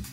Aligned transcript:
Hey 0.00 0.06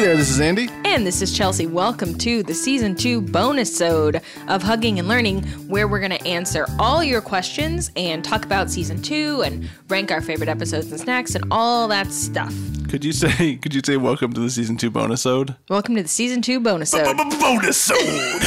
there, 0.00 0.16
this 0.16 0.28
is 0.28 0.40
Andy. 0.40 0.75
And 0.96 1.06
this 1.06 1.20
is 1.20 1.36
Chelsea. 1.36 1.66
Welcome 1.66 2.16
to 2.20 2.42
the 2.42 2.54
season 2.54 2.94
two 2.96 3.20
bonus 3.20 3.82
ode 3.82 4.22
of 4.48 4.62
Hugging 4.62 4.98
and 4.98 5.06
Learning, 5.06 5.42
where 5.68 5.86
we're 5.86 5.98
going 5.98 6.18
to 6.18 6.26
answer 6.26 6.64
all 6.78 7.04
your 7.04 7.20
questions 7.20 7.90
and 7.96 8.24
talk 8.24 8.46
about 8.46 8.70
season 8.70 9.02
two 9.02 9.42
and 9.42 9.68
rank 9.88 10.10
our 10.10 10.22
favorite 10.22 10.48
episodes 10.48 10.90
and 10.90 10.98
snacks 10.98 11.34
and 11.34 11.44
all 11.50 11.86
that 11.88 12.06
stuff. 12.06 12.54
Could 12.88 13.04
you 13.04 13.12
say 13.12 13.56
could 13.56 13.74
you 13.74 13.82
say 13.84 13.98
welcome 13.98 14.32
to 14.32 14.40
the 14.40 14.48
season 14.48 14.78
two 14.78 14.90
bonus 14.90 15.26
ode? 15.26 15.54
Welcome 15.68 15.96
to 15.96 16.02
the 16.02 16.08
season 16.08 16.40
two 16.40 16.60
bonus 16.60 16.94
ode. 16.94 17.14
Bonus 17.14 17.90
ode. 17.90 18.42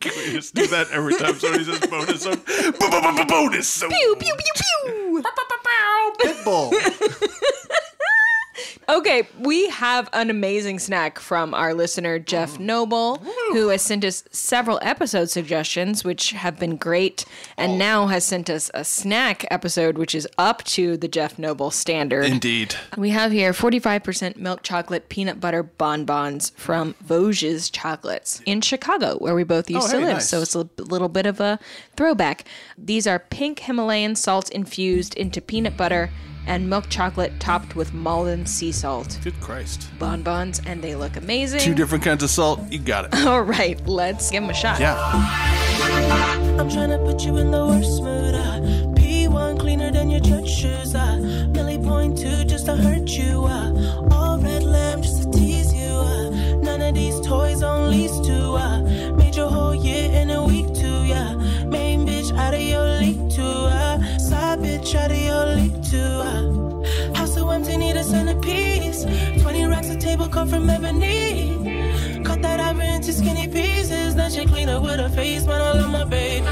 Can 0.00 0.12
we 0.16 0.32
just 0.32 0.54
do 0.54 0.66
that 0.68 0.86
every 0.90 1.14
time 1.16 1.34
somebody 1.34 1.64
says 1.64 1.80
bonus 1.80 2.24
ode? 2.24 2.42
Bonus 3.28 3.82
ode. 3.82 3.90
Pew, 3.90 4.16
pew, 4.18 4.34
pew, 4.34 4.52
pew. 4.56 5.22
Pitbull. 6.20 6.72
Okay, 8.86 9.26
we 9.38 9.68
have 9.70 10.10
an 10.12 10.28
amazing 10.28 10.78
snack 10.78 11.18
from 11.18 11.54
our 11.54 11.72
listener 11.72 12.18
Jeff 12.18 12.58
Noble, 12.58 13.16
who 13.52 13.68
has 13.68 13.80
sent 13.80 14.04
us 14.04 14.24
several 14.30 14.78
episode 14.82 15.30
suggestions, 15.30 16.04
which 16.04 16.30
have 16.32 16.58
been 16.58 16.76
great, 16.76 17.24
and 17.56 17.78
now 17.78 18.08
has 18.08 18.24
sent 18.26 18.50
us 18.50 18.70
a 18.74 18.84
snack 18.84 19.46
episode, 19.50 19.96
which 19.96 20.14
is 20.14 20.28
up 20.36 20.62
to 20.64 20.98
the 20.98 21.08
Jeff 21.08 21.38
Noble 21.38 21.70
standard. 21.70 22.26
Indeed. 22.26 22.74
We 22.98 23.08
have 23.10 23.32
here 23.32 23.52
45% 23.54 24.36
milk 24.36 24.62
chocolate 24.62 25.08
peanut 25.08 25.40
butter 25.40 25.62
bonbons 25.62 26.50
from 26.50 26.94
Vosges 27.02 27.70
Chocolates 27.72 28.42
in 28.44 28.60
Chicago, 28.60 29.16
where 29.16 29.34
we 29.34 29.44
both 29.44 29.70
used 29.70 29.88
Oh, 29.88 29.90
to 29.92 29.96
hey, 29.98 30.04
live. 30.04 30.14
nice. 30.16 30.28
So 30.28 30.42
it's 30.42 30.54
a 30.54 30.68
little 30.78 31.08
bit 31.08 31.24
of 31.24 31.40
a 31.40 31.58
throwback. 31.96 32.44
These 32.76 33.06
are 33.06 33.18
pink 33.18 33.60
Himalayan 33.60 34.14
salt 34.14 34.50
infused 34.50 35.14
into 35.14 35.40
peanut 35.40 35.76
butter 35.78 36.10
and 36.46 36.68
milk 36.68 36.88
chocolate 36.88 37.32
topped 37.40 37.74
with 37.76 37.92
Maldon 37.94 38.46
sea 38.46 38.72
salt 38.72 39.18
Good 39.22 39.38
Christ. 39.40 39.88
bonbons, 39.98 40.60
and 40.66 40.82
they 40.82 40.94
look 40.94 41.16
amazing. 41.16 41.60
Two 41.60 41.74
different 41.74 42.04
kinds 42.04 42.22
of 42.22 42.30
salt. 42.30 42.60
You 42.70 42.78
got 42.78 43.06
it. 43.06 43.14
All 43.26 43.42
right, 43.42 43.78
let's 43.86 44.30
give 44.30 44.42
them 44.42 44.50
a 44.50 44.54
shot. 44.54 44.80
Yeah. 44.80 44.94
I'm 46.58 46.68
tryna 46.68 47.04
put 47.04 47.24
you 47.24 47.36
in 47.36 47.50
the 47.50 47.64
worst 47.66 48.02
mood. 48.02 48.34
Uh. 48.34 48.60
P1 49.00 49.58
cleaner 49.58 49.90
than 49.90 50.10
your 50.10 50.20
church 50.20 50.48
shoes. 50.48 50.94
Uh. 50.94 51.48
Millie 51.52 51.78
point 51.78 52.16
two 52.18 52.44
just 52.44 52.66
to 52.66 52.76
hurt 52.76 53.08
you. 53.10 53.44
Uh. 53.44 54.08
All 54.12 54.38
red 54.38 54.62
lamb 54.62 55.02
just 55.02 55.22
to 55.24 55.30
tease 55.38 55.72
you. 55.74 55.88
Uh. 55.90 56.30
None 56.62 56.80
of 56.80 56.94
these 56.94 57.20
toys 57.26 57.62
on 57.62 57.73
of 70.44 70.50
from 70.50 70.70
ebony. 70.70 72.22
Cut 72.24 72.42
that 72.42 72.60
ivory 72.60 72.88
into 72.88 73.12
skinny 73.12 73.48
pieces. 73.48 74.14
Then 74.14 74.30
she 74.30 74.44
clean 74.46 74.68
up 74.68 74.82
with 74.82 75.00
her 75.00 75.08
face, 75.08 75.44
man. 75.46 75.60
I 75.60 75.72
love 75.72 75.90
my 75.90 76.04
baby. 76.04 76.46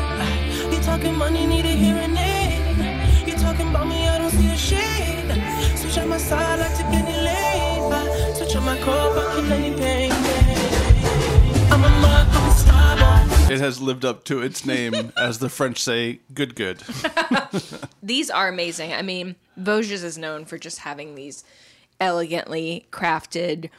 You 0.75 0.83
talking 0.83 1.15
money, 1.15 1.47
need 1.47 1.65
a 1.65 1.75
hearing 1.85 2.17
aid. 2.17 3.27
You 3.27 3.35
talking 3.35 3.69
about 3.69 3.87
me, 3.87 4.09
I 4.09 4.19
don't 4.19 4.31
see 4.31 4.51
a 4.51 4.57
shade. 4.57 5.79
Switch 5.79 5.99
on 5.99 6.09
my 6.09 6.19
side, 6.19 6.59
like 6.59 6.77
to 6.77 6.83
get 6.85 7.05
it 7.09 7.23
late. 7.29 8.37
Switch 8.37 8.57
on 8.57 8.65
my 8.65 8.79
core, 8.81 9.15
but 9.15 9.37
keep 9.37 9.51
any 9.51 9.77
pain. 9.77 10.13
I'm 11.73 11.85
a 11.85 11.91
mug, 12.01 12.53
star 12.53 12.97
boy. 12.97 13.53
It 13.55 13.61
has 13.61 13.81
lived 13.81 14.05
up 14.05 14.25
to 14.25 14.43
its 14.43 14.65
name, 14.65 15.13
as 15.17 15.39
the 15.39 15.49
French 15.49 15.79
say, 15.79 16.21
good 16.33 16.55
good. 16.55 16.83
These 18.03 18.31
are 18.31 18.49
amazing. 18.49 18.93
I 18.93 19.03
mean, 19.03 19.37
Vosges 19.61 20.03
is 20.05 20.17
known 20.17 20.45
for 20.47 20.57
just 20.57 20.79
having 20.79 21.15
these 21.15 21.45
elegantly 22.03 22.87
crafted, 22.91 23.71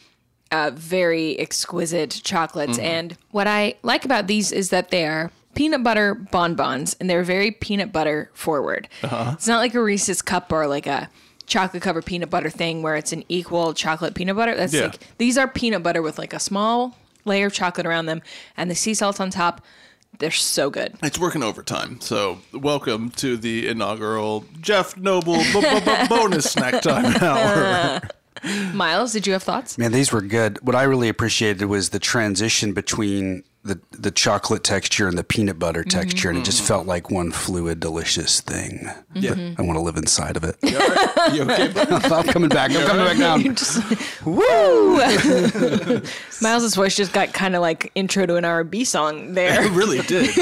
uh, 0.52 0.72
very 0.74 1.38
exquisite 1.40 2.22
chocolates. 2.24 2.80
And 2.80 3.18
what 3.32 3.48
I 3.48 3.76
like 3.84 4.06
about 4.06 4.28
these 4.28 4.52
is 4.52 4.70
that 4.70 4.90
they 4.90 5.06
are 5.06 5.32
peanut 5.56 5.84
butter 5.84 6.16
bonbons, 6.16 6.96
and 7.00 7.10
they're 7.10 7.24
very 7.24 7.52
peanut 7.52 7.92
butter 7.92 8.32
forward. 8.34 8.88
It's 9.04 9.48
not 9.48 9.60
like 9.60 9.76
a 9.76 9.82
Reese's 9.84 10.22
cup 10.22 10.52
or 10.52 10.66
like 10.68 10.88
a 10.88 11.10
chocolate 11.46 11.84
covered 11.84 12.06
peanut 12.06 12.30
butter 12.30 12.50
thing 12.50 12.82
where 12.82 12.96
it's 12.96 13.12
an 13.12 13.24
equal 13.30 13.74
chocolate 13.74 14.16
peanut 14.16 14.36
butter. 14.36 14.56
That's 14.56 14.74
Yeah. 14.74 14.84
like 14.84 15.00
these 15.18 15.38
are 15.38 15.48
peanut 15.48 15.84
butter 15.84 16.02
with 16.02 16.18
like 16.18 16.34
a 16.34 16.40
small 16.40 16.98
layer 17.26 17.48
of 17.48 17.54
chocolate 17.54 17.86
around 17.86 18.06
them 18.08 18.22
and 18.58 18.72
the 18.72 18.76
sea 18.76 18.94
salt 18.94 19.20
on 19.20 19.30
top. 19.30 19.62
They're 20.20 20.32
so 20.32 20.70
good. 20.70 20.96
It's 21.04 21.20
working 21.20 21.44
overtime. 21.44 22.00
So, 22.00 22.40
welcome 22.54 23.10
to 23.12 23.36
the 23.36 23.68
inaugural 23.68 24.46
Jeff 24.62 24.96
Noble 24.96 25.38
b- 25.38 25.54
b- 25.54 25.80
b- 25.80 26.08
bonus 26.08 26.50
snack 26.52 26.82
time 26.82 27.16
hour. 27.22 28.02
Miles, 28.74 29.14
did 29.14 29.26
you 29.28 29.34
have 29.34 29.44
thoughts? 29.44 29.78
Man, 29.78 29.92
these 29.92 30.12
were 30.12 30.22
good. 30.22 30.60
What 30.66 30.76
I 30.76 30.84
really 30.84 31.10
appreciated 31.10 31.66
was 31.66 31.90
the 31.90 32.00
transition 32.00 32.74
between 32.74 33.44
the 33.64 33.80
the 33.92 34.12
chocolate 34.12 34.64
texture 34.64 35.08
and 35.08 35.18
the 35.18 35.24
peanut 35.24 35.58
butter 35.58 35.84
texture, 35.86 36.30
and 36.30 36.38
it 36.38 36.44
just 36.44 36.62
felt 36.62 36.86
like 36.86 37.10
one 37.10 37.32
fluid, 37.32 37.80
delicious 37.80 38.42
thing. 38.42 38.90
Yeah. 39.14 39.54
I 39.58 39.62
want 39.62 39.78
to 39.78 39.82
live 39.82 39.96
inside 39.96 40.36
of 40.36 40.44
it. 40.44 40.58
You 40.64 41.44
okay. 41.44 41.72
I'm 41.78 42.24
coming 42.28 42.50
back. 42.50 42.72
I'm 42.72 42.86
coming 42.86 43.06
back 43.06 43.18
down. 43.18 43.56
Woo! 44.26 44.98
Miles's 46.42 46.76
voice 46.76 46.96
just 46.96 47.14
got 47.14 47.34
kind 47.34 47.56
of 47.56 47.62
like 47.62 47.92
intro 47.96 48.26
to 48.26 48.36
an 48.36 48.44
R&B 48.46 48.84
song 48.84 49.30
It 49.30 49.34
there. 49.36 49.70
really 49.72 50.02
did. 50.02 50.36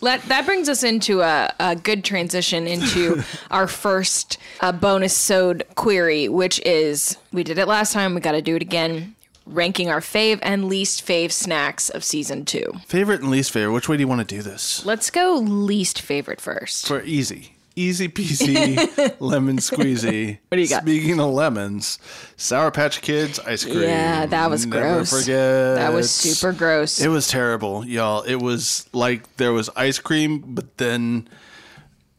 Let, 0.00 0.22
that 0.28 0.42
brings 0.46 0.68
us 0.68 0.84
into 0.84 1.22
a, 1.22 1.52
a 1.58 1.74
good 1.76 2.04
transition 2.04 2.66
into 2.66 3.22
our 3.50 3.66
first 3.66 4.38
uh, 4.60 4.70
bonus 4.72 5.16
sode 5.16 5.64
query, 5.74 6.28
which 6.28 6.60
is 6.64 7.16
we 7.32 7.42
did 7.42 7.58
it 7.58 7.66
last 7.66 7.92
time. 7.92 8.14
We 8.14 8.20
got 8.20 8.32
to 8.32 8.42
do 8.42 8.54
it 8.56 8.62
again. 8.62 9.14
Ranking 9.48 9.88
our 9.88 10.00
fave 10.00 10.38
and 10.42 10.68
least 10.68 11.06
fave 11.06 11.32
snacks 11.32 11.88
of 11.88 12.04
season 12.04 12.44
two. 12.44 12.72
Favorite 12.86 13.22
and 13.22 13.30
least 13.30 13.50
favorite. 13.50 13.72
Which 13.72 13.88
way 13.88 13.96
do 13.96 14.02
you 14.02 14.08
want 14.08 14.26
to 14.26 14.34
do 14.36 14.42
this? 14.42 14.84
Let's 14.84 15.10
go 15.10 15.34
least 15.36 16.00
favorite 16.00 16.40
first. 16.40 16.86
For 16.86 17.02
easy. 17.02 17.54
Easy 17.76 18.08
peasy, 18.08 19.14
lemon 19.20 19.58
squeezy. 19.58 20.38
What 20.48 20.56
do 20.56 20.60
you 20.60 20.68
got? 20.68 20.82
Speaking 20.82 21.20
of 21.20 21.30
lemons, 21.30 22.00
Sour 22.36 22.72
Patch 22.72 23.00
Kids 23.02 23.38
ice 23.38 23.62
cream. 23.64 23.82
Yeah, 23.82 24.26
that 24.26 24.50
was 24.50 24.66
Never 24.66 24.94
gross. 24.96 25.10
Forget. 25.10 25.76
That 25.76 25.92
was 25.92 26.10
super 26.10 26.52
gross. 26.52 27.00
It 27.00 27.06
was 27.06 27.28
terrible, 27.28 27.86
y'all. 27.86 28.22
It 28.22 28.36
was 28.36 28.88
like 28.92 29.36
there 29.36 29.52
was 29.52 29.70
ice 29.76 30.00
cream, 30.00 30.42
but 30.56 30.76
then 30.78 31.28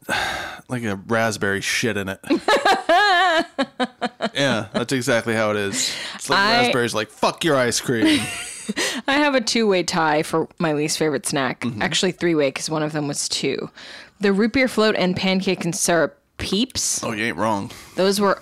like 0.68 0.82
a 0.84 0.96
raspberry 0.96 1.60
shit 1.60 1.96
in 1.98 2.08
it. 2.08 2.20
yeah, 4.34 4.68
that's 4.72 4.92
exactly 4.92 5.34
how 5.34 5.50
it 5.50 5.56
is. 5.56 5.92
It's 6.14 6.30
like 6.30 6.38
I- 6.38 6.60
raspberries 6.62 6.94
like 6.94 7.08
fuck 7.08 7.44
your 7.44 7.56
ice 7.56 7.80
cream. 7.80 8.20
I 9.08 9.14
have 9.14 9.34
a 9.34 9.40
two 9.40 9.66
way 9.66 9.82
tie 9.82 10.22
for 10.22 10.48
my 10.58 10.72
least 10.74 10.98
favorite 10.98 11.26
snack. 11.26 11.60
Mm-hmm. 11.62 11.82
Actually, 11.82 12.12
three 12.12 12.34
way 12.34 12.48
because 12.48 12.70
one 12.70 12.82
of 12.82 12.92
them 12.92 13.08
was 13.08 13.28
two. 13.28 13.70
The 14.20 14.32
root 14.32 14.52
beer 14.52 14.68
float 14.68 14.94
and 14.96 15.16
pancake 15.16 15.64
and 15.64 15.74
syrup 15.74 16.18
peeps. 16.38 17.02
oh, 17.02 17.12
you 17.12 17.24
ain't 17.24 17.36
wrong. 17.36 17.70
Those 17.96 18.20
were, 18.20 18.40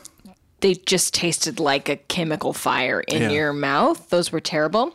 they 0.60 0.74
just 0.74 1.14
tasted 1.14 1.58
like 1.60 1.88
a 1.88 1.96
chemical 1.96 2.52
fire 2.52 3.00
in 3.00 3.22
Yeah. 3.22 3.30
your 3.30 3.52
mouth. 3.52 4.10
Those 4.10 4.30
were 4.32 4.40
terrible. 4.40 4.94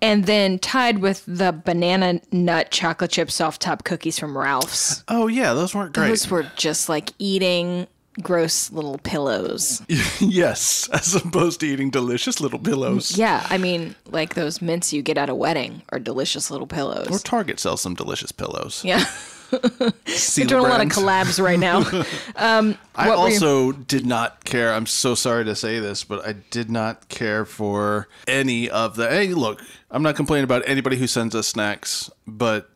And 0.00 0.24
then 0.24 0.58
tied 0.58 0.98
with 0.98 1.22
the 1.26 1.52
banana 1.52 2.20
nut 2.32 2.70
chocolate 2.70 3.10
chip 3.10 3.30
soft 3.30 3.60
top 3.62 3.84
cookies 3.84 4.18
from 4.18 4.36
Ralph's. 4.36 5.04
Oh 5.08 5.28
yeah, 5.28 5.52
those 5.54 5.74
weren't 5.74 5.92
great. 5.94 6.08
Those 6.08 6.28
were 6.30 6.46
just 6.56 6.88
like 6.88 7.12
eating 7.18 7.86
gross 8.20 8.70
little 8.72 8.98
pillows. 8.98 9.82
yes, 10.20 10.88
as 10.92 11.14
opposed 11.14 11.60
to 11.60 11.66
eating 11.66 11.90
delicious 11.90 12.40
little 12.40 12.58
pillows. 12.58 13.16
Yeah, 13.16 13.46
I 13.48 13.58
mean, 13.58 13.94
like 14.06 14.34
those 14.34 14.60
mints 14.60 14.92
you 14.92 15.02
get 15.02 15.18
at 15.18 15.28
a 15.28 15.34
wedding 15.34 15.82
are 15.90 15.98
delicious 15.98 16.50
little 16.50 16.66
pillows. 16.66 17.08
Or 17.10 17.18
Target 17.18 17.60
sells 17.60 17.80
some 17.80 17.94
delicious 17.94 18.32
pillows. 18.32 18.84
yeah. 18.84 19.04
We're 19.52 20.46
doing 20.46 20.64
a 20.64 20.68
lot 20.68 20.80
of 20.80 20.88
collabs 20.88 21.42
right 21.42 21.58
now. 21.58 21.82
Um, 22.36 22.78
I 22.94 23.10
also 23.10 23.72
did 23.72 24.06
not 24.06 24.44
care. 24.44 24.72
I'm 24.72 24.86
so 24.86 25.14
sorry 25.14 25.44
to 25.44 25.54
say 25.54 25.78
this, 25.78 26.02
but 26.02 26.26
I 26.26 26.32
did 26.32 26.70
not 26.70 27.08
care 27.08 27.44
for 27.44 28.08
any 28.26 28.70
of 28.70 28.96
the. 28.96 29.08
Hey, 29.08 29.28
look, 29.28 29.60
I'm 29.90 30.02
not 30.02 30.16
complaining 30.16 30.44
about 30.44 30.62
anybody 30.66 30.96
who 30.96 31.06
sends 31.06 31.34
us 31.34 31.46
snacks, 31.46 32.10
but 32.26 32.70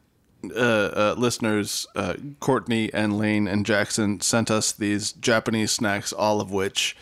uh, 0.55 0.59
uh, 0.59 1.15
listeners, 1.19 1.87
uh, 1.95 2.15
Courtney 2.41 2.93
and 2.93 3.19
Lane 3.19 3.49
and 3.49 3.65
Jackson 3.65 4.21
sent 4.21 4.51
us 4.51 4.73
these 4.73 5.13
Japanese 5.13 5.73
snacks, 5.73 6.13
all 6.13 6.41
of 6.41 6.51
which 6.51 6.97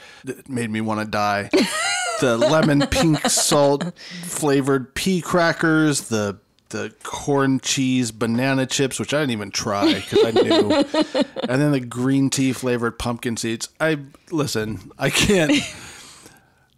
made 0.49 0.71
me 0.71 0.81
want 0.81 1.01
to 1.01 1.07
die. 1.07 1.51
the 2.21 2.37
lemon 2.37 2.87
pink 2.87 3.21
salt 3.29 3.97
flavored 3.99 4.95
pea 4.95 5.21
crackers, 5.21 6.09
the 6.09 6.39
the 6.71 6.93
corn 7.05 7.61
cheese 7.61 8.11
banana 8.11 8.67
chips, 8.67 8.99
which 8.99 9.15
I 9.15 9.21
didn't 9.21 9.33
even 9.33 9.51
try 9.53 9.95
because 9.95 10.25
I 10.25 10.31
knew, 10.33 10.73
and 11.49 11.63
then 11.63 11.71
the 11.73 11.81
green 11.81 12.31
tea 12.31 12.53
flavored 12.53 12.99
pumpkin 12.99 13.37
seeds. 13.37 13.69
I 13.81 13.99
listen. 14.31 14.91
I 14.99 15.11
can't. 15.11 15.53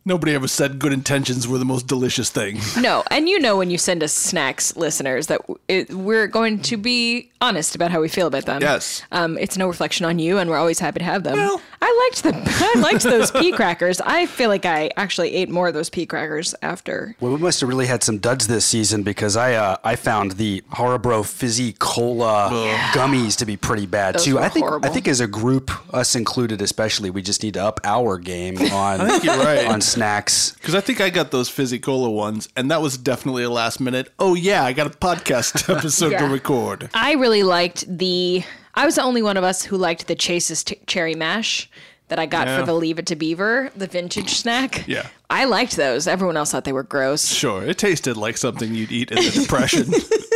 Nobody 0.06 0.34
ever 0.34 0.46
said 0.46 0.78
good 0.78 0.92
intentions 0.92 1.46
were 1.48 1.58
the 1.58 1.64
most 1.64 1.86
delicious 1.86 2.30
thing. 2.30 2.60
No, 2.86 3.02
and 3.10 3.28
you 3.28 3.40
know 3.40 3.56
when 3.56 3.70
you 3.70 3.78
send 3.78 4.02
us 4.04 4.12
snacks, 4.12 4.76
listeners, 4.76 5.26
that 5.26 5.40
it, 5.66 5.92
we're 5.92 6.28
going 6.28 6.60
to 6.62 6.76
be 6.76 7.30
honest 7.40 7.74
about 7.74 7.90
how 7.90 8.00
we 8.00 8.08
feel 8.08 8.28
about 8.28 8.44
them. 8.44 8.62
Yes. 8.62 9.02
Um, 9.10 9.36
it's 9.38 9.56
no 9.58 9.66
reflection 9.66 10.06
on 10.06 10.18
you, 10.20 10.38
and 10.38 10.48
we're 10.48 10.58
always 10.58 10.78
happy 10.78 11.00
to 11.00 11.04
have 11.04 11.24
them. 11.24 11.34
Well- 11.36 11.60
I 11.82 12.10
liked 12.10 12.22
the 12.22 12.32
I 12.76 12.80
liked 12.80 13.02
those 13.02 13.30
pea 13.30 13.52
crackers. 13.52 14.00
I 14.00 14.26
feel 14.26 14.48
like 14.48 14.64
I 14.64 14.90
actually 14.96 15.34
ate 15.34 15.48
more 15.48 15.68
of 15.68 15.74
those 15.74 15.90
pea 15.90 16.06
crackers 16.06 16.54
after. 16.62 17.14
Well, 17.20 17.32
we 17.32 17.38
must 17.38 17.60
have 17.60 17.68
really 17.68 17.86
had 17.86 18.02
some 18.02 18.18
duds 18.18 18.46
this 18.46 18.64
season 18.64 19.02
because 19.02 19.36
I 19.36 19.54
uh, 19.54 19.76
I 19.84 19.96
found 19.96 20.32
the 20.32 20.62
Haribo 20.72 21.24
fizzy 21.24 21.74
cola 21.74 22.48
gummies 22.92 23.36
to 23.38 23.46
be 23.46 23.56
pretty 23.56 23.86
bad 23.86 24.14
Those 24.16 24.24
too. 24.24 24.34
were 24.36 24.40
I 24.40 24.48
think 24.48 24.66
horrible. 24.66 24.88
I 24.88 24.92
think 24.92 25.06
as 25.06 25.20
a 25.20 25.26
group, 25.26 25.70
us 25.94 26.14
included 26.16 26.62
especially, 26.62 27.10
we 27.10 27.22
just 27.22 27.42
need 27.42 27.54
to 27.54 27.62
up 27.64 27.80
our 27.84 28.18
game 28.18 28.58
on 28.72 29.06
think 29.06 29.24
you're 29.24 29.36
right. 29.36 29.66
on 29.66 29.80
snacks. 29.96 30.52
Because 30.52 30.74
I 30.74 30.80
think 30.80 31.00
I 31.00 31.10
got 31.10 31.30
those 31.30 31.48
fizzy 31.48 31.78
cola 31.78 32.10
ones, 32.10 32.48
and 32.56 32.70
that 32.70 32.80
was 32.80 32.96
definitely 32.98 33.42
a 33.42 33.50
last 33.50 33.80
minute. 33.80 34.12
Oh 34.18 34.34
yeah, 34.34 34.62
I 34.64 34.72
got 34.72 34.86
a 34.86 34.90
podcast 34.90 35.68
episode 35.76 36.16
to 36.18 36.26
record. 36.26 36.90
I 36.94 37.12
really 37.14 37.42
liked 37.42 37.84
the. 37.98 38.44
I 38.74 38.84
was 38.84 38.96
the 38.96 39.02
only 39.02 39.22
one 39.22 39.36
of 39.36 39.44
us 39.44 39.64
who 39.64 39.76
liked 39.76 40.06
the 40.06 40.14
Chase's 40.14 40.62
t- 40.62 40.78
cherry 40.86 41.14
mash 41.14 41.68
that 42.08 42.18
I 42.18 42.26
got 42.26 42.46
Yeah. 42.46 42.60
for 42.60 42.66
the 42.66 42.74
Leave 42.74 42.98
It 42.98 43.06
to 43.06 43.16
Beaver, 43.16 43.70
the 43.74 43.86
vintage 43.86 44.34
snack. 44.34 44.86
Yeah. 44.86 45.08
I 45.30 45.44
liked 45.46 45.76
those. 45.76 46.06
Everyone 46.06 46.36
else 46.36 46.52
thought 46.52 46.64
they 46.64 46.72
were 46.72 46.82
gross. 46.84 47.26
Sure, 47.26 47.64
it 47.64 47.78
tasted 47.78 48.16
like 48.16 48.36
something 48.36 48.74
you'd 48.74 48.92
eat 48.92 49.10
in 49.10 49.16
the 49.24 49.30
depression. 49.30 49.86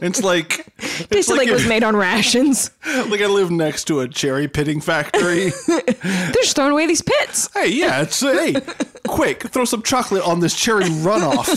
it's 0.00 0.22
like 0.22 0.66
it's 0.78 1.06
Tasted 1.08 1.36
like, 1.36 1.48
it 1.48 1.52
was 1.52 1.66
made 1.66 1.82
on 1.82 1.96
rations. 1.96 2.70
like 2.86 3.20
I 3.20 3.26
live 3.26 3.50
next 3.50 3.84
to 3.84 4.00
a 4.00 4.08
cherry 4.08 4.48
pitting 4.48 4.80
factory. 4.80 5.50
They're 5.66 6.32
just 6.32 6.56
throwing 6.56 6.72
away 6.72 6.86
these 6.86 7.02
pits. 7.02 7.48
hey, 7.54 7.68
yeah, 7.68 8.02
it's 8.02 8.22
uh, 8.22 8.32
hey, 8.32 8.56
quick, 9.08 9.42
throw 9.48 9.64
some 9.64 9.82
chocolate 9.82 10.22
on 10.26 10.40
this 10.40 10.54
cherry 10.54 10.84
runoff. 10.84 11.48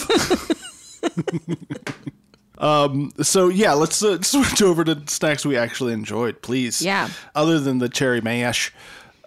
um. 2.57 3.11
So 3.21 3.49
yeah, 3.49 3.73
let's 3.73 4.03
uh, 4.03 4.21
switch 4.21 4.61
over 4.61 4.83
to 4.83 5.01
snacks 5.07 5.45
we 5.45 5.57
actually 5.57 5.93
enjoyed, 5.93 6.41
please. 6.41 6.81
Yeah. 6.81 7.09
Other 7.35 7.59
than 7.59 7.79
the 7.79 7.89
cherry 7.89 8.21
mash, 8.21 8.73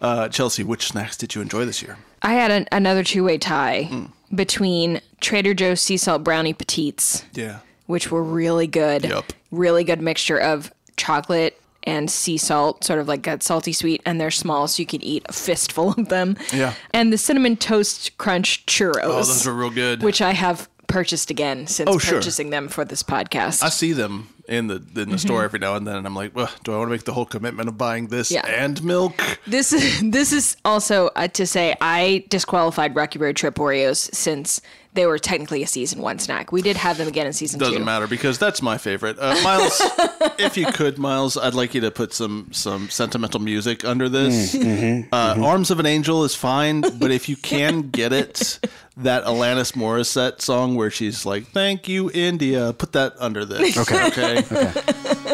uh, 0.01 0.29
Chelsea, 0.29 0.63
which 0.65 0.89
snacks 0.89 1.17
did 1.17 1.35
you 1.35 1.41
enjoy 1.43 1.65
this 1.65 1.83
year? 1.83 1.99
I 2.23 2.33
had 2.35 2.51
an, 2.51 2.67
another 2.73 3.05
two 3.05 3.25
way 3.25 3.39
tie 3.39 3.85
Hmm. 3.85 4.05
between 4.35 5.01
Trader 5.21 5.55
Joe's 5.55 5.81
sea 5.81 5.97
salt 5.97 6.25
brownie 6.25 6.55
petites, 6.55 7.25
Yeah. 7.35 7.59
Which 7.87 8.11
were 8.11 8.23
really 8.23 8.67
good. 8.67 9.05
Yup. 9.05 9.33
Really 9.50 9.85
good 9.85 10.00
mixture 10.00 10.38
of 10.38 10.73
chocolate 10.97 11.61
and 11.85 12.11
sea 12.11 12.37
salt, 12.37 12.83
sort 12.83 12.99
of 12.99 13.06
like 13.06 13.23
that 13.23 13.44
salty 13.44 13.73
sweet, 13.73 14.03
and 14.05 14.21
they're 14.21 14.31
small, 14.31 14.67
so 14.67 14.81
you 14.81 14.87
could 14.87 15.05
eat 15.05 15.25
a 15.29 15.33
fistful 15.33 15.91
of 15.91 16.09
them. 16.09 16.37
Yeah. 16.53 16.75
And 16.93 17.12
the 17.12 17.19
cinnamon 17.19 17.56
toast 17.56 18.19
crunch 18.19 18.67
churros. 18.67 19.05
Oh, 19.05 19.12
those 19.12 19.47
were 19.47 19.55
real 19.55 19.71
good. 19.71 20.03
Which 20.03 20.21
I 20.21 20.33
have 20.33 20.69
purchased 20.87 21.31
again 21.31 21.67
since 21.67 21.88
Oh, 21.91 21.99
sure. 21.99 22.19
purchasing 22.19 22.50
them 22.50 22.69
for 22.69 22.85
this 22.85 23.03
podcast. 23.03 23.62
I 23.62 23.69
see 23.69 23.93
them 23.93 24.29
in 24.49 24.69
the 24.69 24.81
in 24.94 25.11
the 25.11 25.19
store 25.19 25.43
every 25.43 25.59
now 25.59 25.75
and 25.75 25.87
then, 25.87 25.97
and 25.97 26.06
I'm 26.06 26.15
like, 26.15 26.35
well, 26.35 26.50
do 26.65 26.73
I 26.73 26.79
want 26.79 26.88
to 26.88 26.93
make 26.93 27.05
the 27.05 27.12
whole 27.12 27.27
commitment 27.27 27.69
of 27.69 27.77
buying 27.77 28.06
this 28.09 28.31
Yeah. 28.31 28.47
and 28.47 28.83
milk? 28.85 29.21
This 29.47 29.73
is 29.73 30.00
this 30.11 30.33
is 30.33 30.56
also 30.65 31.09
uh, 31.17 31.29
to 31.29 31.47
say 31.47 31.75
I 31.81 32.25
disqualified 32.29 32.94
Rocky 32.94 33.19
Road 33.19 33.37
Trip 33.37 33.55
Oreos 33.56 34.12
since 34.15 34.61
they 34.94 35.05
were 35.05 35.19
technically 35.19 35.62
a 35.62 35.67
season 35.67 36.00
one 36.00 36.19
snack. 36.19 36.53
We 36.53 36.62
did 36.62 36.77
have 36.79 36.97
them 36.97 37.06
again 37.06 37.27
in 37.27 37.32
season 37.35 37.59
Doesn't 37.61 37.79
two. 37.81 37.85
matter 37.85 38.06
because 38.06 38.39
that's 38.39 38.62
my 38.62 38.79
favorite. 38.79 39.19
Uh, 39.21 39.39
Miles, 39.44 39.79
if 40.39 40.56
you 40.56 40.67
could, 40.73 40.97
Miles, 40.97 41.37
I'd 41.37 41.53
like 41.55 41.75
you 41.75 41.81
to 41.82 41.91
put 41.91 42.15
some 42.15 42.49
some 42.53 42.89
sentimental 42.89 43.41
music 43.41 43.85
under 43.85 44.09
this. 44.09 44.55
uh, 44.55 45.35
Arms 45.43 45.71
of 45.71 45.81
an 45.81 45.87
Angel 45.87 46.25
is 46.25 46.35
fine, 46.35 46.81
but 46.81 47.11
if 47.11 47.29
you 47.29 47.37
can 47.37 47.91
get 47.91 48.12
it, 48.12 48.59
that 48.98 49.25
Alanis 49.25 49.72
Morissette 49.72 50.40
song 50.40 50.75
where 50.75 50.90
she's 50.90 51.26
like, 51.26 51.46
"Thank 51.48 51.88
you, 51.88 52.10
India," 52.12 52.72
put 52.72 52.93
that 52.93 53.14
under 53.19 53.44
this. 53.44 53.76
Okay. 53.88 54.06
Okay. 54.06 54.43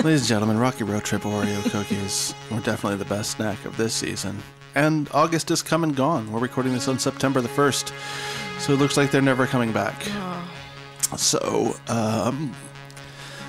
Ladies 0.03 0.21
and 0.23 0.29
gentlemen, 0.29 0.59
Rocky 0.59 0.85
Road 0.85 1.05
Trip 1.05 1.23
Oreo 1.23 1.63
cookies 1.71 2.35
were 2.51 2.61
definitely 2.61 2.97
the 2.99 3.05
best 3.05 3.33
snack 3.33 3.65
of 3.65 3.77
this 3.77 3.95
season. 3.95 4.39
And 4.75 5.09
August 5.13 5.51
is 5.51 5.63
come 5.63 5.85
and 5.85 5.95
gone. 5.95 6.33
We're 6.33 6.41
recording 6.41 6.73
this 6.73 6.89
on 6.89 6.99
September 6.99 7.41
the 7.41 7.49
1st. 7.49 7.93
So 8.59 8.73
it 8.73 8.77
looks 8.79 8.97
like 8.97 9.11
they're 9.11 9.21
never 9.21 9.47
coming 9.47 9.71
back. 9.73 9.95
So, 11.17 11.77
um, 11.89 12.55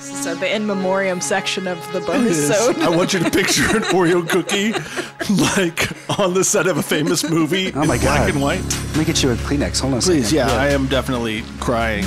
So 0.04 0.36
the 0.36 0.54
in 0.54 0.66
memoriam 0.66 1.22
section 1.22 1.68
of 1.68 1.78
the 1.94 2.02
bonus. 2.02 2.52
I 2.80 2.90
want 2.90 3.14
you 3.14 3.20
to 3.20 3.30
picture 3.32 3.64
an 3.78 3.84
Oreo 3.84 4.28
cookie 4.28 4.74
like 5.56 6.20
on 6.20 6.34
the 6.34 6.44
set 6.44 6.68
of 6.68 6.78
a 6.78 6.84
famous 6.84 7.28
movie 7.30 7.72
Oh 7.74 7.86
my 7.86 7.96
in 7.96 8.02
black 8.02 8.30
and 8.30 8.42
white. 8.42 8.62
Let 8.64 8.98
me 8.98 9.06
get 9.06 9.24
you 9.24 9.32
a 9.32 9.36
Kleenex. 9.36 9.80
Hold 9.82 9.94
on 9.94 10.00
a 10.00 10.02
Please, 10.02 10.30
second. 10.30 10.50
yeah, 10.50 10.56
I 10.58 10.70
am 10.70 10.88
definitely 10.88 11.44
crying. 11.60 12.04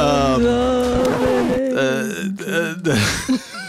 Um, 0.00 0.42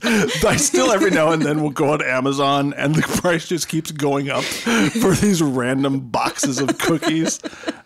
I 0.02 0.56
still 0.56 0.92
every 0.92 1.10
now 1.10 1.32
and 1.32 1.42
then 1.42 1.62
will 1.62 1.70
go 1.70 1.90
on 1.92 2.02
Amazon 2.02 2.72
and 2.74 2.94
the 2.94 3.02
price 3.02 3.48
just 3.48 3.68
keeps 3.68 3.90
going 3.90 4.30
up 4.30 4.44
for 4.44 5.12
these 5.12 5.42
random 5.42 6.00
boxes 6.00 6.60
of 6.60 6.78
cookies. 6.78 7.40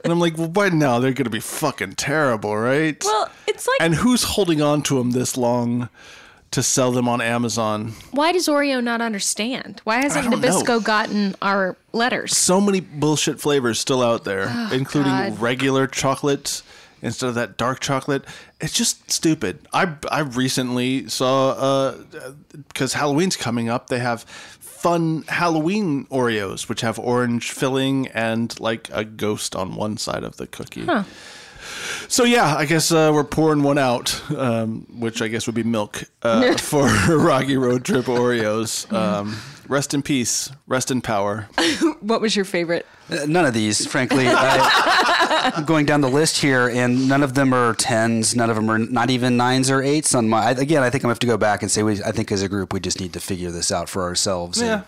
And 0.04 0.12
I'm 0.12 0.20
like, 0.20 0.36
well, 0.36 0.48
by 0.48 0.68
now 0.68 0.98
they're 0.98 1.12
going 1.12 1.24
to 1.24 1.30
be 1.30 1.40
fucking 1.40 1.94
terrible, 1.94 2.56
right? 2.56 3.02
Well, 3.02 3.30
it's 3.46 3.66
like 3.66 3.78
and 3.80 3.94
who's 3.94 4.22
holding 4.22 4.60
on 4.60 4.82
to 4.82 4.98
them 4.98 5.12
this 5.12 5.36
long 5.36 5.88
to 6.50 6.62
sell 6.62 6.92
them 6.92 7.08
on 7.08 7.20
Amazon? 7.20 7.94
why 8.10 8.30
does 8.30 8.46
Oreo 8.46 8.82
not 8.84 9.00
understand? 9.00 9.80
Why 9.84 10.02
hasn't 10.02 10.30
don't 10.30 10.40
know. 10.40 10.48
Nabisco 10.48 10.84
gotten 10.84 11.34
our 11.40 11.76
letters? 11.92 12.36
So 12.36 12.60
many 12.60 12.80
bullshit 12.80 13.40
flavors 13.40 13.80
still 13.80 14.02
out 14.02 14.24
there, 14.24 14.46
oh, 14.48 14.70
including 14.72 15.12
God. 15.12 15.40
regular 15.40 15.86
chocolate 15.86 16.62
instead 17.00 17.28
of 17.28 17.34
that 17.34 17.56
dark 17.56 17.80
chocolate. 17.80 18.24
It's 18.62 18.72
just 18.72 19.10
stupid. 19.10 19.58
I 19.72 19.94
I 20.10 20.20
recently 20.20 21.08
saw 21.08 21.50
uh 21.50 21.96
because 22.68 22.94
Halloween's 22.94 23.36
coming 23.36 23.68
up, 23.68 23.88
they 23.88 23.98
have 23.98 24.22
fun 24.22 25.24
Halloween 25.28 26.06
Oreos 26.06 26.68
which 26.68 26.80
have 26.80 26.98
orange 26.98 27.50
filling 27.50 28.08
and 28.08 28.58
like 28.60 28.88
a 28.92 29.04
ghost 29.04 29.54
on 29.54 29.74
one 29.76 29.96
side 29.96 30.24
of 30.24 30.36
the 30.36 30.46
cookie. 30.46 30.86
So 32.08 32.24
yeah, 32.24 32.56
I 32.56 32.66
guess 32.66 32.90
uh, 32.92 33.10
we're 33.14 33.24
pouring 33.24 33.62
one 33.62 33.78
out, 33.78 34.20
um, 34.36 34.86
which 35.00 35.22
I 35.22 35.28
guess 35.28 35.46
would 35.46 35.54
be 35.54 35.62
milk 35.62 36.02
uh, 36.22 36.56
for 36.58 36.86
Rocky 37.08 37.56
Road 37.56 37.84
Trip 37.84 38.04
Oreos. 38.06 38.92
Um, 38.92 39.36
rest 39.68 39.94
in 39.94 40.02
peace, 40.02 40.50
rest 40.66 40.90
in 40.90 41.00
power. 41.00 41.48
What 42.02 42.20
was 42.20 42.34
your 42.34 42.44
favorite? 42.44 42.84
Uh, 43.08 43.26
None 43.28 43.44
of 43.46 43.54
these, 43.54 43.86
frankly. 43.86 44.26
I, 44.26 45.21
I'm 45.42 45.64
going 45.64 45.86
down 45.86 46.00
the 46.00 46.08
list 46.10 46.38
here, 46.40 46.68
and 46.68 47.08
none 47.08 47.22
of 47.22 47.34
them 47.34 47.52
are 47.52 47.74
tens. 47.74 48.34
None 48.36 48.50
of 48.50 48.56
them 48.56 48.70
are 48.70 48.78
not 48.78 49.10
even 49.10 49.36
nines 49.36 49.70
or 49.70 49.82
eights 49.82 50.14
on 50.14 50.28
my. 50.28 50.50
Again, 50.52 50.82
I 50.82 50.90
think 50.90 51.02
I'm 51.02 51.08
gonna 51.08 51.12
have 51.12 51.18
to 51.20 51.26
go 51.26 51.36
back 51.36 51.62
and 51.62 51.70
say 51.70 51.82
we. 51.82 52.02
I 52.02 52.12
think 52.12 52.30
as 52.32 52.42
a 52.42 52.48
group, 52.48 52.72
we 52.72 52.80
just 52.80 53.00
need 53.00 53.12
to 53.14 53.20
figure 53.20 53.50
this 53.50 53.70
out 53.72 53.88
for 53.88 54.02
ourselves. 54.02 54.60
Yeah. 54.60 54.74
And, 54.74 54.84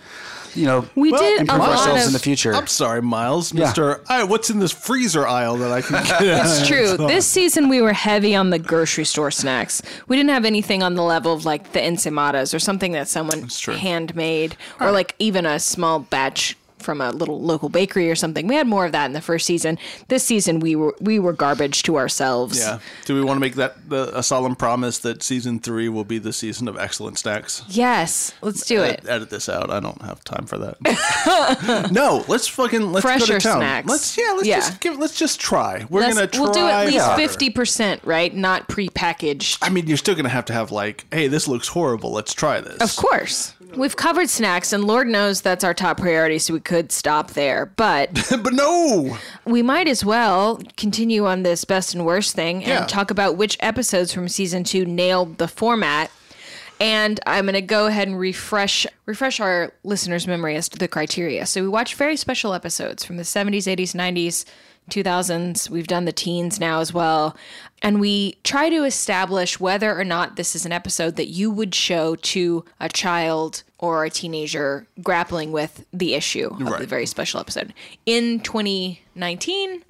you 0.54 0.66
know, 0.66 0.86
We 0.94 1.10
did 1.10 1.38
a 1.38 1.40
improve 1.40 1.58
lot 1.58 1.70
ourselves 1.70 2.02
of. 2.02 2.06
in 2.08 2.12
the 2.12 2.18
future. 2.20 2.54
I'm 2.54 2.68
sorry, 2.68 3.02
Miles, 3.02 3.52
Yeah. 3.52 3.64
Mister. 3.64 4.00
I 4.08 4.22
what's 4.22 4.50
in 4.50 4.60
this 4.60 4.70
freezer 4.70 5.26
aisle 5.26 5.56
that 5.56 5.72
I 5.72 5.80
can 5.80 6.02
get? 6.04 6.22
It's 6.22 6.66
true. 6.68 6.96
This 6.96 7.26
season 7.26 7.68
we 7.68 7.82
were 7.82 7.92
heavy 7.92 8.36
on 8.36 8.50
the 8.50 8.58
grocery 8.60 9.04
store 9.04 9.32
snacks. 9.32 9.82
We 10.06 10.16
didn't 10.16 10.30
have 10.30 10.44
anything 10.44 10.82
on 10.84 10.94
the 10.94 11.02
level 11.02 11.32
of 11.32 11.44
like 11.44 11.72
the 11.72 11.80
ensaimadas 11.80 12.54
or 12.54 12.60
something 12.60 12.92
that 12.92 13.08
someone 13.08 13.48
handmade 13.78 14.56
or 14.80 14.92
like 14.92 15.16
even 15.18 15.44
a 15.44 15.58
small 15.58 15.98
batch 15.98 16.56
from 16.84 17.00
a 17.00 17.10
little 17.10 17.40
local 17.40 17.68
bakery 17.68 18.10
or 18.10 18.14
something. 18.14 18.46
We 18.46 18.54
had 18.54 18.66
more 18.66 18.86
of 18.86 18.92
that 18.92 19.06
in 19.06 19.12
the 19.12 19.20
first 19.20 19.46
season. 19.46 19.78
This 20.08 20.22
season 20.22 20.60
we 20.60 20.76
were 20.76 20.94
we 21.00 21.18
were 21.18 21.32
garbage 21.32 21.82
to 21.84 21.96
ourselves. 21.96 22.58
yeah. 22.58 22.78
Do 23.06 23.14
we 23.14 23.22
want 23.24 23.36
to 23.36 23.40
make 23.40 23.54
that 23.54 23.88
the, 23.88 24.16
a 24.16 24.22
solemn 24.22 24.54
promise 24.54 24.98
that 24.98 25.22
season 25.22 25.58
three 25.58 25.88
will 25.88 26.04
be 26.04 26.18
the 26.18 26.32
season 26.32 26.68
of 26.68 26.76
excellent 26.78 27.18
snacks? 27.18 27.62
Yes, 27.68 28.32
let's 28.42 28.64
do 28.66 28.82
it. 28.82 29.04
Edit 29.08 29.30
this 29.30 29.48
out. 29.48 29.70
I 29.70 29.80
don't 29.80 30.00
have 30.02 30.22
time 30.24 30.46
for 30.46 30.58
that. 30.58 31.88
no, 31.92 32.24
let's 32.28 32.46
fucking 32.48 32.92
let's 32.92 33.04
go 33.04 33.18
to 33.18 33.40
town. 33.40 33.58
snacks. 33.60 33.88
Let's 33.88 34.16
yeah, 34.18 34.32
let's 34.36 34.46
Yeah. 34.46 34.56
just 34.56 34.80
give 34.80 34.98
let's 34.98 35.18
just 35.18 35.40
try. 35.40 35.86
We're 35.88 36.00
Let's- 36.00 36.14
gonna 36.14 36.26
try. 36.26 36.40
we'll 36.42 36.52
do 36.52 36.66
at 36.66 36.86
least 36.86 37.14
fifty 37.16 37.50
percent, 37.50 38.02
right? 38.04 38.34
Not 38.34 38.68
prepackaged. 38.68 39.58
I 39.62 39.70
mean, 39.70 39.86
you're 39.86 39.96
still 39.96 40.14
gonna 40.14 40.28
have 40.28 40.44
to 40.46 40.52
have 40.52 40.70
like, 40.70 41.04
hey, 41.12 41.28
this 41.28 41.48
looks 41.48 41.68
horrible. 41.68 42.12
Let's 42.12 42.34
try 42.34 42.60
this. 42.60 42.80
Of 42.80 42.94
course. 42.96 43.53
We've 43.76 43.96
covered 43.96 44.28
snacks, 44.30 44.72
and 44.72 44.84
Lord 44.84 45.08
knows 45.08 45.40
that's 45.40 45.64
our 45.64 45.74
top 45.74 45.98
priority, 45.98 46.38
so 46.38 46.54
we 46.54 46.60
could 46.60 46.92
stop 46.92 47.32
there. 47.32 47.66
But 47.76 48.12
but 48.42 48.52
no. 48.52 49.16
we 49.44 49.62
might 49.62 49.88
as 49.88 50.04
well 50.04 50.60
continue 50.76 51.26
on 51.26 51.42
this 51.42 51.64
best 51.64 51.94
and 51.94 52.04
worst 52.06 52.34
thing 52.34 52.56
and 52.58 52.66
Yeah. 52.66 52.86
talk 52.86 53.10
about 53.10 53.36
which 53.36 53.56
episodes 53.60 54.12
from 54.12 54.28
season 54.28 54.64
two 54.64 54.84
nailed 54.84 55.38
the 55.38 55.48
format. 55.48 56.10
And 56.80 57.20
I'm 57.26 57.44
going 57.44 57.54
to 57.54 57.60
go 57.62 57.86
ahead 57.86 58.08
and 58.08 58.18
refresh 58.18 58.84
refresh 59.06 59.38
our 59.38 59.72
listeners' 59.84 60.26
memory 60.26 60.56
as 60.56 60.68
to 60.70 60.78
the 60.78 60.88
criteria. 60.88 61.46
So 61.46 61.62
we 61.62 61.68
watched 61.68 61.94
very 61.94 62.16
special 62.16 62.52
episodes 62.52 63.04
from 63.04 63.16
the 63.16 63.22
70s, 63.22 63.64
80s, 63.72 63.94
90s, 63.94 64.44
2000s. 64.90 65.70
We've 65.70 65.86
done 65.86 66.04
the 66.04 66.12
teens 66.12 66.60
now 66.60 66.80
as 66.80 66.92
well. 66.92 67.36
And 67.82 68.00
we 68.00 68.38
try 68.44 68.70
to 68.70 68.84
establish 68.84 69.60
whether 69.60 69.98
or 69.98 70.04
not 70.04 70.36
this 70.36 70.54
is 70.54 70.64
an 70.66 70.72
episode 70.72 71.16
that 71.16 71.28
you 71.28 71.50
would 71.50 71.74
show 71.74 72.16
to 72.16 72.64
a 72.80 72.88
child 72.88 73.62
or 73.78 74.04
a 74.04 74.10
teenager 74.10 74.86
grappling 75.02 75.52
with 75.52 75.84
the 75.92 76.14
issue 76.14 76.48
of 76.60 76.78
the 76.78 76.86
very 76.86 77.06
special 77.06 77.40
episode. 77.40 77.74
In 78.06 78.40
2019, 78.40 79.84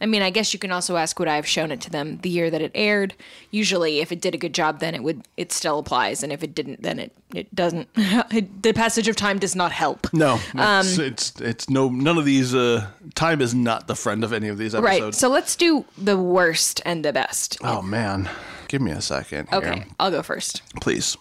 I 0.00 0.06
mean, 0.06 0.22
I 0.22 0.30
guess 0.30 0.52
you 0.52 0.58
can 0.58 0.72
also 0.72 0.96
ask 0.96 1.18
would 1.18 1.28
I 1.28 1.36
have 1.36 1.46
shown 1.46 1.70
it 1.70 1.80
to 1.82 1.90
them 1.90 2.18
the 2.22 2.30
year 2.30 2.50
that 2.50 2.62
it 2.62 2.72
aired. 2.74 3.14
Usually, 3.50 4.00
if 4.00 4.10
it 4.12 4.20
did 4.20 4.34
a 4.34 4.38
good 4.38 4.54
job, 4.54 4.80
then 4.80 4.94
it 4.94 5.02
would 5.02 5.26
it 5.36 5.52
still 5.52 5.78
applies, 5.78 6.22
and 6.22 6.32
if 6.32 6.42
it 6.42 6.54
didn't, 6.54 6.82
then 6.82 6.98
it 6.98 7.12
it 7.34 7.54
doesn't. 7.54 7.88
it, 7.96 8.62
the 8.62 8.72
passage 8.72 9.08
of 9.08 9.16
time 9.16 9.38
does 9.38 9.54
not 9.54 9.72
help. 9.72 10.12
No, 10.12 10.34
it's, 10.54 10.98
Um, 10.98 11.04
it's 11.04 11.40
it's 11.40 11.70
no 11.70 11.88
none 11.88 12.16
of 12.18 12.24
these. 12.24 12.54
Uh, 12.54 12.86
time 13.14 13.40
is 13.40 13.54
not 13.54 13.86
the 13.88 13.94
friend 13.96 14.24
of 14.24 14.32
any 14.32 14.48
of 14.48 14.56
these 14.58 14.74
episodes. 14.74 15.02
Right. 15.02 15.14
So 15.14 15.28
let's 15.28 15.56
do 15.56 15.84
the 15.98 16.16
worst 16.18 16.80
and 16.84 17.04
the 17.04 17.12
best. 17.12 17.58
oh 17.62 17.82
man, 17.82 18.28
give 18.68 18.80
me 18.80 18.92
a 18.92 19.00
second. 19.02 19.48
Here, 19.50 19.58
Okay, 19.58 19.84
I'll 19.98 20.10
go 20.10 20.22
first. 20.22 20.62
please. 20.80 21.16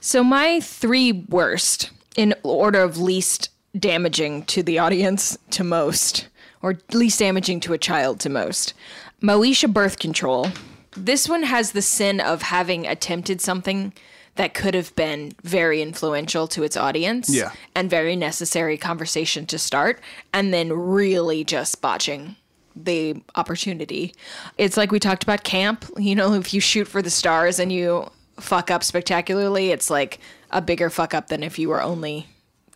So 0.00 0.24
my 0.24 0.60
three 0.60 1.12
worst 1.28 1.90
in 2.16 2.34
order 2.42 2.80
of 2.80 2.96
least 2.98 3.50
damaging 3.78 4.44
to 4.46 4.62
the 4.62 4.78
audience 4.78 5.36
to 5.50 5.62
most, 5.62 6.26
or 6.62 6.78
least 6.92 7.18
damaging 7.18 7.60
to 7.60 7.72
a 7.72 7.78
child 7.78 8.20
to 8.20 8.28
most. 8.28 8.74
Moesha 9.22 9.72
birth 9.72 9.98
control. 9.98 10.48
This 10.96 11.28
one 11.28 11.44
has 11.44 11.72
the 11.72 11.82
sin 11.82 12.20
of 12.20 12.42
having 12.42 12.86
attempted 12.86 13.40
something 13.40 13.92
that 14.36 14.54
could 14.54 14.74
have 14.74 14.94
been 14.96 15.32
very 15.42 15.82
influential 15.82 16.46
to 16.48 16.62
its 16.62 16.76
audience 16.76 17.28
Yeah. 17.28 17.50
and 17.74 17.90
very 17.90 18.16
necessary 18.16 18.76
conversation 18.78 19.44
to 19.46 19.58
start, 19.58 20.00
and 20.32 20.54
then 20.54 20.72
really 20.72 21.44
just 21.44 21.80
botching 21.82 22.36
the 22.76 23.20
opportunity. 23.34 24.14
It's 24.56 24.76
like 24.76 24.92
we 24.92 25.00
talked 25.00 25.22
about 25.24 25.42
camp. 25.42 25.84
You 25.98 26.14
know, 26.14 26.32
if 26.34 26.54
you 26.54 26.60
shoot 26.60 26.86
for 26.86 27.02
the 27.02 27.10
stars 27.10 27.58
and 27.58 27.72
you 27.72 28.08
fuck 28.38 28.70
up 28.70 28.82
spectacularly, 28.84 29.70
it's 29.70 29.90
like 29.90 30.18
a 30.50 30.62
bigger 30.62 30.88
fuck 30.88 31.12
up 31.12 31.28
than 31.28 31.42
if 31.42 31.58
you 31.58 31.68
were 31.68 31.82
only 31.82 32.26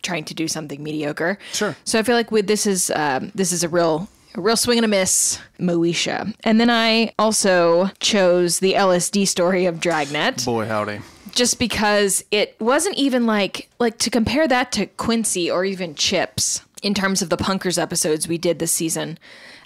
trying 0.05 0.23
to 0.25 0.33
do 0.33 0.47
something 0.47 0.81
mediocre. 0.83 1.37
Sure. 1.51 1.75
So 1.83 1.99
I 1.99 2.03
feel 2.03 2.15
like 2.15 2.31
with 2.31 2.47
this 2.47 2.65
is 2.65 2.91
um, 2.95 3.31
this 3.35 3.51
is 3.51 3.63
a 3.63 3.69
real 3.69 4.07
a 4.35 4.41
real 4.41 4.57
swing 4.57 4.77
and 4.77 4.85
a 4.85 4.87
miss, 4.89 5.39
Moesha. 5.59 6.33
And 6.43 6.59
then 6.59 6.69
I 6.69 7.13
also 7.17 7.89
chose 7.99 8.59
the 8.59 8.73
LSD 8.73 9.27
story 9.27 9.65
of 9.65 9.79
Dragnet 9.79 10.43
Boy, 10.45 10.65
howdy. 10.67 10.99
just 11.31 11.57
because 11.57 12.23
it 12.31 12.55
wasn't 12.59 12.97
even 12.97 13.25
like 13.25 13.69
like 13.79 13.97
to 13.99 14.09
compare 14.09 14.47
that 14.47 14.71
to 14.73 14.85
Quincy 14.85 15.49
or 15.49 15.65
even 15.65 15.95
Chips 15.95 16.61
in 16.83 16.93
terms 16.93 17.21
of 17.21 17.29
the 17.29 17.37
Punkers 17.37 17.81
episodes 17.81 18.27
we 18.27 18.37
did 18.37 18.59
this 18.59 18.71
season. 18.71 19.17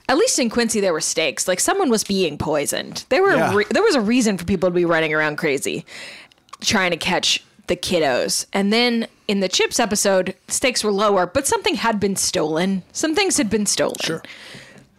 At 0.08 0.18
least 0.18 0.40
in 0.40 0.50
Quincy 0.50 0.80
there 0.80 0.94
were 0.94 1.02
stakes. 1.02 1.48
Like 1.48 1.60
someone 1.60 1.90
was 1.90 2.04
being 2.04 2.38
poisoned. 2.38 3.06
There 3.10 3.22
were 3.24 3.36
Yeah. 3.36 3.56
re- 3.56 3.66
there 3.72 3.84
was 3.84 3.96
a 3.96 4.02
reason 4.02 4.38
for 4.38 4.46
people 4.46 4.70
to 4.70 4.74
be 4.74 4.86
running 4.86 5.14
around 5.14 5.38
crazy 5.38 5.86
trying 6.62 6.92
to 6.92 6.98
catch 6.98 7.44
the 7.70 7.78
kiddos. 7.78 8.46
And 8.52 8.74
then 8.74 9.08
in 9.30 9.40
the 9.40 9.48
Chips 9.48 9.80
episode, 9.80 10.36
stakes 10.50 10.84
were 10.84 10.92
lower, 10.92 11.26
but 11.26 11.48
something 11.48 11.76
had 11.76 12.00
been 12.00 12.18
stolen. 12.18 12.84
Some 12.92 13.16
things 13.16 13.38
had 13.38 13.50
been 13.50 13.66
stolen. 13.66 13.96
Sure. 14.04 14.22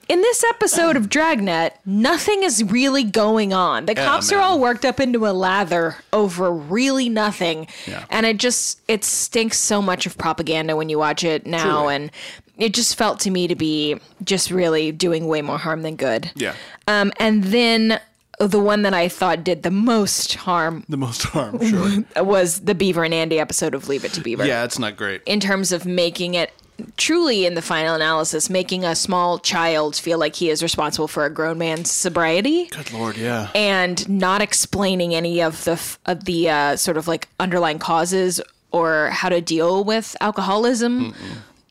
In 0.09 0.23
this 0.23 0.43
episode 0.43 0.97
of 0.97 1.09
Dragnet, 1.09 1.77
nothing 1.87 2.43
is 2.43 2.65
really 2.65 3.05
going 3.05 3.53
on. 3.53 3.87
The 3.87 3.95
cops 3.95 4.33
are 4.33 4.41
all 4.41 4.59
worked 4.59 4.85
up 4.85 4.99
into 4.99 5.25
a 5.25 5.31
lather 5.31 5.95
over 6.13 6.51
really 6.51 7.09
nothing. 7.09 7.69
Yeah. 7.87 8.05
And 8.11 8.27
it 8.27 8.39
just 8.39 8.81
it 8.89 9.05
stinks 9.05 9.59
so 9.59 9.81
much 9.81 10.07
of 10.07 10.19
propaganda 10.19 10.75
when 10.75 10.89
you 10.89 10.99
watch 10.99 11.23
it 11.23 11.47
now 11.47 11.83
Truly. 11.83 11.95
and 11.95 12.11
it 12.59 12.75
just 12.75 12.97
felt 12.97 13.21
to 13.21 13.31
me 13.31 13.47
to 13.47 13.55
be 13.55 14.01
just 14.25 14.51
really 14.51 14.91
doing 14.91 15.29
way 15.29 15.43
more 15.43 15.59
harm 15.59 15.83
than 15.83 15.95
good. 15.95 16.33
Yeah. 16.35 16.57
Um 16.89 17.13
and 17.21 17.45
then 17.45 18.01
the 18.47 18.61
one 18.61 18.83
that 18.83 18.95
I 18.95 19.09
thought 19.09 19.45
did 19.45 19.63
the 19.63 19.71
most 19.71 20.35
harm 20.35 20.85
The 20.89 20.97
most 20.97 21.23
harm, 21.25 21.61
sure. 21.67 22.05
was 22.25 22.61
the 22.61 22.75
Beaver 22.75 23.05
and 23.05 23.13
Andy 23.15 23.39
episode 23.39 23.75
of 23.75 23.89
Leave 23.89 24.05
It 24.05 24.13
to 24.15 24.21
Beaver. 24.21 24.47
yeah, 24.47 24.65
it's 24.65 24.79
not 24.79 24.97
great. 24.97 25.23
In 25.27 25.41
terms 25.41 25.73
of 25.73 25.85
making 25.87 26.35
it 26.35 26.53
truly 26.97 27.45
in 27.45 27.55
the 27.55 27.61
final 27.63 27.95
analysis, 27.95 28.49
making 28.49 28.85
a 28.85 28.95
small 28.97 29.39
child 29.39 29.95
feel 29.97 30.19
like 30.19 30.35
he 30.35 30.49
is 30.49 30.63
responsible 30.63 31.07
for 31.09 31.27
a 31.27 31.31
grown 31.31 31.59
man's 31.59 31.91
sobriety 31.91 32.67
Good 32.69 32.93
lord, 32.95 33.19
yeah. 33.19 33.51
and 33.55 34.09
not 34.09 34.41
explaining 34.41 35.15
any 35.15 35.43
of 35.43 35.63
the 35.65 35.73
f- 35.73 35.99
of 36.07 36.25
the 36.25 36.49
uh, 36.49 36.77
sort 36.77 36.97
of 36.97 37.07
like 37.07 37.29
underlying 37.39 37.79
causes 37.79 38.41
or 38.73 39.11
how 39.11 39.29
to 39.29 39.43
deal 39.43 39.85
with 39.85 40.17
alcoholism 40.23 41.15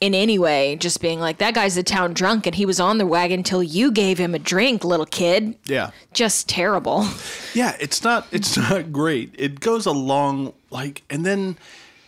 in 0.01 0.13
any 0.15 0.39
way. 0.39 0.75
Just 0.77 1.01
being 1.01 1.20
like 1.20 1.38
that 1.39 1.53
guy's 1.53 1.75
a 1.77 1.84
town 1.84 2.13
drunk 2.13 2.46
and 2.46 2.56
he 2.56 2.65
was 2.65 2.79
on 2.79 2.98
the 2.98 3.06
wagon 3.06 3.44
till 3.44 3.62
you 3.63 3.91
gave 3.91 4.18
him 4.18 4.34
a 4.34 4.39
drink, 4.39 4.84
little 4.84 5.06
kid. 5.06 5.56
yeah. 5.65 5.91
Just 6.13 6.48
terrible. 6.50 7.06
Yeah, 7.53 7.75
it's 7.79 8.03
not 8.03 8.27
it's 8.32 8.58
not 8.58 8.91
great. 8.91 9.34
It 9.38 9.60
goes 9.60 9.86
along 9.86 10.53
like 10.70 11.01
and 11.10 11.25
then 11.25 11.58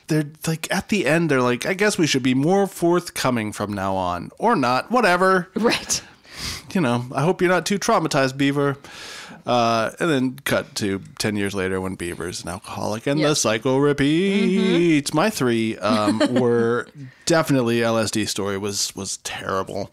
they're 0.08 0.26
like 0.48 0.72
at 0.74 0.90
the 0.90 1.06
end 1.06 1.32
they're 1.32 1.42
like 1.42 1.66
I 1.66 1.74
guess 1.74 1.98
we 1.98 2.06
should 2.08 2.24
be 2.24 2.34
more 2.34 2.68
forthcoming 2.68 3.52
from 3.52 3.74
now 3.74 3.96
on 3.96 4.30
or 4.38 4.56
not, 4.56 4.92
whatever. 4.92 5.50
right. 5.56 6.02
You 6.74 6.82
know, 6.82 7.06
I 7.14 7.22
hope 7.24 7.42
you're 7.42 7.50
not 7.52 7.66
too 7.66 7.78
traumatized, 7.78 8.38
Beaver. 8.38 8.78
Uh, 9.46 9.92
and 10.00 10.10
then 10.10 10.40
cut 10.46 10.76
to 10.76 11.02
10 11.20 11.36
years 11.36 11.54
later 11.56 11.82
when 11.82 11.96
Beaver's 11.96 12.44
an 12.44 12.50
alcoholic 12.50 13.08
and 13.08 13.20
the 13.20 13.30
Yep. 13.30 13.38
cycle 13.38 13.80
repeats. 13.82 15.14
My 15.14 15.30
three 15.30 15.78
um, 15.80 16.20
were 16.40 16.88
definitely 17.26 17.80
LSD 17.80 18.28
story 18.28 18.58
was 18.58 18.96
was 18.96 19.18
terrible. 19.18 19.92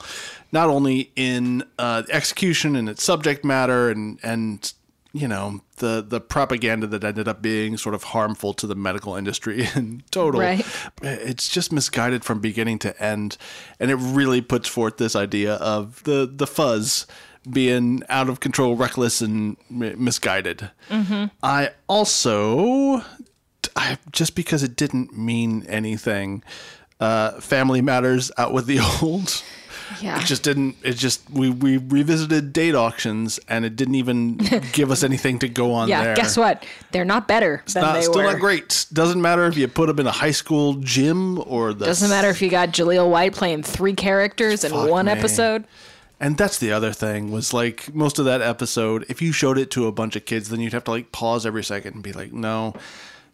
Not 0.53 0.69
only 0.69 1.11
in 1.17 1.65
uh, 1.79 2.03
execution 2.11 2.77
and 2.77 2.89
its 2.89 3.03
subject 3.03 3.45
matter 3.45 3.91
and 3.91 4.19
and 4.23 4.73
you 5.15 5.27
know 5.27 5.63
the 5.77 6.05
the 6.07 6.21
propaganda 6.21 6.87
that 6.87 7.03
ended 7.03 7.27
up 7.29 7.41
being 7.41 7.77
sort 7.79 7.95
of 7.95 8.03
harmful 8.05 8.53
to 8.55 8.67
the 8.67 8.75
medical 8.75 9.15
industry 9.17 9.67
in 9.75 10.03
total. 10.11 10.41
Right. 10.41 10.67
It's 11.03 11.49
just 11.49 11.73
misguided 11.73 12.25
from 12.25 12.41
beginning 12.41 12.79
to 12.81 13.03
end, 13.03 13.37
and 13.81 13.91
it 13.91 13.97
really 13.97 14.41
puts 14.43 14.69
forth 14.69 14.99
this 14.99 15.17
idea 15.17 15.55
of 15.55 16.03
the 16.05 16.31
the 16.31 16.47
fuzz 16.47 17.07
being 17.51 18.03
out 18.09 18.29
of 18.29 18.41
control, 18.41 18.77
reckless, 18.77 19.21
and 19.21 19.57
mi- 19.71 19.95
misguided. 19.95 20.71
I 21.43 21.71
also, 21.89 23.03
I 23.77 23.99
just 24.13 24.35
because 24.35 24.63
it 24.63 24.77
didn't 24.77 25.17
mean 25.17 25.65
anything. 25.69 26.43
Uh, 27.01 27.41
family 27.41 27.81
matters 27.81 28.33
out 28.37 28.53
with 28.53 28.67
the 28.67 28.81
old. 29.03 29.43
Yeah. 30.03 30.21
It 30.21 30.27
just 30.27 30.43
didn't. 30.43 30.77
It 30.83 30.95
just 30.95 31.29
we 31.31 31.49
we 31.49 31.79
revisited 31.79 32.53
date 32.53 32.75
auctions 32.75 33.39
and 33.49 33.65
it 33.65 33.75
didn't 33.75 33.95
even 33.95 34.37
give 34.73 34.91
us 34.91 35.03
anything 35.03 35.39
to 35.39 35.49
go 35.49 35.73
on 35.73 35.89
yeah. 35.89 36.05
there. 36.05 36.15
Guess 36.17 36.37
what? 36.37 36.67
They're 36.91 37.07
not 37.07 37.27
better 37.27 37.63
than 37.73 37.83
Not, 37.85 37.95
they 37.95 38.03
still 38.03 38.17
were. 38.17 38.25
not 38.25 38.39
great. 38.39 38.87
Doesn't 38.93 39.23
matter 39.23 39.47
if 39.47 39.57
you 39.57 39.67
put 39.67 39.87
them 39.87 39.99
in 40.01 40.07
a 40.07 40.11
high 40.13 40.33
school 40.33 40.75
gym 40.75 41.39
or 41.47 41.73
the. 41.73 41.87
Doesn't 41.87 42.11
matter 42.11 42.29
if 42.29 42.43
you 42.43 42.51
got 42.51 42.71
Jaleel 42.71 43.11
White 43.11 43.33
playing 43.33 43.63
three 43.63 43.95
characters 43.95 44.63
in 44.63 44.73
one 44.73 45.07
me. 45.07 45.13
episode. 45.13 45.65
And 46.21 46.37
that's 46.37 46.59
the 46.59 46.73
other 46.73 46.93
thing 46.93 47.31
was 47.31 47.53
like 47.55 47.95
most 47.95 48.19
of 48.19 48.25
that 48.25 48.43
episode. 48.43 49.05
If 49.09 49.23
you 49.23 49.33
showed 49.33 49.57
it 49.57 49.71
to 49.73 49.87
a 49.87 49.93
bunch 49.93 50.17
of 50.17 50.25
kids, 50.25 50.49
then 50.49 50.61
you'd 50.61 50.73
have 50.73 50.85
to 50.85 50.91
like 50.91 51.13
pause 51.13 51.47
every 51.47 51.63
second 51.63 51.95
and 51.95 52.03
be 52.03 52.13
like, 52.13 52.33
"No, 52.33 52.75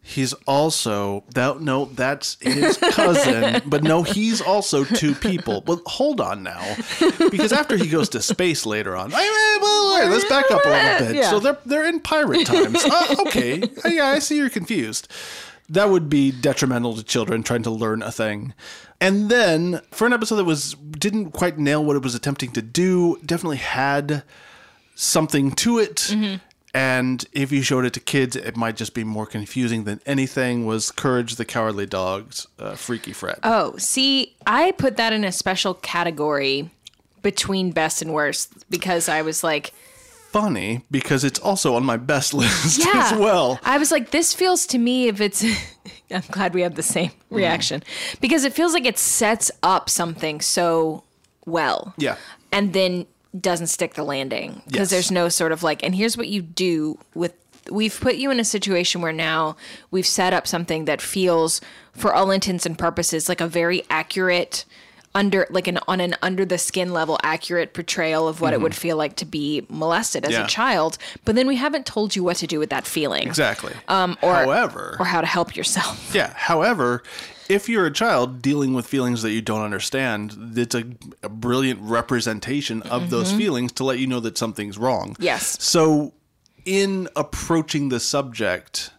he's 0.05 0.35
also 0.47 1.25
that. 1.35 1.61
No, 1.61 1.87
that's 1.87 2.37
his 2.41 2.77
cousin, 2.77 3.63
but 3.67 3.83
no, 3.83 4.03
he's 4.03 4.41
also 4.41 4.85
two 4.85 5.15
people. 5.15 5.63
But 5.63 5.81
hold 5.87 6.21
on 6.21 6.43
now, 6.43 6.77
because 7.31 7.53
after 7.53 7.77
he 7.77 7.89
goes 7.89 8.11
to 8.11 8.23
space 8.23 8.67
later 8.67 8.95
on, 8.95 9.11
wait, 9.11 10.09
let's 10.09 10.29
back 10.29 10.51
up 10.51 10.65
a 10.65 10.69
little 10.69 11.07
bit. 11.07 11.17
Yeah. 11.17 11.31
So 11.31 11.41
they're 11.41 11.59
they're 11.65 11.89
in 11.89 12.01
pirate 12.01 12.47
times. 12.47 12.85
Uh, 12.85 13.17
okay, 13.27 13.63
yeah, 13.87 14.09
I 14.09 14.21
see 14.21 14.37
you're 14.37 14.51
confused. 14.51 15.09
That 15.71 15.89
would 15.89 16.11
be 16.11 16.31
detrimental 16.31 16.95
to 16.95 17.03
children 17.03 17.43
trying 17.43 17.63
to 17.63 17.71
learn 17.71 18.03
a 18.03 18.13
thing. 18.13 18.53
And 19.05 19.29
then 19.29 19.83
for 19.91 20.07
an 20.07 20.15
episode 20.15 20.37
that 20.37 20.45
was 20.45 20.75
didn't 20.75 21.33
quite 21.33 21.59
nail 21.59 21.85
what 21.85 21.95
it 21.95 22.03
was 22.03 22.15
attempting 22.15 22.53
to 22.53 22.63
do, 22.63 23.19
definitely 23.25 23.59
had 23.59 24.23
something 24.95 25.51
to 25.57 25.79
it. 25.79 26.11
And 26.73 27.25
if 27.33 27.53
you 27.53 27.63
showed 27.63 27.85
it 27.85 27.93
to 27.93 28.01
kids, 28.01 28.35
it 28.35 28.57
might 28.57 28.77
just 28.77 28.95
be 28.95 29.05
more 29.05 29.27
confusing 29.27 29.85
than 29.85 30.01
anything. 30.07 30.65
Was 30.65 30.91
Courage 30.91 31.37
the 31.37 31.45
Cowardly 31.45 31.87
Dog's 31.87 32.49
uh, 32.59 32.75
Freaky 32.75 33.13
Fred? 33.13 33.39
Oh, 33.45 33.77
see, 33.77 34.35
I 34.47 34.73
put 34.73 34.97
that 34.97 35.13
in 35.13 35.23
a 35.23 35.33
special 35.33 35.75
category 35.75 36.71
between 37.23 37.73
best 37.73 38.01
and 38.01 38.13
worst 38.13 38.69
because 38.71 39.09
I 39.09 39.23
was 39.23 39.45
like, 39.45 39.73
Funny 40.35 40.85
because 40.91 41.23
it's 41.23 41.39
also 41.39 41.77
on 41.77 41.85
my 41.85 41.97
best 41.97 42.35
list 42.35 42.79
yeah. 42.85 43.11
as 43.13 43.19
well. 43.19 43.61
I 43.63 43.79
was 43.79 43.93
like, 43.93 44.11
this 44.11 44.35
feels 44.35 44.67
to 44.67 44.79
me 44.79 45.07
if 45.07 45.21
it's. 45.21 45.45
I'm 46.11 46.23
glad 46.31 46.55
we 46.55 46.63
have 46.63 46.75
the 46.75 46.83
same 46.83 47.11
Mm-hmm. 47.11 47.37
reaction 47.37 47.83
because 48.21 48.43
it 48.45 48.53
feels 48.53 48.73
like 48.75 48.85
it 48.85 48.99
sets 48.99 49.51
up 49.63 49.89
something 49.89 50.41
so 50.41 51.05
well. 51.47 51.95
Yeah. 51.99 52.17
And 52.51 52.73
then 52.73 53.07
doesn't 53.41 53.69
stick 53.69 53.95
the 53.95 54.03
landing 54.05 54.61
because 54.67 54.87
Yes. 54.87 54.91
there's 54.91 55.11
no 55.13 55.29
sort 55.29 55.53
of 55.53 55.63
like, 55.63 55.83
and 55.85 55.95
here's 55.95 56.17
what 56.17 56.27
you 56.29 56.43
do 56.43 56.99
with. 57.15 57.33
We've 57.71 57.99
put 57.99 58.17
you 58.17 58.31
in 58.31 58.39
a 58.41 58.45
situation 58.45 59.01
where 59.03 59.13
now 59.13 59.57
we've 59.91 60.07
set 60.07 60.35
up 60.35 60.47
something 60.47 60.85
that 60.85 61.01
feels, 61.01 61.61
for 61.93 62.13
all 62.13 62.31
intents 62.31 62.67
and 62.67 62.77
purposes, 62.77 63.29
like 63.29 63.41
a 63.41 63.47
very 63.49 63.85
accurate 63.89 64.65
under 65.15 65.47
like 65.51 65.67
an 65.69 65.79
on 65.89 66.01
an 66.01 66.15
under 66.23 66.45
the 66.45 66.59
skin 66.59 66.93
level 66.93 67.19
accurate 67.23 67.73
portrayal 67.73 68.27
of 68.29 68.41
what 68.41 68.53
it 68.53 68.61
would 68.61 68.75
feel 68.75 68.97
like 68.97 69.17
to 69.17 69.25
be 69.25 69.65
molested 69.69 70.25
as 70.25 70.31
Mm-hmm. 70.33 70.41
Yeah. 70.41 70.45
a 70.45 70.49
child 70.49 70.99
but 71.25 71.35
then 71.37 71.47
we 71.47 71.57
haven't 71.57 71.87
told 71.87 72.17
you 72.17 72.25
what 72.25 72.37
to 72.39 72.47
do 72.47 72.59
with 72.59 72.71
that 72.71 72.85
feeling 72.87 73.27
Exactly. 73.29 73.73
um 73.89 74.17
or 74.23 74.35
However, 74.35 74.97
or 74.99 75.07
how 75.07 75.21
to 75.21 75.27
help 75.27 75.55
yourself 75.57 76.13
Yeah. 76.15 76.33
However, 76.35 77.03
if 77.49 77.69
you're 77.69 77.87
a 77.87 77.93
child 77.93 78.41
dealing 78.43 78.73
with 78.75 78.87
feelings 78.87 79.23
that 79.23 79.31
you 79.33 79.43
don't 79.43 79.61
understand, 79.63 80.35
it's 80.57 80.75
a, 80.75 80.85
a 81.23 81.29
brilliant 81.29 81.79
representation 81.83 82.81
of 82.83 83.11
those 83.11 83.33
feelings 83.33 83.71
to 83.73 83.85
let 83.85 83.99
you 83.99 84.07
know 84.07 84.19
that 84.21 84.39
something's 84.39 84.79
wrong. 84.79 85.11
Mm-hmm. 85.13 85.23
Yes. 85.23 85.63
So, 85.63 86.15
in 86.65 87.07
approaching 87.15 87.91
the 87.91 88.01
subject 88.01 88.91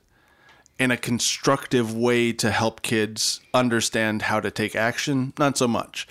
in 0.80 0.92
a 0.92 0.98
constructive 0.98 1.96
way 1.96 2.34
to 2.34 2.52
help 2.52 2.82
kids 2.82 3.40
understand 3.54 4.24
how 4.24 4.40
to 4.40 4.52
take 4.52 4.76
action, 4.76 5.34
not 5.40 5.58
so 5.58 5.68
much. 5.68 6.08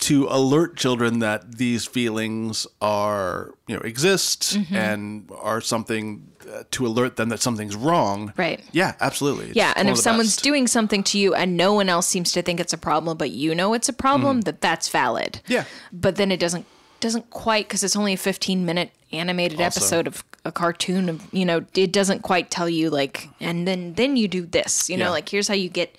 To 0.00 0.26
alert 0.28 0.76
children 0.76 1.20
that 1.20 1.56
these 1.56 1.86
feelings 1.86 2.66
are, 2.82 3.54
you 3.66 3.74
know, 3.74 3.80
exist 3.80 4.56
Mm-hmm. 4.58 4.74
and 4.76 5.30
are 5.40 5.62
something 5.62 6.28
uh, 6.52 6.64
to 6.72 6.86
alert 6.86 7.16
them 7.16 7.30
that 7.30 7.40
something's 7.40 7.74
wrong. 7.74 8.32
Right. 8.36 8.62
Yeah, 8.72 8.94
absolutely. 9.00 9.46
It's 9.46 9.56
yeah 9.56 9.72
and 9.74 9.88
if 9.88 9.96
someone's 9.96 10.34
best. 10.36 10.44
doing 10.44 10.66
something 10.66 11.02
to 11.04 11.18
you 11.18 11.34
and 11.34 11.56
no 11.56 11.72
one 11.72 11.88
else 11.88 12.06
seems 12.06 12.30
to 12.32 12.42
think 12.42 12.60
it's 12.60 12.74
a 12.74 12.78
problem 12.78 13.16
but 13.16 13.30
you 13.30 13.54
know 13.54 13.72
it's 13.72 13.88
a 13.88 13.92
problem 13.94 14.42
that 14.42 14.60
that's 14.60 14.88
valid. 14.90 15.40
Yeah. 15.48 15.64
but 15.92 16.16
then 16.16 16.30
it 16.30 16.38
doesn't 16.38 16.66
doesn't 17.00 17.30
quite 17.30 17.66
because 17.66 17.82
it's 17.82 17.96
only 17.96 18.12
a 18.12 18.16
15 18.18 18.64
minute 18.66 18.90
animated 19.12 19.60
Also- 19.60 19.80
episode 19.80 20.06
of 20.06 20.22
a 20.46 20.52
cartoon 20.52 21.08
of 21.08 21.22
you 21.32 21.44
know 21.44 21.64
it 21.74 21.92
doesn't 21.92 22.22
quite 22.22 22.50
tell 22.50 22.68
you 22.68 22.88
like 22.90 23.28
and 23.40 23.66
then 23.66 23.94
then 23.94 24.16
you 24.16 24.28
do 24.28 24.46
this 24.46 24.88
you 24.88 24.96
know 24.96 25.06
Yeah. 25.06 25.10
like 25.10 25.28
here's 25.28 25.48
how 25.48 25.54
you 25.54 25.68
get 25.68 25.96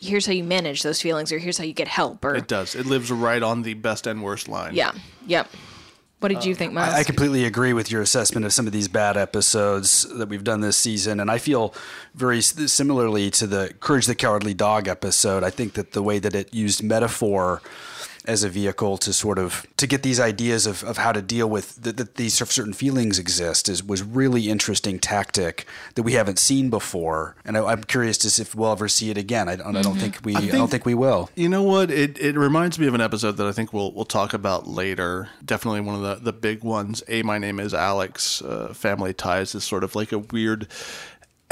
here's 0.00 0.26
how 0.26 0.32
you 0.32 0.44
manage 0.44 0.82
those 0.82 1.00
feelings 1.00 1.30
or 1.32 1.38
here's 1.38 1.58
how 1.58 1.64
you 1.64 1.72
get 1.74 1.86
help 1.88 2.24
or 2.24 2.34
It 2.34 2.48
does. 2.48 2.74
It 2.74 2.86
lives 2.86 3.10
right 3.12 3.42
on 3.42 3.62
the 3.62 3.74
best 3.74 4.06
and 4.06 4.22
worst 4.22 4.48
line. 4.48 4.74
yeah 4.74 4.92
yep 5.26 5.48
what 6.20 6.28
did 6.28 6.44
you 6.44 6.54
think 6.54 6.72
Miles? 6.72 6.94
I 6.94 7.02
completely 7.02 7.44
agree 7.44 7.72
with 7.72 7.90
your 7.90 8.00
assessment 8.00 8.46
of 8.46 8.52
some 8.52 8.68
of 8.68 8.72
these 8.72 8.86
bad 8.86 9.16
episodes 9.16 10.06
that 10.18 10.28
we've 10.28 10.44
done 10.44 10.60
this 10.60 10.76
season, 10.76 11.18
and 11.18 11.28
I 11.28 11.38
feel 11.38 11.74
very 12.14 12.40
similarly 12.40 13.28
to 13.32 13.46
the 13.48 13.74
"Courage 13.80 14.06
the 14.06 14.14
Cowardly 14.14 14.54
Dog" 14.54 14.86
episode. 14.86 15.42
I 15.42 15.50
think 15.50 15.72
that 15.72 15.90
the 15.98 16.02
way 16.02 16.20
that 16.20 16.32
it 16.32 16.54
used 16.54 16.80
metaphor 16.80 17.60
as 18.24 18.44
a 18.44 18.48
vehicle 18.48 18.96
to 18.98 19.12
sort 19.12 19.38
of 19.38 19.66
to 19.76 19.86
get 19.86 20.02
these 20.02 20.20
ideas 20.20 20.66
of, 20.66 20.84
of 20.84 20.96
how 20.98 21.10
to 21.12 21.20
deal 21.20 21.48
with 21.50 21.76
that, 21.82 21.96
that 21.96 22.14
these 22.14 22.34
certain 22.34 22.72
feelings 22.72 23.18
exist 23.18 23.68
is 23.68 23.82
was 23.82 24.02
really 24.02 24.48
interesting 24.48 24.98
tactic 24.98 25.66
that 25.96 26.02
we 26.04 26.12
haven't 26.12 26.38
seen 26.38 26.70
before, 26.70 27.34
and 27.44 27.56
I, 27.56 27.64
I'm 27.64 27.84
curious 27.84 28.18
to 28.18 28.30
see 28.30 28.42
if 28.42 28.54
we'll 28.54 28.72
ever 28.72 28.88
see 28.88 29.10
it 29.10 29.18
again. 29.18 29.48
I 29.48 29.56
don't, 29.56 29.76
I 29.76 29.82
don't 29.82 29.96
think 29.96 30.18
we 30.24 30.36
I, 30.36 30.40
don't 30.40 30.50
think- 30.50 30.70
think 30.70 30.86
we 30.86 30.94
will. 30.94 31.30
You 31.34 31.48
know 31.48 31.62
what? 31.62 31.90
It 31.90 32.18
it 32.18 32.36
reminds 32.36 32.78
me 32.78 32.86
of 32.86 32.94
an 32.94 33.00
episode 33.00 33.32
that 33.38 33.46
I 33.46 33.52
think 33.52 33.72
we'll 33.72 33.92
we'll 33.92 34.04
talk 34.04 34.34
about 34.34 34.66
later. 34.66 35.28
Definitely 35.44 35.80
one 35.80 35.96
of 35.96 36.02
the 36.02 36.14
the 36.24 36.32
big 36.32 36.62
ones. 36.62 37.02
A 37.08 37.22
my 37.22 37.38
name 37.38 37.58
is 37.60 37.74
Alex. 37.74 38.40
Uh, 38.42 38.72
Family 38.72 39.12
ties 39.12 39.54
is 39.54 39.64
sort 39.64 39.84
of 39.84 39.94
like 39.94 40.12
a 40.12 40.18
weird 40.18 40.68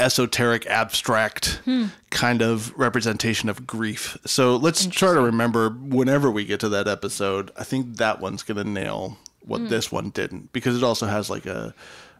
esoteric 0.01 0.65
abstract 0.65 1.61
hmm. 1.65 1.85
kind 2.09 2.41
of 2.41 2.77
representation 2.77 3.47
of 3.49 3.67
grief. 3.67 4.17
So 4.25 4.55
let's 4.55 4.85
try 4.87 5.13
to 5.13 5.21
remember 5.21 5.69
whenever 5.69 6.29
we 6.31 6.43
get 6.43 6.59
to 6.61 6.69
that 6.69 6.87
episode, 6.87 7.51
I 7.57 7.63
think 7.63 7.97
that 7.97 8.19
one's 8.19 8.43
going 8.43 8.57
to 8.57 8.69
nail 8.69 9.17
what 9.45 9.61
hmm. 9.61 9.67
this 9.67 9.91
one 9.91 10.09
didn't 10.09 10.51
because 10.53 10.75
it 10.75 10.83
also 10.83 11.05
has 11.05 11.29
like 11.29 11.45
a, 11.45 11.73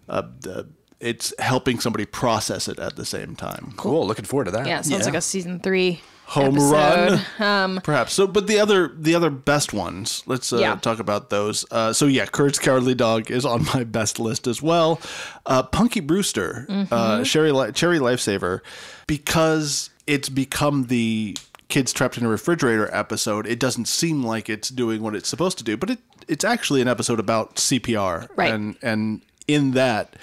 a, 0.07 0.25
a 0.45 0.65
it's 1.01 1.33
helping 1.39 1.79
somebody 1.79 2.05
process 2.05 2.67
it 2.67 2.79
at 2.79 2.95
the 2.95 3.05
same 3.05 3.35
time. 3.35 3.73
Cool. 3.77 4.05
Looking 4.07 4.25
forward 4.25 4.45
to 4.45 4.51
that. 4.51 4.65
yeah 4.67 4.79
it 4.79 4.85
sounds 4.85 5.05
like 5.05 5.15
a 5.15 5.21
season 5.21 5.59
three 5.59 6.01
home 6.25 6.55
episode. 6.55 7.25
run, 7.39 7.81
perhaps. 7.83 8.13
So, 8.13 8.25
but 8.25 8.47
the 8.47 8.57
other 8.59 8.87
the 8.97 9.15
other 9.15 9.29
best 9.29 9.73
ones. 9.73 10.23
Let's 10.27 10.53
uh, 10.53 10.57
Yeah. 10.59 10.75
talk 10.75 10.99
about 10.99 11.29
those. 11.29 11.65
Uh, 11.71 11.91
so 11.91 12.05
yeah, 12.05 12.25
Courage 12.25 12.57
the 12.57 12.63
Cowardly 12.63 12.95
Dog 12.95 13.29
is 13.29 13.45
on 13.45 13.65
my 13.73 13.83
best 13.99 14.17
list 14.19 14.47
as 14.47 14.61
well. 14.61 15.01
Uh, 15.45 15.63
Punky 15.63 15.99
Brewster, 15.99 16.65
uh, 16.91 17.23
Sherry 17.25 17.51
Li- 17.51 17.73
Cherie 17.75 17.99
Lifesaver, 17.99 18.61
because 19.07 19.89
it's 20.07 20.29
become 20.29 20.85
the 20.85 21.35
kids 21.67 21.91
trapped 21.93 22.17
in 22.17 22.25
a 22.25 22.29
refrigerator 22.29 22.89
episode. 22.93 23.45
It 23.47 23.59
doesn't 23.59 23.85
seem 23.87 24.23
like 24.23 24.49
it's 24.49 24.69
doing 24.69 25.01
what 25.01 25.15
it's 25.15 25.27
supposed 25.29 25.57
to 25.57 25.63
do, 25.63 25.75
but 25.77 25.89
it 25.89 25.99
it's 26.27 26.45
actually 26.45 26.81
an 26.81 26.87
episode 26.87 27.19
about 27.19 27.55
CPR, 27.55 28.27
Right. 28.37 28.53
And 28.53 28.77
and 28.81 29.21
in 29.47 29.71
that 29.71 30.15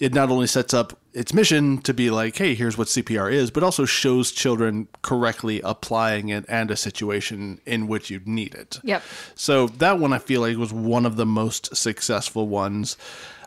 it 0.00 0.12
not 0.12 0.30
only 0.30 0.46
sets 0.46 0.74
up 0.74 0.98
its 1.14 1.32
mission 1.32 1.78
to 1.78 1.94
be 1.94 2.10
like, 2.10 2.36
hey, 2.36 2.54
here's 2.54 2.76
what 2.76 2.88
CPR 2.88 3.32
is, 3.32 3.50
but 3.50 3.62
also 3.62 3.86
shows 3.86 4.30
children 4.30 4.88
correctly 5.00 5.62
applying 5.62 6.28
it 6.28 6.44
and 6.48 6.70
a 6.70 6.76
situation 6.76 7.60
in 7.64 7.86
which 7.86 8.10
you'd 8.10 8.28
need 8.28 8.54
it. 8.54 8.78
Yep. 8.82 9.02
So 9.34 9.68
that 9.68 9.98
one 9.98 10.12
I 10.12 10.18
feel 10.18 10.42
like 10.42 10.58
was 10.58 10.72
one 10.72 11.06
of 11.06 11.16
the 11.16 11.24
most 11.24 11.74
successful 11.74 12.46
ones. 12.46 12.98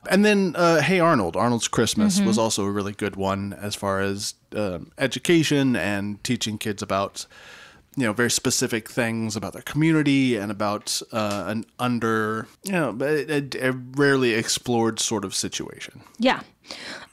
And 0.09 0.25
then, 0.25 0.55
uh, 0.55 0.81
Hey 0.81 0.99
Arnold, 0.99 1.35
Arnold's 1.35 1.67
Christmas 1.67 2.21
was 2.21 2.37
also 2.37 2.65
a 2.65 2.71
really 2.71 2.93
good 2.93 3.15
one 3.15 3.53
as 3.53 3.75
far 3.75 3.99
as 3.99 4.33
um, 4.55 4.91
education 4.97 5.75
and 5.75 6.23
teaching 6.23 6.57
kids 6.57 6.81
about, 6.81 7.25
you 7.99 8.05
know, 8.05 8.13
very 8.13 8.31
specific 8.31 8.89
things 8.89 9.35
about 9.35 9.51
their 9.51 9.61
community 9.61 10.37
and 10.37 10.51
about 10.51 11.01
uh, 11.11 11.43
an 11.47 11.65
under, 11.79 12.47
you 12.63 12.71
know, 12.71 12.97
a, 13.01 13.43
a- 13.59 13.71
rarely 13.71 14.33
explored 14.33 14.99
sort 15.01 15.25
of 15.25 15.35
situation. 15.35 16.01
Yeah. 16.17 16.41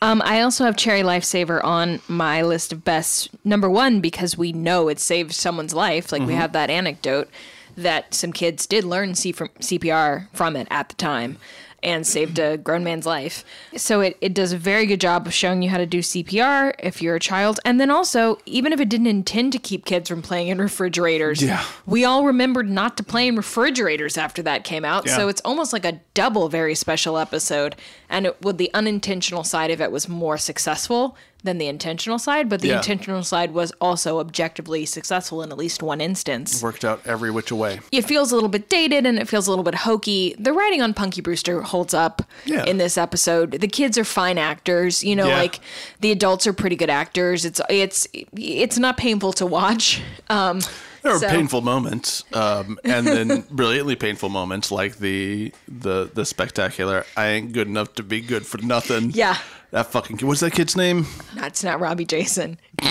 Um, 0.00 0.22
I 0.24 0.42
also 0.42 0.64
have 0.64 0.78
Cherie 0.78 1.02
Lifesaver 1.02 1.62
on 1.64 2.00
my 2.06 2.42
list 2.42 2.72
of 2.72 2.84
best 2.84 3.30
number 3.44 3.68
one 3.68 4.00
because 4.00 4.38
we 4.38 4.52
know 4.52 4.88
it 4.88 5.00
saved 5.00 5.32
someone's 5.32 5.74
life. 5.74 6.12
Like 6.12 6.22
we 6.22 6.34
have 6.34 6.52
that 6.52 6.70
anecdote 6.70 7.28
that 7.76 8.14
some 8.14 8.32
kids 8.32 8.66
did 8.66 8.84
learn 8.84 9.14
C 9.14 9.32
from 9.32 9.48
CPR 9.60 10.28
from 10.32 10.54
it 10.54 10.68
at 10.70 10.88
the 10.88 10.94
time 10.94 11.38
and 11.86 12.06
saved 12.06 12.38
a 12.38 12.58
grown 12.58 12.82
man's 12.84 13.06
life. 13.06 13.44
So 13.76 14.00
it, 14.00 14.18
it 14.20 14.34
does 14.34 14.52
a 14.52 14.58
very 14.58 14.84
good 14.86 15.00
job 15.00 15.26
of 15.26 15.32
showing 15.32 15.62
you 15.62 15.70
how 15.70 15.78
to 15.78 15.86
do 15.86 16.00
CPR 16.00 16.74
if 16.80 17.00
you're 17.00 17.14
a 17.14 17.20
child. 17.20 17.60
And 17.64 17.80
then 17.80 17.90
also, 17.90 18.38
even 18.44 18.72
if 18.72 18.80
it 18.80 18.88
didn't 18.88 19.06
intend 19.06 19.52
to 19.52 19.58
keep 19.58 19.84
kids 19.84 20.08
from 20.10 20.20
playing 20.20 20.48
in 20.48 20.58
refrigerators, 20.58 21.40
Yeah. 21.42 21.64
we 21.86 22.04
all 22.04 22.24
remembered 22.24 22.68
not 22.68 22.96
to 22.96 23.04
play 23.04 23.28
in 23.28 23.36
refrigerators 23.36 24.18
after 24.18 24.42
that 24.42 24.64
came 24.64 24.84
out. 24.84 25.06
Yeah. 25.06 25.16
So 25.16 25.28
it's 25.28 25.40
almost 25.44 25.72
like 25.72 25.84
a 25.84 26.00
double 26.14 26.48
very 26.48 26.74
special 26.74 27.16
episode. 27.18 27.76
And 28.08 28.26
it, 28.26 28.40
with 28.42 28.58
the 28.58 28.70
unintentional 28.74 29.44
side 29.44 29.70
of 29.70 29.80
it 29.80 29.90
was 29.90 30.08
more 30.08 30.38
successful 30.38 31.16
than 31.42 31.58
the 31.58 31.66
intentional 31.68 32.18
side, 32.18 32.48
but 32.48 32.60
the 32.60 32.68
Yeah. 32.68 32.76
intentional 32.78 33.22
side 33.22 33.52
was 33.52 33.72
also 33.80 34.18
objectively 34.18 34.84
successful 34.84 35.42
in 35.42 35.52
at 35.52 35.58
least 35.58 35.80
one 35.82 36.00
instance. 36.00 36.60
Worked 36.62 36.84
out 36.84 37.00
every 37.04 37.30
which 37.30 37.52
way. 37.52 37.78
It 37.92 38.02
feels 38.02 38.32
a 38.32 38.34
little 38.34 38.48
bit 38.48 38.68
dated 38.68 39.06
and 39.06 39.18
it 39.18 39.28
feels 39.28 39.46
a 39.46 39.50
little 39.50 39.62
bit 39.62 39.76
hokey. 39.76 40.34
The 40.38 40.52
writing 40.52 40.82
on 40.82 40.92
Punky 40.94 41.20
Brewster 41.20 41.62
holds 41.62 41.94
up 41.94 42.22
Yeah. 42.46 42.64
in 42.64 42.78
this 42.78 42.98
episode. 42.98 43.52
The 43.60 43.68
kids 43.68 43.96
are 43.96 44.04
fine 44.04 44.38
actors, 44.38 45.04
you 45.04 45.14
know, 45.14 45.28
Yeah. 45.28 45.38
like 45.38 45.60
the 46.00 46.10
adults 46.10 46.46
are 46.48 46.52
pretty 46.52 46.74
good 46.76 46.90
actors. 46.90 47.44
It's 47.44 47.60
it's 47.70 48.08
it's 48.36 48.78
not 48.78 48.96
painful 48.96 49.32
to 49.34 49.46
watch. 49.46 50.00
Um 50.28 50.60
There 51.06 51.14
are 51.14 51.18
So- 51.20 51.28
painful 51.28 51.60
moments, 51.60 52.24
um, 52.32 52.78
and 52.84 53.06
then 53.06 53.44
brilliantly 53.50 53.94
painful 53.96 54.28
moments 54.28 54.70
like 54.72 54.98
the 54.98 55.52
the 55.68 56.10
the 56.12 56.24
spectacular. 56.26 57.04
I 57.16 57.28
ain't 57.28 57.52
good 57.52 57.68
enough 57.68 57.94
to 57.94 58.02
be 58.02 58.20
good 58.20 58.44
for 58.44 58.58
nothing. 58.58 59.12
Yeah. 59.14 59.36
that 59.70 59.86
fucking 59.92 60.16
kid. 60.16 60.26
What's 60.26 60.40
that 60.40 60.52
kid's 60.52 60.76
name? 60.76 61.06
that's 61.36 61.62
not 61.62 61.78
Robbie 61.80 62.06
Jason. 62.06 62.58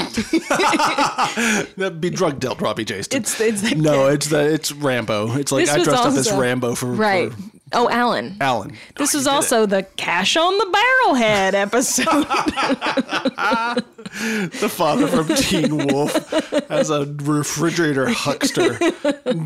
That'd 1.78 2.00
be 2.02 2.10
drug 2.10 2.40
dealt 2.40 2.62
Robbie 2.62 2.86
Jason. 2.86 3.18
It's 3.22 3.40
it's 3.40 3.64
no, 3.74 4.08
kid. 4.08 4.14
it's 4.16 4.28
the 4.30 4.54
it's 4.54 4.72
Rambo. 4.72 5.36
It's 5.38 5.52
like 5.52 5.66
This 5.66 5.76
I 5.76 5.84
dressed 5.84 6.04
up 6.06 6.14
as 6.14 6.32
Rambo 6.32 6.76
for 6.76 6.88
right. 6.88 7.32
for 7.34 7.40
Oh, 7.74 7.90
Alan. 7.90 8.38
Alan. 8.40 8.78
This 8.96 9.14
Oh, 9.16 9.18
was 9.18 9.26
you 9.26 9.32
did 9.32 9.36
also 9.36 9.66
the 9.66 9.84
cash 9.98 10.38
on 10.38 10.58
the 10.58 10.66
barrelhead 10.66 11.54
episode. 11.56 12.06
the 14.60 14.70
father 14.70 15.08
from 15.08 15.28
Teen 15.36 15.88
Wolf 15.88 16.34
as 16.72 16.90
a 16.90 17.06
refrigerator 17.24 18.08
huckster. 18.10 18.78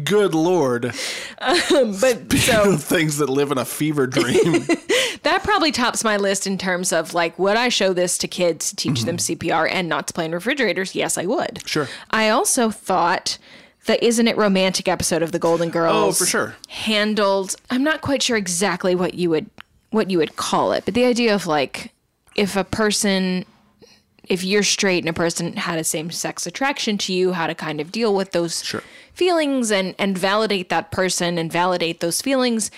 Good 0.03 0.35
lord, 0.35 0.93
but 1.39 2.33
so 2.33 2.75
things 2.77 3.17
that 3.17 3.29
live 3.29 3.51
in 3.51 3.57
a 3.57 3.65
fever 3.65 4.05
dream. 4.05 4.63
that 5.23 5.41
probably 5.43 5.71
tops 5.71 6.03
my 6.03 6.17
list 6.17 6.45
in 6.45 6.57
terms 6.57 6.91
of 6.91 7.13
like, 7.13 7.39
would 7.39 7.55
I 7.57 7.69
show 7.69 7.93
this 7.93 8.17
to 8.19 8.27
kids 8.27 8.69
to 8.71 8.75
teach 8.75 9.03
them 9.03 9.17
Mm-hmm. 9.17 9.47
CPR 9.49 9.69
and 9.71 9.89
not 9.89 10.07
to 10.07 10.13
play 10.13 10.25
in 10.25 10.31
refrigerators? 10.33 10.93
Yes, 10.95 11.17
I 11.17 11.25
would. 11.25 11.61
Sure. 11.65 11.87
I 12.11 12.29
also 12.29 12.69
thought 12.69 13.37
the 13.89 14.05
Isn't 14.05 14.27
It 14.27 14.37
Romantic 14.37 14.87
episode 14.87 15.23
of 15.23 15.31
The 15.31 15.39
Golden 15.39 15.69
oh, 15.69 15.71
Girls. 15.71 16.21
Oh, 16.21 16.23
for 16.23 16.29
sure. 16.29 16.55
Handled. 16.67 17.55
I'm 17.71 17.83
not 17.83 18.01
quite 18.01 18.21
sure 18.21 18.37
exactly 18.37 18.93
what 18.93 19.15
you 19.15 19.31
would 19.31 19.49
what 19.89 20.11
you 20.11 20.19
would 20.19 20.35
call 20.35 20.73
it, 20.73 20.85
but 20.85 20.93
the 20.93 21.05
idea 21.05 21.33
of 21.33 21.47
like 21.47 21.91
if 22.35 22.55
a 22.55 22.63
person 22.63 23.45
if 24.25 24.43
you're 24.43 24.61
straight 24.61 25.03
and 25.03 25.09
a 25.09 25.13
person 25.13 25.53
had 25.53 25.79
a 25.79 25.83
same 25.83 26.11
sex 26.11 26.45
attraction 26.45 26.99
to 26.99 27.13
you, 27.13 27.33
how 27.33 27.47
to 27.47 27.55
kind 27.55 27.81
of 27.81 27.91
deal 27.91 28.13
with 28.13 28.29
those 28.29 28.63
Sure. 28.63 28.83
feelings 29.15 29.71
and 29.71 29.95
and 29.97 30.15
validate 30.15 30.69
that 30.69 30.91
person 30.91 31.39
and 31.39 31.51
validate 31.51 31.99
those 31.99 32.21
feelings 32.21 32.69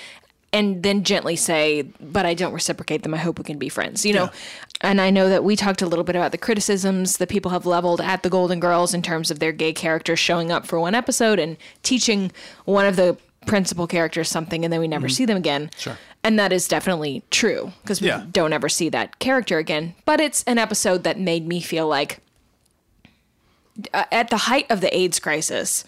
and 0.54 0.84
then 0.84 1.04
gently 1.04 1.36
say, 1.36 1.84
but 2.02 2.26
I 2.26 2.34
don't 2.34 2.54
reciprocate 2.54 3.04
them. 3.04 3.14
I 3.14 3.18
hope 3.18 3.38
we 3.38 3.44
can 3.46 3.58
be 3.58 3.70
friends. 3.70 4.06
You 4.06 4.14
know, 4.14 4.30
and 4.82 5.00
I 5.00 5.10
know 5.10 5.30
that 5.30 5.44
we 5.44 5.56
talked 5.56 5.82
a 5.82 5.88
little 5.88 6.04
bit 6.04 6.16
about 6.16 6.32
the 6.32 6.38
criticisms 6.38 7.18
that 7.18 7.30
people 7.30 7.52
have 7.52 7.66
leveled 7.66 8.02
at 8.02 8.24
the 8.24 8.30
Golden 8.30 8.60
Girls 8.60 8.94
in 8.94 9.02
terms 9.02 9.32
of 9.32 9.40
their 9.40 9.52
gay 9.54 9.72
characters 9.74 10.20
showing 10.20 10.52
up 10.52 10.66
for 10.66 10.80
one 10.80 10.94
episode 10.96 11.40
and 11.40 11.56
teaching 11.84 12.32
one 12.66 12.86
of 12.86 12.96
the 12.98 13.18
principal 13.48 13.88
characters 13.88 14.30
something 14.30 14.64
and 14.64 14.72
then 14.72 14.80
we 14.80 14.88
never 14.88 15.10
see 15.10 15.26
them 15.26 15.38
again. 15.38 15.70
Sure. 15.78 15.98
And 16.24 16.38
that 16.38 16.52
is 16.54 16.68
definitely 16.68 17.24
true 17.32 17.72
because 17.82 18.00
we 18.02 18.08
Yeah. 18.08 18.26
don't 18.32 18.54
ever 18.54 18.70
see 18.70 18.90
that 18.90 19.18
character 19.20 19.58
again. 19.58 19.96
But 20.06 20.20
it's 20.22 20.44
an 20.44 20.58
episode 20.60 21.04
that 21.06 21.18
made 21.18 21.48
me 21.48 21.60
feel 21.62 21.88
like 21.88 22.20
uh, 23.94 24.04
at 24.12 24.30
the 24.30 24.38
height 24.38 24.68
of 24.70 24.82
the 24.82 24.96
AIDS 24.96 25.18
crisis, 25.20 25.84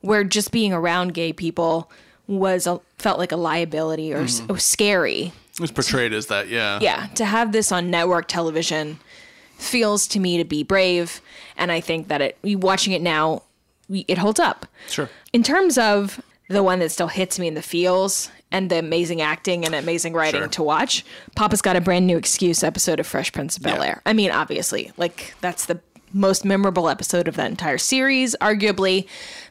where 0.00 0.24
just 0.24 0.50
being 0.50 0.72
around 0.72 1.14
gay 1.14 1.32
people 1.32 1.90
was 2.26 2.66
a, 2.66 2.80
felt 2.98 3.18
like 3.18 3.32
a 3.32 3.36
liability 3.36 4.12
or 4.12 4.22
mm-hmm. 4.24 4.50
or 4.50 4.54
oh, 4.54 4.58
scary. 4.58 5.32
It 5.52 5.60
was 5.60 5.70
portrayed 5.70 6.12
as 6.12 6.26
that, 6.26 6.48
yeah. 6.48 6.78
Yeah, 6.80 7.06
to 7.14 7.24
have 7.24 7.52
this 7.52 7.70
on 7.72 7.90
network 7.90 8.26
television 8.28 8.98
feels 9.58 10.06
to 10.08 10.18
me 10.18 10.38
to 10.38 10.44
be 10.44 10.62
brave, 10.62 11.20
and 11.56 11.70
I 11.70 11.80
think 11.80 12.08
that 12.08 12.20
it 12.20 12.38
watching 12.42 12.92
it 12.92 13.02
now, 13.02 13.42
it 13.90 14.18
holds 14.18 14.40
up. 14.40 14.66
Sure. 14.88 15.10
In 15.32 15.42
terms 15.42 15.78
of 15.78 16.20
the 16.48 16.62
one 16.62 16.80
that 16.80 16.90
still 16.90 17.08
hits 17.08 17.38
me 17.38 17.48
in 17.48 17.54
the 17.54 17.62
feels 17.62 18.30
and 18.50 18.70
the 18.70 18.78
amazing 18.78 19.20
acting 19.20 19.64
and 19.64 19.74
amazing 19.74 20.12
writing 20.12 20.40
Sure. 20.42 20.48
to 20.48 20.62
watch, 20.62 21.04
Papa's 21.36 21.62
got 21.62 21.76
a 21.76 21.80
brand 21.80 22.06
new 22.06 22.16
excuse 22.16 22.62
episode 22.62 23.00
of 23.00 23.06
Fresh 23.06 23.32
Prince 23.32 23.56
of 23.56 23.62
Bel 23.62 23.78
Yeah. 23.78 23.84
Air. 23.86 24.02
I 24.04 24.12
mean, 24.12 24.30
obviously, 24.30 24.92
like 24.96 25.34
that's 25.40 25.66
the 25.66 25.80
most 26.12 26.44
memorable 26.44 26.88
episode 26.88 27.28
of 27.28 27.36
that 27.36 27.50
entire 27.50 27.78
series, 27.78 28.36
arguably. 28.40 29.06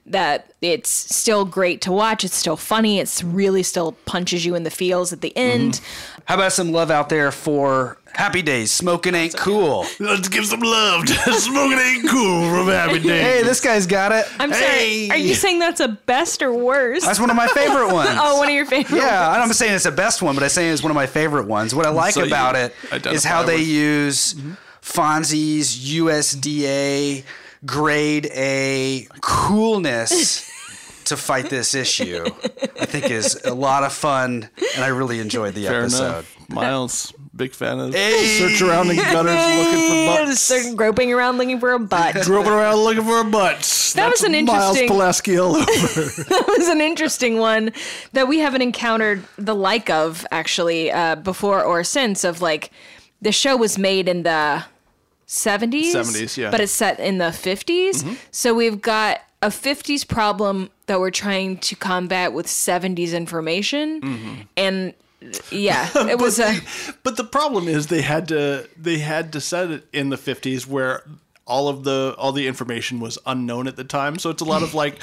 That 0.08 0.52
it's 0.62 0.90
still 0.90 1.46
great 1.46 1.82
to 1.82 1.92
watch. 1.92 2.24
It's 2.24 2.36
still 2.36 2.58
funny. 2.58 3.00
It's 3.00 3.24
really 3.24 3.62
still 3.64 3.92
punches 4.06 4.44
you 4.46 4.56
in 4.56 4.64
the 4.64 4.72
feels 4.72 5.14
at 5.14 5.22
the 5.22 5.32
end. 5.38 5.74
Mm-hmm. 5.76 6.22
How 6.26 6.36
about 6.36 6.54
some 6.54 6.72
love 6.72 6.90
out 6.90 7.10
there 7.10 7.32
for 7.32 7.98
Happy 8.14 8.42
Days? 8.42 8.72
Smoking 8.72 9.14
ain't 9.14 9.38
cool. 9.38 9.86
Let's 10.00 10.28
give 10.28 10.46
some 10.48 10.60
love 10.62 11.06
to 11.06 11.14
Smoking 11.34 11.78
Ain't 11.78 12.10
Cool 12.10 12.50
from 12.50 12.68
Happy 12.68 13.00
Days. 13.08 13.22
Hey, 13.22 13.44
this 13.44 13.62
guy's 13.62 13.86
got 13.86 14.12
it. 14.12 14.26
I'm 14.40 14.52
Hey! 14.52 15.08
sorry. 15.08 15.20
Are 15.20 15.24
you 15.24 15.36
saying 15.36 15.60
that's 15.60 15.80
a 15.80 15.90
best 15.90 16.42
or 16.42 16.52
worst? 16.52 17.06
That's 17.06 17.20
one 17.20 17.30
of 17.30 17.36
my 17.36 17.48
favorite 17.48 17.94
ones. 17.94 18.10
oh, 18.14 18.40
one 18.40 18.50
of 18.50 18.56
your 18.56 18.66
favorite. 18.66 18.98
Yeah, 18.98 19.30
I'm 19.30 19.48
not 19.48 19.56
saying 19.56 19.74
it's 19.76 19.84
the 19.84 19.92
best 19.92 20.22
one, 20.24 20.34
but 20.36 20.44
I'm 20.44 20.50
saying 20.50 20.74
it's 20.74 20.84
one 20.84 20.92
of 20.92 20.96
my 20.96 21.08
favorite 21.08 21.46
ones. 21.48 21.76
What 21.76 21.86
I 21.86 21.90
like 21.90 22.16
So 22.16 22.24
about 22.26 22.56
it 22.56 22.74
is 22.86 22.92
identify 22.92 23.12
is 23.14 23.24
how 23.24 23.44
they 23.44 23.58
with- 23.58 23.68
use 23.68 24.34
mm-hmm. 24.34 24.54
Fonzie's 24.82 25.78
USDA 25.96 27.24
grade 27.66 28.28
A 28.34 29.08
coolness 29.22 30.50
to 31.06 31.18
fight 31.18 31.50
this 31.50 31.74
issue. 31.76 32.26
I 32.80 32.86
think 32.86 33.10
is 33.12 33.40
a 33.46 33.54
lot 33.54 33.84
of 33.84 33.94
fun, 33.94 34.50
and 34.76 34.84
I 34.84 34.88
really 34.88 35.20
enjoyed 35.20 35.54
the 35.56 35.66
Fair 35.66 35.82
episode. 35.82 36.06
enough. 36.06 36.36
Miles, 36.50 37.14
big 37.34 37.54
fan 37.54 37.80
of 37.80 37.94
Hey! 37.94 38.38
search 38.38 38.62
around 38.62 38.90
in 38.90 38.98
gutters 38.98 39.36
looking 39.58 39.88
for 39.88 40.06
butts. 40.18 40.32
just 40.32 40.44
start 40.48 40.76
groping 40.76 41.14
around 41.14 41.38
looking 41.38 41.60
for 41.62 41.72
a 41.72 41.80
butt. 41.80 42.14
Groping 42.26 42.52
around 42.52 42.76
looking 42.78 43.04
for 43.04 43.22
a 43.22 43.24
butt. 43.24 43.56
That 43.96 44.10
was 44.10 44.20
That's 44.20 44.24
an 44.24 44.32
Miles 44.46 44.76
interesting- 44.76 44.88
Pulaski 44.90 45.38
all 45.38 45.56
over. 45.56 45.66
that 45.66 46.56
was 46.58 46.68
an 46.68 46.82
interesting 46.82 47.38
one 47.38 47.72
that 48.12 48.28
we 48.28 48.40
haven't 48.40 48.62
encountered 48.64 49.24
the 49.38 49.56
like 49.56 49.90
of 49.90 50.26
actually 50.32 50.92
uh, 50.92 51.16
before 51.16 51.64
or 51.64 51.86
since. 51.86 52.26
Of 52.26 52.42
like, 52.42 52.70
the 53.22 53.32
show 53.32 53.56
was 53.56 53.78
made 53.78 54.10
in 54.10 54.24
the 54.24 54.66
70s 55.32 55.94
70s, 55.94 56.38
yeah. 56.38 56.52
but 56.52 56.60
it's 56.60 56.74
set 56.74 57.00
in 57.00 57.18
the 57.18 57.26
50s 57.26 58.04
mm-hmm. 58.04 58.14
so 58.32 58.54
we've 58.54 58.82
got 58.82 59.22
a 59.42 59.48
50s 59.48 60.06
problem 60.06 60.70
that 60.88 61.00
we're 61.00 61.10
trying 61.10 61.58
to 61.58 61.76
combat 61.76 62.34
with 62.34 62.48
70s 62.48 63.14
information 63.14 64.02
mm-hmm. 64.02 64.42
and 64.58 64.94
yeah 65.52 65.90
it 66.10 66.20
was 66.20 66.40
a 66.40 66.60
But 67.04 67.16
the 67.16 67.24
problem 67.24 67.68
is 67.68 67.88
they 67.88 68.02
had 68.02 68.28
to 68.30 68.68
they 68.76 68.98
had 69.00 69.32
to 69.34 69.42
set 69.42 69.72
it 69.72 69.88
in 69.94 70.10
the 70.10 70.18
50s 70.18 70.68
where 70.68 71.04
all 71.46 71.68
of 71.68 71.84
the 71.84 72.16
all 72.18 72.32
the 72.32 72.48
information 72.48 73.00
was 73.00 73.18
unknown 73.26 73.68
at 73.68 73.76
the 73.76 73.84
time. 73.84 74.18
So 74.18 74.30
it's 74.30 74.42
a 74.42 74.46
lot 74.46 74.64
of 74.64 74.74
like 74.74 75.02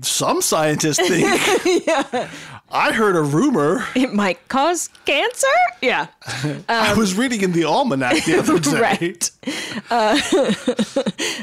some 0.00 0.40
scientists 0.40 0.98
think 1.06 1.86
yeah. 1.86 2.30
I 2.70 2.92
heard 2.92 3.14
a 3.14 3.20
rumor. 3.22 3.84
it 3.94 4.14
might 4.14 4.48
cause 4.48 4.88
cancer 5.04 5.46
yeah 5.82 6.06
I 6.68 6.94
was 6.94 7.14
reading 7.14 7.42
in 7.42 7.52
the 7.52 7.64
almanac 7.64 8.24
the 8.24 8.38
other 8.38 8.58
day. 8.70 8.80
Right. 8.80 9.30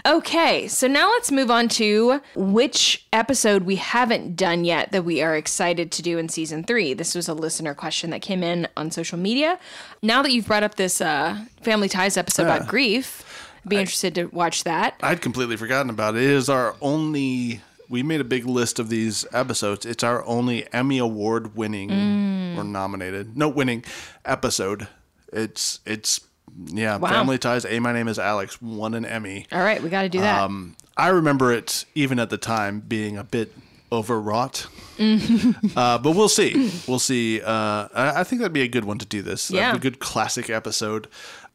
Okay, 0.06 0.68
so 0.68 0.88
now 0.88 1.10
let's 1.12 1.32
move 1.32 1.52
on 1.52 1.68
to 1.70 2.22
which 2.36 3.06
episode 3.14 3.64
we 3.64 3.76
haven't 3.76 4.36
done 4.36 4.64
yet 4.66 4.92
that 4.92 5.04
we 5.04 5.22
are 5.22 5.36
excited 5.36 5.92
to 5.94 6.02
do 6.02 6.18
in 6.18 6.30
season 6.30 6.64
three. 6.64 6.94
This 6.94 7.14
was 7.16 7.28
a 7.28 7.34
listener 7.34 7.74
question 7.74 8.10
that 8.12 8.22
came 8.22 8.42
in 8.42 8.68
on 8.78 8.92
social 8.92 9.18
media. 9.20 9.60
Now 10.02 10.22
that 10.24 10.32
you've 10.32 10.48
brought 10.48 10.64
up 10.64 10.76
this 10.76 11.02
uh, 11.02 11.44
Family 11.62 11.90
Ties 11.90 12.18
episode 12.18 12.44
about 12.44 12.68
grief, 12.68 13.24
I'd 13.66 13.70
be 13.70 13.76
interested 13.78 14.16
to 14.16 14.26
watch 14.26 14.64
that. 14.64 14.96
I'd 15.04 15.22
completely 15.22 15.58
forgotten 15.58 15.90
about 15.90 16.16
it. 16.16 16.24
It 16.24 16.30
is 16.30 16.50
our 16.50 16.76
only. 16.82 17.62
We 17.90 18.04
made 18.04 18.22
a 18.22 18.26
big 18.26 18.46
list 18.46 18.78
of 18.80 18.90
these 18.90 19.26
episodes. 19.34 19.86
It's 19.86 20.04
our 20.04 20.24
only 20.26 20.72
Emmy 20.72 21.00
Award 21.00 21.56
winning 21.56 21.90
Mm. 21.90 22.58
or 22.58 22.64
nominated, 22.64 23.36
no 23.36 23.50
winning 23.50 23.84
episode. 24.26 24.88
It's 25.34 25.80
it's 25.86 26.22
yeah. 26.66 26.98
Wow. 26.98 27.10
Family 27.10 27.38
Ties. 27.38 27.66
A 27.66 27.80
My 27.80 27.92
Name 27.94 28.08
Is 28.08 28.20
Alex 28.20 28.62
won 28.62 28.94
an 28.94 29.06
Emmy. 29.06 29.46
All 29.52 29.62
right, 29.62 29.82
we 29.82 29.90
got 29.90 30.04
to 30.04 30.10
do 30.10 30.20
that. 30.20 30.42
Um, 30.44 30.76
I 30.98 31.08
remember 31.10 31.52
it 31.52 31.86
even 31.96 32.20
at 32.20 32.30
the 32.30 32.38
time 32.38 32.80
being 32.82 33.18
a 33.18 33.24
bit 33.24 33.54
overwrought. 33.92 34.68
Mm-hmm. 34.98 35.68
uh, 35.78 35.98
but 35.98 36.12
we'll 36.12 36.30
see. 36.30 36.72
We'll 36.88 37.00
see. 37.00 37.42
Uh, 37.42 37.88
I, 37.94 38.14
I 38.22 38.24
think 38.24 38.42
that'd 38.42 38.54
be 38.54 38.62
a 38.62 38.68
good 38.68 38.86
one 38.86 38.98
to 39.00 39.06
do 39.06 39.22
this. 39.22 39.48
That'd 39.48 39.60
Yeah. 39.62 39.72
be 39.72 39.78
a 39.78 39.82
good 39.82 40.00
classic 40.00 40.50
episode. 40.50 41.08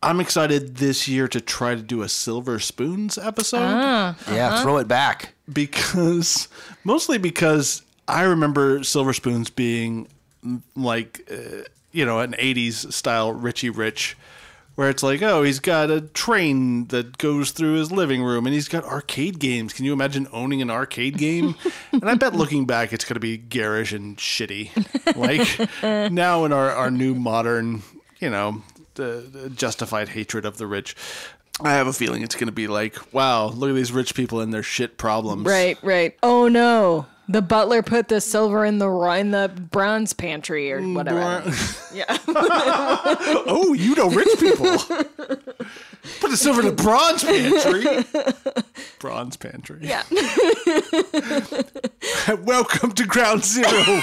I'm 0.03 0.20
excited 0.20 0.77
this 0.77 1.07
year 1.09 1.29
to 1.29 1.40
try 1.40 1.75
to 1.75 1.83
do 1.83 2.03
a 2.03 2.09
Silver 2.09 2.59
Spoons 2.59 3.18
episode 3.18 3.61
Ah. 3.62 4.16
Yeah, 4.31 4.49
Uh-huh. 4.49 4.62
throw 4.62 4.77
it 4.79 4.88
back. 4.88 5.34
Because 5.52 6.48
mostly 6.85 7.18
because 7.18 7.83
I 8.09 8.22
remember 8.22 8.83
Silver 8.85 9.12
Spoons 9.12 9.50
being 9.50 10.09
like 10.76 11.28
uh, 11.30 11.62
you 11.92 12.04
know 12.04 12.20
an 12.20 12.33
80s 12.33 12.92
style 12.92 13.33
Richie 13.33 13.70
Rich 13.70 14.16
where 14.74 14.90
it's 14.90 15.02
like 15.02 15.22
oh 15.22 15.42
he's 15.42 15.61
got 15.61 15.90
a 15.90 16.00
train 16.00 16.87
that 16.87 17.18
goes 17.18 17.52
through 17.52 17.74
his 17.74 17.92
living 17.92 18.22
room 18.22 18.46
and 18.46 18.54
he's 18.54 18.68
got 18.68 18.85
arcade 18.85 19.38
games. 19.38 19.72
Can 19.72 19.85
you 19.85 19.92
imagine 19.92 20.26
owning 20.33 20.61
an 20.62 20.70
arcade 20.70 21.18
game? 21.18 21.54
And 21.92 22.11
I 22.11 22.14
bet 22.16 22.35
looking 22.35 22.66
back 22.66 22.92
it's 22.92 23.04
going 23.04 23.14
to 23.14 23.20
be 23.20 23.37
garish 23.37 23.92
and 23.92 24.16
shitty. 24.16 24.70
Like 25.16 26.11
now 26.12 26.44
in 26.44 26.52
our 26.52 26.70
our 26.70 26.90
new 26.90 27.14
modern 27.14 27.83
you 28.18 28.30
know 28.30 28.62
justified 29.54 30.09
hatred 30.09 30.44
of 30.44 30.57
the 30.59 30.66
rich 30.66 30.96
I 31.60 31.72
have 31.74 31.86
a 31.86 31.92
feeling 31.92 32.22
it's 32.22 32.34
going 32.34 32.46
to 32.46 32.52
be 32.52 32.66
like, 32.66 32.96
wow, 33.12 33.46
look 33.46 33.70
at 33.70 33.76
these 33.76 33.92
rich 33.92 34.14
people 34.14 34.40
and 34.40 34.52
their 34.52 34.62
shit 34.62 34.98
problems. 34.98 35.46
right, 35.46 35.78
right. 35.82 36.16
Oh 36.22 36.48
no. 36.48 37.06
The 37.26 37.40
butler 37.40 37.82
put 37.82 38.08
the 38.08 38.20
silver 38.20 38.66
in 38.66 38.78
the 38.78 38.90
in 39.18 39.30
the 39.30 39.50
bronze 39.70 40.12
pantry 40.12 40.70
or 40.70 40.80
mm, 40.80 40.94
whatever. 40.94 41.42
Yeah. 41.94 42.18
oh, 42.26 43.72
you 43.72 43.94
know 43.94 44.10
rich 44.10 44.36
people. 44.40 44.76
Put 44.78 46.30
the 46.30 46.36
silver 46.36 46.60
in 46.60 46.66
the 46.66 46.72
bronze 46.72 47.22
pantry. 47.22 47.84
Bronze 48.98 49.36
pantry. 49.36 49.78
Yeah. 49.80 50.02
Welcome 52.42 52.92
to 52.92 53.06
Ground 53.06 53.44
Zero. 53.44 54.00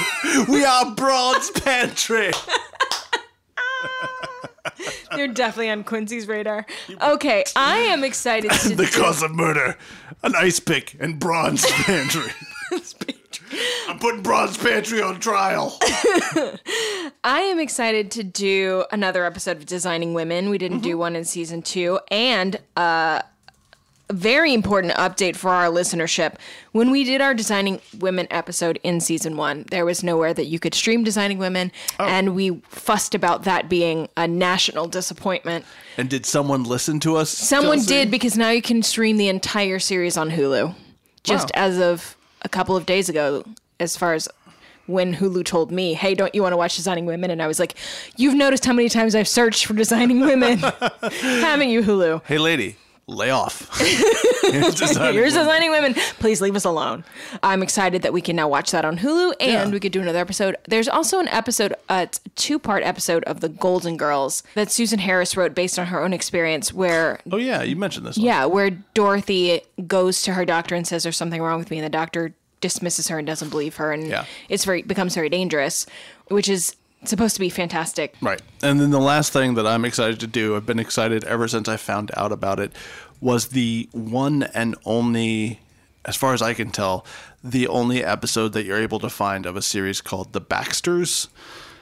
we 0.47 0.63
are 0.63 0.95
Bronze 0.95 1.51
Pantry. 1.51 2.31
You're 5.17 5.27
definitely 5.27 5.69
on 5.69 5.83
Quincy's 5.83 6.27
radar. 6.27 6.65
Okay, 7.01 7.43
I 7.55 7.77
am 7.77 8.03
excited 8.03 8.51
to 8.61 8.75
The 8.75 8.87
cause 8.87 9.21
of 9.23 9.31
murder. 9.31 9.77
An 10.23 10.35
ice 10.35 10.59
pick 10.59 10.95
and 10.99 11.19
bronze 11.19 11.65
pantry. 11.71 12.31
I'm 13.87 13.99
putting 13.99 14.21
bronze 14.21 14.57
pantry 14.57 15.01
on 15.01 15.19
trial. 15.19 15.77
I 17.23 17.41
am 17.41 17.59
excited 17.59 18.09
to 18.11 18.23
do 18.23 18.85
another 18.91 19.25
episode 19.25 19.57
of 19.57 19.65
Designing 19.65 20.13
Women. 20.13 20.49
We 20.49 20.57
didn't 20.57 20.79
do 20.79 20.97
one 20.97 21.15
in 21.15 21.25
season 21.25 21.61
two. 21.61 21.99
And 22.09 22.57
uh, 22.77 23.21
very 24.13 24.53
important 24.53 24.93
update 24.93 25.35
for 25.35 25.49
our 25.49 25.67
listenership. 25.67 26.35
When 26.71 26.91
we 26.91 27.03
did 27.03 27.21
our 27.21 27.33
Designing 27.33 27.81
Women 27.99 28.27
episode 28.31 28.79
in 28.83 28.99
season 29.01 29.37
one, 29.37 29.65
there 29.71 29.85
was 29.85 30.03
nowhere 30.03 30.33
that 30.33 30.45
you 30.45 30.59
could 30.59 30.73
stream 30.73 31.03
Designing 31.03 31.37
Women. 31.37 31.71
Oh. 31.99 32.05
And 32.05 32.35
we 32.35 32.61
fussed 32.69 33.13
about 33.15 33.43
that 33.43 33.69
being 33.69 34.09
a 34.17 34.27
national 34.27 34.87
disappointment. 34.87 35.65
And 35.97 36.09
did 36.09 36.25
someone 36.25 36.63
listen 36.63 36.99
to 37.01 37.15
us? 37.17 37.29
Someone 37.29 37.77
Chelsea? 37.79 37.93
did 37.93 38.11
because 38.11 38.37
now 38.37 38.49
you 38.49 38.61
can 38.61 38.83
stream 38.83 39.17
the 39.17 39.27
entire 39.27 39.79
series 39.79 40.17
on 40.17 40.31
Hulu. 40.31 40.75
Just 41.23 41.51
Wow. 41.55 41.61
as 41.63 41.79
of 41.79 42.15
a 42.41 42.49
couple 42.49 42.75
of 42.75 42.85
days 42.85 43.09
ago, 43.09 43.43
as 43.79 43.95
far 43.95 44.13
as 44.13 44.27
when 44.87 45.15
Hulu 45.15 45.45
told 45.45 45.71
me, 45.71 45.93
"Hey, 45.93 46.15
don't 46.15 46.33
you 46.33 46.41
want 46.41 46.53
to 46.53 46.57
watch 46.57 46.75
Designing 46.75 47.05
Women?" 47.05 47.29
and 47.31 47.41
I 47.41 47.47
was 47.47 47.59
like, 47.59 47.75
"You've 48.17 48.33
noticed 48.33 48.65
how 48.65 48.73
many 48.73 48.89
times 48.89 49.13
I've 49.15 49.27
searched 49.27 49.65
for 49.65 49.73
Designing 49.73 50.19
Women, 50.21 50.57
haven't 51.11 51.69
you, 51.69 51.83
Hulu?" 51.83 52.21
Hey, 52.25 52.37
lady, 52.39 52.75
lay 53.11 53.29
off. 53.29 53.69
Here's 54.41 54.75
Designing 54.75 55.69
Women. 55.71 55.93
Please 56.19 56.41
leave 56.41 56.55
us 56.55 56.65
alone. 56.65 57.03
I'm 57.43 57.61
excited 57.63 58.01
that 58.01 58.13
we 58.13 58.21
can 58.21 58.35
now 58.35 58.47
watch 58.47 58.71
that 58.71 58.85
on 58.85 58.97
Hulu 58.99 59.33
and 59.39 59.51
Yeah. 59.51 59.69
we 59.69 59.79
could 59.79 59.91
do 59.91 60.01
another 60.01 60.19
episode. 60.19 60.55
There's 60.67 60.87
also 60.87 61.19
an 61.19 61.27
episode, 61.29 61.73
uh, 61.89 62.05
it's 62.07 62.19
a 62.25 62.29
two 62.29 62.59
part 62.59 62.83
episode 62.83 63.23
of 63.25 63.39
The 63.41 63.49
Golden 63.49 63.97
Girls 63.97 64.43
that 64.55 64.71
Susan 64.71 64.99
Harris 64.99 65.37
wrote 65.37 65.53
based 65.55 65.77
on 65.77 65.87
her 65.87 66.03
own 66.03 66.13
experience 66.13 66.73
where 66.73 67.19
Oh 67.31 67.37
yeah, 67.37 67.61
you 67.63 67.75
mentioned 67.75 68.05
this. 68.05 68.17
One. 68.17 68.25
Yeah, 68.25 68.45
where 68.45 68.71
Dorothy 68.71 69.61
goes 69.87 70.21
to 70.23 70.33
her 70.33 70.45
doctor 70.45 70.75
and 70.75 70.87
says 70.87 71.03
there's 71.03 71.17
something 71.17 71.41
wrong 71.41 71.59
with 71.59 71.71
me, 71.71 71.77
and 71.77 71.85
the 71.85 71.89
doctor 71.89 72.33
dismisses 72.61 73.07
her 73.07 73.17
and 73.17 73.25
doesn't 73.27 73.49
believe 73.49 73.75
her, 73.77 73.91
and 73.91 74.07
Yeah. 74.07 74.25
it's 74.49 74.65
very 74.65 74.81
becomes 74.83 75.15
very 75.15 75.29
dangerous, 75.29 75.85
which 76.27 76.47
is 76.47 76.75
supposed 77.05 77.35
to 77.35 77.39
be 77.39 77.49
fantastic. 77.49 78.15
Right. 78.21 78.41
And 78.61 78.79
then 78.79 78.91
the 78.91 78.99
last 78.99 79.33
thing 79.33 79.55
that 79.55 79.65
I'm 79.65 79.85
excited 79.85 80.19
to 80.19 80.27
do, 80.27 80.55
I've 80.55 80.65
been 80.65 80.79
excited 80.79 81.23
ever 81.23 81.47
since 81.47 81.67
I 81.67 81.77
found 81.77 82.11
out 82.15 82.31
about 82.31 82.59
it, 82.59 82.71
was 83.19 83.49
the 83.49 83.89
one 83.91 84.43
and 84.43 84.75
only, 84.85 85.59
as 86.05 86.15
far 86.15 86.33
as 86.33 86.41
I 86.41 86.53
can 86.53 86.71
tell, 86.71 87.05
the 87.43 87.67
only 87.67 88.03
episode 88.03 88.53
that 88.53 88.65
you're 88.65 88.81
able 88.81 88.99
to 88.99 89.09
find 89.09 89.45
of 89.45 89.55
a 89.55 89.61
series 89.61 90.01
called 90.01 90.33
The 90.33 90.41
Baxters. 90.41 91.27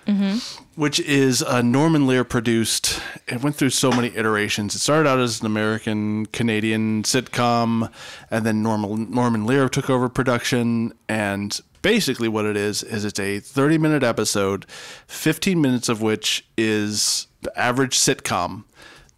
Mm-hmm. 0.08 0.64
Which 0.76 1.00
is 1.02 1.44
a 1.44 1.62
Norman 1.62 2.08
Lear 2.08 2.24
produced. 2.24 3.00
It 3.28 3.44
went 3.44 3.58
through 3.58 3.70
so 3.70 3.92
many 3.92 4.08
iterations. 4.08 4.74
It 4.74 4.80
started 4.80 5.08
out 5.08 5.20
as 5.20 5.42
an 5.42 5.46
American 5.46 6.26
Canadian 6.28 7.04
sitcom, 7.04 7.92
and 8.32 8.44
then 8.44 8.64
Norman 8.64 9.12
Norman 9.12 9.46
Lear 9.46 9.70
took 9.70 9.88
over 9.88 10.10
production. 10.10 10.94
And 11.08 11.60
basically, 11.82 12.28
what 12.28 12.46
it 12.46 12.58
is 12.58 12.84
is 12.84 13.06
it's 13.06 13.20
a 13.20 13.40
30 13.40 13.78
minute 13.78 14.04
episode, 14.04 14.66
15 15.08 15.60
minutes 15.62 15.90
of 15.90 16.02
which 16.02 16.46
is 16.58 17.28
the 17.42 17.58
average 17.60 17.98
sitcom 17.98 18.64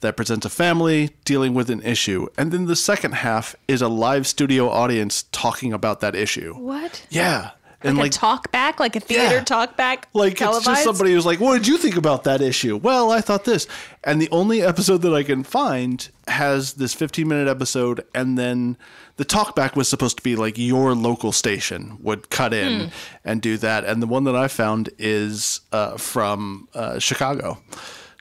that 0.02 0.18
presents 0.18 0.46
a 0.46 0.50
family 0.50 1.12
dealing 1.26 1.54
with 1.54 1.70
an 1.70 1.82
issue, 1.84 2.28
and 2.38 2.52
then 2.52 2.66
the 2.66 2.76
second 2.76 3.14
half 3.14 3.56
is 3.68 3.82
a 3.82 3.88
live 3.88 4.26
studio 4.26 4.68
audience 4.70 5.26
talking 5.32 5.72
about 5.74 6.00
that 6.00 6.16
issue. 6.16 6.54
What? 6.56 7.06
Yeah, 7.12 7.52
and 7.84 7.98
Like, 7.98 8.06
like 8.06 8.12
talk 8.12 8.52
back, 8.52 8.80
like 8.80 8.96
a 8.96 9.00
theater 9.00 9.36
Yeah. 9.36 9.44
talk 9.44 9.78
back, 9.78 10.08
like 10.14 10.34
it's 10.34 10.40
televised? 10.40 10.66
just 10.66 10.84
somebody 10.84 11.14
who's 11.14 11.26
like, 11.26 11.40
"What 11.40 11.54
did 11.54 11.68
you 11.68 11.78
think 11.78 11.98
about 11.98 12.24
that 12.24 12.42
issue?" 12.42 12.78
Well, 12.78 13.12
I 13.12 13.22
thought 13.22 13.46
this, 13.46 13.68
and 14.04 14.20
the 14.20 14.30
only 14.32 14.64
episode 14.64 15.04
that 15.04 15.14
I 15.14 15.22
can 15.22 15.44
find 15.44 16.08
has 16.28 16.74
this 16.74 16.96
15 16.96 17.28
minute 17.28 17.48
episode, 17.48 18.04
and 18.16 18.38
then 18.40 18.78
the 19.18 19.26
talkback 19.26 19.76
was 19.76 19.88
supposed 19.88 20.18
to 20.18 20.24
be 20.24 20.36
like 20.36 20.58
your 20.58 20.96
local 20.96 21.32
station 21.32 21.98
would 22.02 22.30
cut 22.30 22.54
in 22.54 22.82
Hmm. 22.82 22.88
and 23.26 23.42
do 23.42 23.58
that, 23.58 23.86
and 23.86 24.02
the 24.02 24.08
one 24.08 24.24
that 24.26 24.36
I 24.36 24.48
found 24.48 24.90
is 24.98 25.62
uh, 25.72 25.98
from 25.98 26.68
uh, 26.74 27.00
Chicago. 27.00 27.58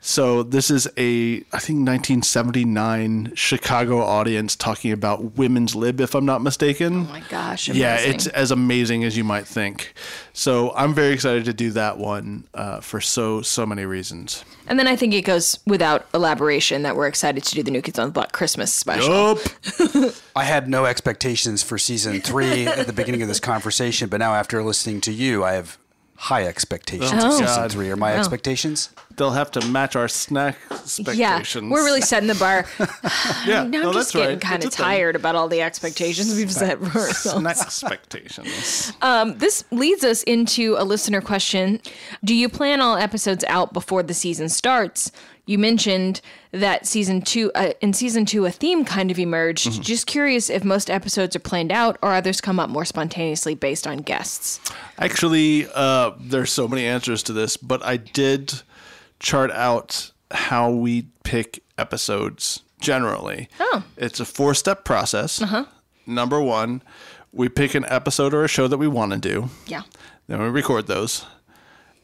So 0.03 0.41
this 0.41 0.71
is 0.71 0.87
a 0.97 1.37
I 1.53 1.59
think 1.59 1.87
1979 1.87 3.33
Chicago 3.35 3.99
audience 4.01 4.55
talking 4.55 4.91
about 4.91 5.37
women's 5.37 5.75
lib, 5.75 6.01
if 6.01 6.15
I'm 6.15 6.25
not 6.25 6.41
mistaken. 6.41 7.01
Oh 7.07 7.11
my 7.11 7.19
gosh! 7.29 7.69
Yeah, 7.69 7.97
it's 7.97 8.25
as 8.27 8.49
amazing 8.49 9.03
as 9.03 9.15
you 9.15 9.23
might 9.23 9.47
think. 9.47 9.93
So 10.33 10.73
I'm 10.75 10.95
very 10.95 11.13
excited 11.13 11.45
to 11.45 11.53
do 11.53 11.69
that 11.71 11.99
one 11.99 12.47
uh, 12.55 12.79
for 12.79 12.99
so 12.99 13.43
so 13.43 13.63
many 13.65 13.85
reasons. 13.85 14.43
and 14.67 14.79
then 14.79 14.87
I 14.87 14.95
think 14.95 15.13
it 15.13 15.21
goes 15.21 15.59
without 15.67 16.07
elaboration 16.15 16.81
that 16.81 16.95
we're 16.95 17.07
excited 17.07 17.43
to 17.43 17.55
do 17.55 17.61
the 17.61 17.71
New 17.71 17.83
Kids 17.83 17.99
on 17.99 18.07
the 18.07 18.13
Block 18.13 18.31
Christmas 18.31 18.73
special. 18.73 19.37
Yup. 19.37 20.13
I 20.35 20.45
had 20.45 20.67
no 20.67 20.85
expectations 20.85 21.61
for 21.61 21.77
season 21.77 22.21
three 22.21 22.65
at 22.65 22.87
the 22.87 22.93
beginning 22.93 23.21
of 23.21 23.27
this 23.27 23.39
conversation, 23.39 24.09
but 24.09 24.17
now 24.17 24.33
after 24.33 24.63
listening 24.63 24.99
to 25.01 25.11
you, 25.11 25.43
I 25.43 25.53
have 25.53 25.77
high 26.21 26.45
expectations 26.45 27.11
Oh, 27.15 27.27
of 27.29 27.33
season 27.33 27.45
God. 27.47 27.71
three. 27.71 27.89
Are 27.89 27.95
my 27.95 28.13
oh. 28.13 28.19
expectations? 28.19 28.89
They'll 29.17 29.31
have 29.31 29.49
to 29.51 29.65
match 29.67 29.95
our 29.95 30.07
snack 30.07 30.55
expectations. 30.69 31.17
Yeah, 31.17 31.61
we're 31.69 31.83
really 31.83 32.01
setting 32.01 32.27
the 32.27 32.35
bar. 32.35 32.65
yeah. 33.47 33.63
Now 33.63 33.63
no, 33.63 33.77
I'm 33.79 33.83
that's 33.85 33.95
just 33.95 34.13
getting 34.13 34.35
right. 34.35 34.41
kind 34.41 34.61
of 34.63 34.67
It's 34.67 34.75
a 34.75 34.77
thing. 34.77 34.85
tired 34.85 35.15
about 35.15 35.33
all 35.35 35.47
the 35.47 35.61
expectations 35.63 36.35
we've 36.35 36.51
set 36.51 36.77
for 36.77 36.99
ourselves. 36.99 37.39
Snack 37.41 37.57
expectations. 37.59 38.93
Um, 39.01 39.35
this 39.39 39.63
leads 39.71 40.03
us 40.03 40.21
into 40.23 40.75
a 40.77 40.83
listener 40.83 41.21
question. 41.21 41.81
Do 42.23 42.35
you 42.35 42.49
plan 42.49 42.81
all 42.81 42.97
episodes 42.97 43.43
out 43.45 43.73
before 43.73 44.03
the 44.03 44.13
season 44.13 44.47
starts? 44.49 45.11
You 45.45 45.57
mentioned 45.57 46.21
that 46.51 46.85
season 46.85 47.21
two, 47.21 47.51
uh, 47.55 47.73
in 47.81 47.93
season 47.93 48.25
two, 48.25 48.45
a 48.45 48.51
theme 48.51 48.85
kind 48.85 49.11
of 49.11 49.19
emerged. 49.19 49.67
Mm-hmm. 49.67 49.81
Just 49.81 50.07
curious 50.07 50.49
if 50.49 50.63
most 50.63 50.89
episodes 50.89 51.35
are 51.35 51.39
planned 51.39 51.71
out 51.71 51.97
or 52.01 52.13
others 52.13 52.41
come 52.41 52.59
up 52.59 52.69
more 52.69 52.85
spontaneously 52.85 53.55
based 53.55 53.87
on 53.87 53.97
guests. 53.97 54.59
Actually, 54.99 55.67
uh, 55.73 56.11
there's 56.19 56.51
so 56.51 56.67
many 56.67 56.85
answers 56.85 57.23
to 57.23 57.33
this, 57.33 57.57
but 57.57 57.83
I 57.83 57.97
did 57.97 58.61
chart 59.19 59.51
out 59.51 60.11
how 60.31 60.71
we 60.71 61.07
pick 61.23 61.63
episodes 61.77 62.61
generally. 62.79 63.49
Oh. 63.59 63.83
It's 63.97 64.19
a 64.19 64.25
four 64.25 64.53
step 64.53 64.85
process. 64.85 65.41
Uh-huh. 65.41 65.65
Number 66.05 66.41
one, 66.41 66.81
we 67.31 67.49
pick 67.49 67.75
an 67.75 67.85
episode 67.87 68.33
or 68.33 68.43
a 68.43 68.47
show 68.47 68.67
that 68.67 68.77
we 68.77 68.87
want 68.87 69.13
to 69.13 69.17
do. 69.17 69.49
Yeah. 69.67 69.83
Then 70.27 70.41
we 70.41 70.47
record 70.49 70.87
those. 70.87 71.25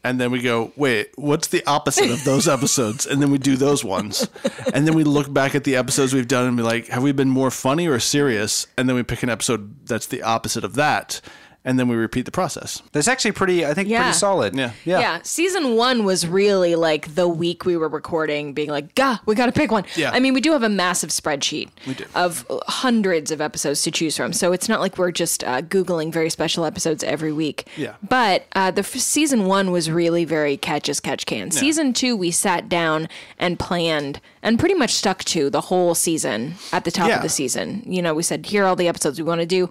And 0.04 0.20
then 0.20 0.30
we 0.30 0.40
go, 0.40 0.72
wait, 0.76 1.10
what's 1.16 1.48
the 1.48 1.64
opposite 1.66 2.10
of 2.10 2.22
those 2.24 2.46
episodes? 2.46 3.04
And 3.04 3.20
then 3.20 3.30
we 3.30 3.38
do 3.38 3.56
those 3.56 3.84
ones. 3.84 4.28
And 4.72 4.86
then 4.86 4.94
we 4.94 5.04
look 5.04 5.32
back 5.32 5.54
at 5.54 5.64
the 5.64 5.76
episodes 5.76 6.14
we've 6.14 6.28
done 6.28 6.46
and 6.46 6.56
be 6.56 6.62
like, 6.62 6.86
have 6.88 7.02
we 7.02 7.12
been 7.12 7.28
more 7.28 7.50
funny 7.50 7.88
or 7.88 7.98
serious? 7.98 8.66
And 8.76 8.88
then 8.88 8.94
we 8.94 9.02
pick 9.02 9.22
an 9.22 9.28
episode 9.28 9.86
that's 9.86 10.06
the 10.06 10.22
opposite 10.22 10.62
of 10.64 10.74
that. 10.74 11.20
And 11.68 11.78
then 11.78 11.86
we 11.86 11.96
repeat 11.96 12.24
the 12.24 12.30
process. 12.30 12.82
That's 12.92 13.08
actually 13.08 13.32
pretty, 13.32 13.66
I 13.66 13.74
think, 13.74 13.90
Yeah. 13.90 14.04
pretty 14.04 14.16
solid. 14.16 14.54
Yeah. 14.56 14.70
Yeah. 14.86 15.00
Yeah. 15.00 15.18
Season 15.22 15.76
one 15.76 16.04
was 16.04 16.26
really 16.26 16.76
like 16.76 17.14
the 17.14 17.28
week 17.28 17.66
we 17.66 17.76
were 17.76 17.88
recording, 17.90 18.54
being 18.54 18.70
like, 18.70 18.94
"Gah, 18.94 19.18
we 19.26 19.34
got 19.34 19.46
to 19.46 19.52
pick 19.52 19.70
one." 19.70 19.84
Yeah. 19.94 20.10
I 20.12 20.18
mean, 20.18 20.32
we 20.32 20.40
do 20.40 20.52
have 20.52 20.62
a 20.62 20.70
massive 20.70 21.10
spreadsheet 21.10 21.68
do. 21.84 22.04
of 22.14 22.46
hundreds 22.68 23.30
of 23.30 23.40
episodes 23.42 23.82
to 23.82 23.90
choose 23.90 24.16
from, 24.16 24.32
so 24.32 24.52
it's 24.52 24.66
not 24.68 24.80
like 24.80 24.96
we're 24.96 25.10
just 25.10 25.44
uh, 25.44 25.60
googling 25.60 26.10
very 26.10 26.30
special 26.30 26.64
episodes 26.64 27.04
every 27.04 27.32
week. 27.32 27.68
Yeah. 27.76 27.94
But 28.08 28.46
uh, 28.54 28.70
the 28.70 28.80
f- 28.80 28.94
season 28.96 29.44
one 29.44 29.70
was 29.70 29.90
really 29.90 30.24
very 30.24 30.56
catch 30.56 30.88
as 30.88 31.00
catch 31.00 31.26
can. 31.26 31.50
Season 31.50 31.92
two, 31.92 32.16
we 32.16 32.30
sat 32.30 32.70
down 32.70 33.08
and 33.38 33.58
planned 33.58 34.20
and 34.42 34.58
pretty 34.58 34.74
much 34.74 34.94
stuck 34.94 35.22
to 35.24 35.50
the 35.50 35.60
whole 35.62 35.94
season 35.94 36.54
at 36.72 36.84
the 36.84 36.90
top 36.90 37.08
Yeah. 37.08 37.16
of 37.16 37.22
the 37.22 37.28
season. 37.28 37.82
You 37.86 38.00
know, 38.00 38.14
we 38.14 38.22
said 38.22 38.46
here 38.46 38.64
are 38.64 38.66
all 38.68 38.76
the 38.76 38.88
episodes 38.88 39.18
we 39.20 39.24
want 39.26 39.40
to 39.40 39.46
do, 39.46 39.68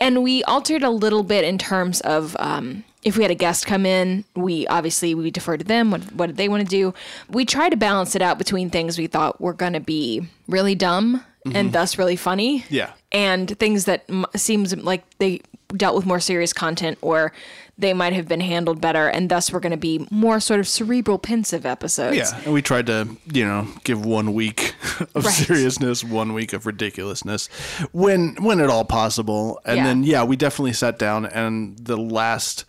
and 0.00 0.22
we 0.22 0.42
altered 0.44 0.82
a 0.82 0.90
little 0.90 1.22
bit 1.22 1.44
in 1.44 1.58
terms 1.58 2.00
of. 2.02 2.36
Um, 2.38 2.84
if 3.02 3.18
we 3.18 3.22
had 3.22 3.30
a 3.30 3.34
guest 3.34 3.66
come 3.66 3.84
in, 3.84 4.24
we 4.34 4.66
obviously 4.68 5.14
we 5.14 5.30
defer 5.30 5.58
to 5.58 5.64
them. 5.64 5.90
What 5.90 6.10
what 6.14 6.28
did 6.28 6.38
they 6.38 6.48
want 6.48 6.62
to 6.62 6.66
do? 6.66 6.94
We 7.28 7.44
try 7.44 7.68
to 7.68 7.76
balance 7.76 8.16
it 8.16 8.22
out 8.22 8.38
between 8.38 8.70
things 8.70 8.96
we 8.96 9.08
thought 9.08 9.38
were 9.42 9.52
going 9.52 9.74
to 9.74 9.80
be 9.80 10.26
really 10.48 10.74
dumb 10.74 11.22
and 11.54 11.70
thus 11.74 11.98
really 11.98 12.16
funny, 12.16 12.60
Mm-hmm. 12.60 12.74
Yeah. 12.74 12.92
and 13.12 13.58
things 13.58 13.84
that 13.84 14.04
m- 14.08 14.24
seems 14.34 14.74
like 14.74 15.04
they 15.18 15.42
dealt 15.76 15.94
with 15.94 16.06
more 16.06 16.18
serious 16.18 16.54
content 16.54 16.96
or 17.02 17.34
they 17.76 17.92
might 17.92 18.12
have 18.12 18.28
been 18.28 18.40
handled 18.40 18.80
better, 18.80 19.08
and 19.08 19.28
thus 19.28 19.50
were 19.50 19.58
going 19.60 19.72
to 19.72 19.76
be 19.76 20.06
more 20.10 20.38
sort 20.40 20.60
of 20.60 20.68
cerebral, 20.68 21.18
pensive 21.18 21.66
episodes. 21.66 22.16
Yeah. 22.16 22.40
And 22.44 22.52
we 22.52 22.62
tried 22.62 22.86
to, 22.86 23.08
you 23.32 23.44
know, 23.44 23.66
give 23.82 24.04
one 24.04 24.32
week 24.32 24.74
of 25.14 25.24
Right. 25.24 25.34
seriousness, 25.34 26.04
one 26.04 26.32
week 26.34 26.52
of 26.52 26.66
ridiculousness 26.66 27.48
when 27.92 28.36
when 28.40 28.60
at 28.60 28.70
all 28.70 28.84
possible. 28.84 29.60
And 29.64 29.78
Yeah. 29.78 29.84
then 29.84 30.04
yeah, 30.04 30.22
we 30.24 30.36
definitely 30.36 30.72
sat 30.74 30.98
down 30.98 31.26
and 31.26 31.76
the 31.78 31.96
last 31.96 32.64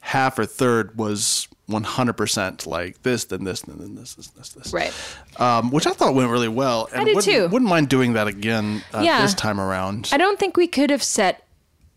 half 0.00 0.38
or 0.38 0.46
third 0.46 0.98
was 0.98 1.46
100% 1.70 2.66
like 2.66 3.02
this, 3.02 3.24
then 3.26 3.44
this, 3.44 3.62
then 3.62 3.76
then 3.78 3.94
this, 3.94 4.14
this, 4.14 4.26
this, 4.28 4.48
this. 4.50 4.72
Right. 4.72 4.92
Um, 5.38 5.70
which 5.70 5.86
I 5.86 5.92
thought 5.92 6.14
went 6.14 6.30
really 6.30 6.48
well. 6.48 6.88
And 6.92 7.06
did 7.06 7.14
wouldn't, 7.14 7.34
too. 7.34 7.48
Wouldn't 7.48 7.68
mind 7.68 7.88
doing 7.88 8.14
that 8.14 8.26
again 8.26 8.82
uh, 8.92 9.00
Yeah. 9.04 9.22
this 9.22 9.34
time 9.34 9.60
around. 9.60 10.08
I 10.12 10.16
don't 10.18 10.38
think 10.38 10.56
we 10.56 10.66
could 10.66 10.90
have 10.90 11.02
set 11.02 11.44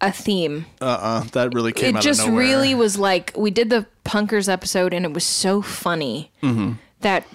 a 0.01 0.11
theme. 0.11 0.65
Uh-uh, 0.81 1.21
that 1.33 1.53
really 1.53 1.71
came 1.71 1.95
it 1.95 1.97
out 1.99 2.03
just 2.03 2.27
really 2.27 2.75
was 2.75 2.97
like 2.97 3.31
we 3.35 3.51
did 3.51 3.69
the 3.69 3.85
Punkers 4.03 4.47
episode, 4.51 4.93
and 4.93 5.05
it 5.05 5.13
was 5.13 5.23
so 5.23 5.61
funny 5.61 6.31
Mm-hmm. 6.43 6.73
that 7.01 7.25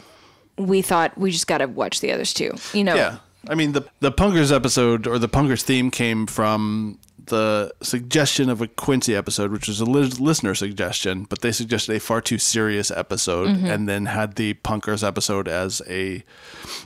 we 0.56 0.82
thought 0.82 1.16
we 1.16 1.30
just 1.30 1.46
got 1.46 1.58
to 1.58 1.66
watch 1.66 2.00
the 2.00 2.12
others 2.12 2.34
too. 2.34 2.52
You 2.74 2.84
know. 2.84 2.94
Yeah. 2.94 3.16
I 3.48 3.54
mean, 3.54 3.72
the 3.72 3.82
the 4.00 4.12
Punkers 4.12 4.54
episode 4.54 5.06
or 5.06 5.18
the 5.18 5.28
Punkers 5.28 5.62
theme 5.62 5.90
came 5.90 6.26
from 6.26 6.98
the 7.26 7.72
suggestion 7.82 8.50
of 8.50 8.60
a 8.60 8.66
Quincy 8.66 9.14
episode, 9.14 9.52
which 9.52 9.68
was 9.68 9.80
a 9.80 9.84
li- 9.84 10.10
listener 10.18 10.54
suggestion, 10.54 11.24
but 11.28 11.40
they 11.42 11.52
suggested 11.52 11.94
a 11.94 12.00
far 12.00 12.20
too 12.20 12.38
serious 12.38 12.90
episode 12.90 13.48
Mm-hmm. 13.48 13.66
and 13.66 13.88
then 13.88 14.06
had 14.06 14.34
the 14.34 14.54
Punkers 14.54 15.06
episode 15.06 15.46
as 15.48 15.80
a 15.88 16.16
Or- 16.16 16.22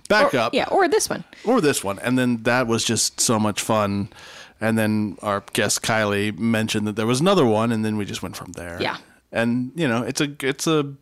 backup. 0.08 0.52
yeah, 0.54 0.68
or 0.70 0.86
this 0.86 1.08
one. 1.08 1.24
Or 1.44 1.60
this 1.60 1.82
one. 1.82 1.98
And 2.00 2.18
then 2.18 2.42
that 2.42 2.66
was 2.66 2.84
just 2.84 3.20
so 3.20 3.38
much 3.40 3.60
fun. 3.62 4.10
And 4.60 4.78
then 4.78 5.18
our 5.22 5.42
guest 5.52 5.82
Kylie 5.82 6.36
mentioned 6.38 6.86
that 6.86 6.96
there 6.96 7.06
was 7.06 7.20
another 7.20 7.44
one, 7.44 7.72
and 7.72 7.84
then 7.84 7.96
we 7.96 8.04
just 8.04 8.22
went 8.22 8.36
from 8.36 8.52
there. 8.52 8.78
Yeah. 8.80 8.96
And 9.32 9.72
you 9.74 9.86
know, 9.88 10.02
it's 10.02 10.20
a 10.20 10.32
it's 10.42 10.66
a 10.66 10.94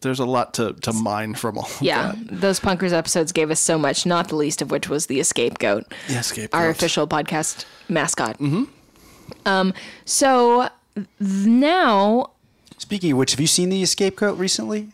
there's 0.00 0.18
a 0.20 0.24
lot 0.24 0.54
to, 0.54 0.74
to 0.74 0.92
mine 0.92 1.34
from 1.34 1.58
all 1.58 1.64
of 1.64 1.82
Yeah, 1.82 2.12
that. 2.12 2.40
those 2.40 2.60
Punkers 2.60 2.92
episodes 2.92 3.32
gave 3.32 3.50
us 3.50 3.58
so 3.60 3.76
much, 3.78 4.06
not 4.06 4.28
the 4.28 4.36
least 4.36 4.62
of 4.62 4.70
which 4.70 4.88
was 4.88 5.06
the 5.06 5.18
Escape 5.18 5.58
Goat, 5.58 5.92
Yeah, 6.08 6.20
Scapegoat. 6.20 6.54
our 6.60 6.68
official 6.70 7.08
podcast 7.08 7.64
mascot. 7.88 8.38
Mm-hmm. 8.38 8.64
Um, 9.44 9.74
so 10.04 10.68
th- 10.94 11.06
now, 11.20 12.30
Speaking 12.78 13.12
of 13.12 13.18
which, 13.18 13.32
have 13.32 13.40
you 13.40 13.46
seen 13.48 13.70
the 13.70 13.82
Escape 13.82 14.16
Coat 14.16 14.38
recently? 14.38 14.90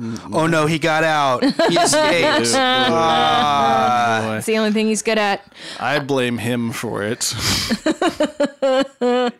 Oh 0.00 0.48
no, 0.48 0.66
he 0.66 0.80
got 0.80 1.04
out. 1.04 1.44
He 1.44 1.50
escaped. 1.78 2.52
Ah. 2.56 4.36
It's 4.36 4.46
the 4.46 4.58
only 4.58 4.72
thing 4.72 4.88
he's 4.88 5.02
good 5.02 5.18
at. 5.18 5.46
I 5.78 6.00
blame 6.00 6.38
him 6.38 6.72
for 6.72 7.04
it. 7.04 7.32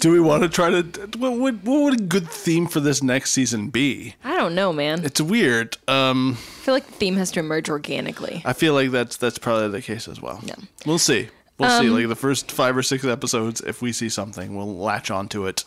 Do 0.00 0.12
we 0.12 0.20
want 0.20 0.44
to 0.44 0.48
try 0.48 0.70
to? 0.70 0.82
What 1.18 1.32
would, 1.38 1.64
what 1.64 1.82
would 1.82 2.00
a 2.00 2.02
good 2.02 2.26
theme 2.28 2.66
for 2.66 2.80
this 2.80 3.02
next 3.02 3.32
season 3.32 3.68
be? 3.68 4.14
I 4.24 4.36
don't 4.36 4.54
know, 4.54 4.72
man. 4.72 5.04
It's 5.04 5.20
weird. 5.20 5.76
Um, 5.88 6.38
I 6.38 6.62
feel 6.64 6.74
like 6.74 6.86
the 6.86 6.92
theme 6.92 7.16
has 7.16 7.30
to 7.32 7.40
emerge 7.40 7.68
organically. 7.68 8.40
I 8.46 8.54
feel 8.54 8.72
like 8.72 8.90
that's 8.90 9.18
that's 9.18 9.38
probably 9.38 9.68
the 9.68 9.82
case 9.82 10.08
as 10.08 10.22
well. 10.22 10.40
Yeah. 10.42 10.54
We'll 10.86 10.98
see. 10.98 11.28
We'll 11.58 11.80
see. 11.80 11.90
Like 11.90 12.08
the 12.08 12.16
first 12.16 12.50
five 12.50 12.76
or 12.76 12.82
six 12.82 13.04
episodes, 13.04 13.60
if 13.60 13.82
we 13.82 13.92
see 13.92 14.08
something, 14.08 14.56
we'll 14.56 14.74
latch 14.74 15.10
onto 15.10 15.46
it, 15.46 15.64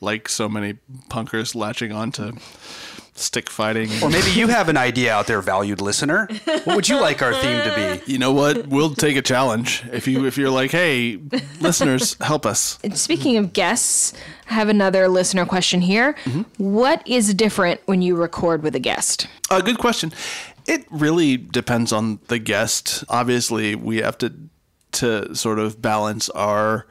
like 0.00 0.30
so 0.30 0.48
many 0.48 0.78
punkers 1.10 1.54
latching 1.54 1.92
onto 1.92 2.32
stick 3.18 3.50
fighting. 3.50 3.90
Or 4.02 4.10
maybe 4.10 4.30
you 4.30 4.48
have 4.48 4.68
an 4.68 4.76
idea 4.76 5.12
out 5.12 5.26
there, 5.26 5.40
valued 5.40 5.80
listener. 5.80 6.28
What 6.44 6.76
would 6.76 6.88
you 6.88 7.00
like 7.00 7.22
our 7.22 7.32
theme 7.34 7.62
to 7.64 8.00
be? 8.06 8.12
you 8.12 8.18
know 8.18 8.32
what? 8.32 8.66
We'll 8.68 8.94
take 8.94 9.16
a 9.16 9.22
challenge 9.22 9.82
if 9.92 10.06
you 10.06 10.26
if 10.26 10.36
you're 10.38 10.50
like, 10.50 10.70
hey, 10.70 11.18
listeners, 11.60 12.16
help 12.20 12.46
us. 12.46 12.78
And 12.84 12.96
Speaking 12.98 13.36
of 13.36 13.52
guests, 13.52 14.12
I 14.50 14.54
have 14.54 14.68
another 14.68 15.08
listener 15.08 15.46
question 15.46 15.80
here. 15.80 16.14
What 16.58 17.06
is 17.06 17.32
different 17.34 17.80
when 17.86 18.02
you 18.02 18.16
record 18.16 18.62
with 18.62 18.74
a 18.74 18.80
guest? 18.80 19.26
Uh, 19.50 19.60
good 19.60 19.78
question. 19.78 20.12
It 20.66 20.84
really 20.90 21.36
depends 21.36 21.92
on 21.92 22.18
the 22.28 22.38
guest. 22.38 23.04
Obviously, 23.08 23.74
we 23.74 23.98
have 23.98 24.18
to 24.18 24.32
to 24.92 25.34
sort 25.34 25.58
of 25.58 25.80
balance 25.82 26.28
our 26.30 26.86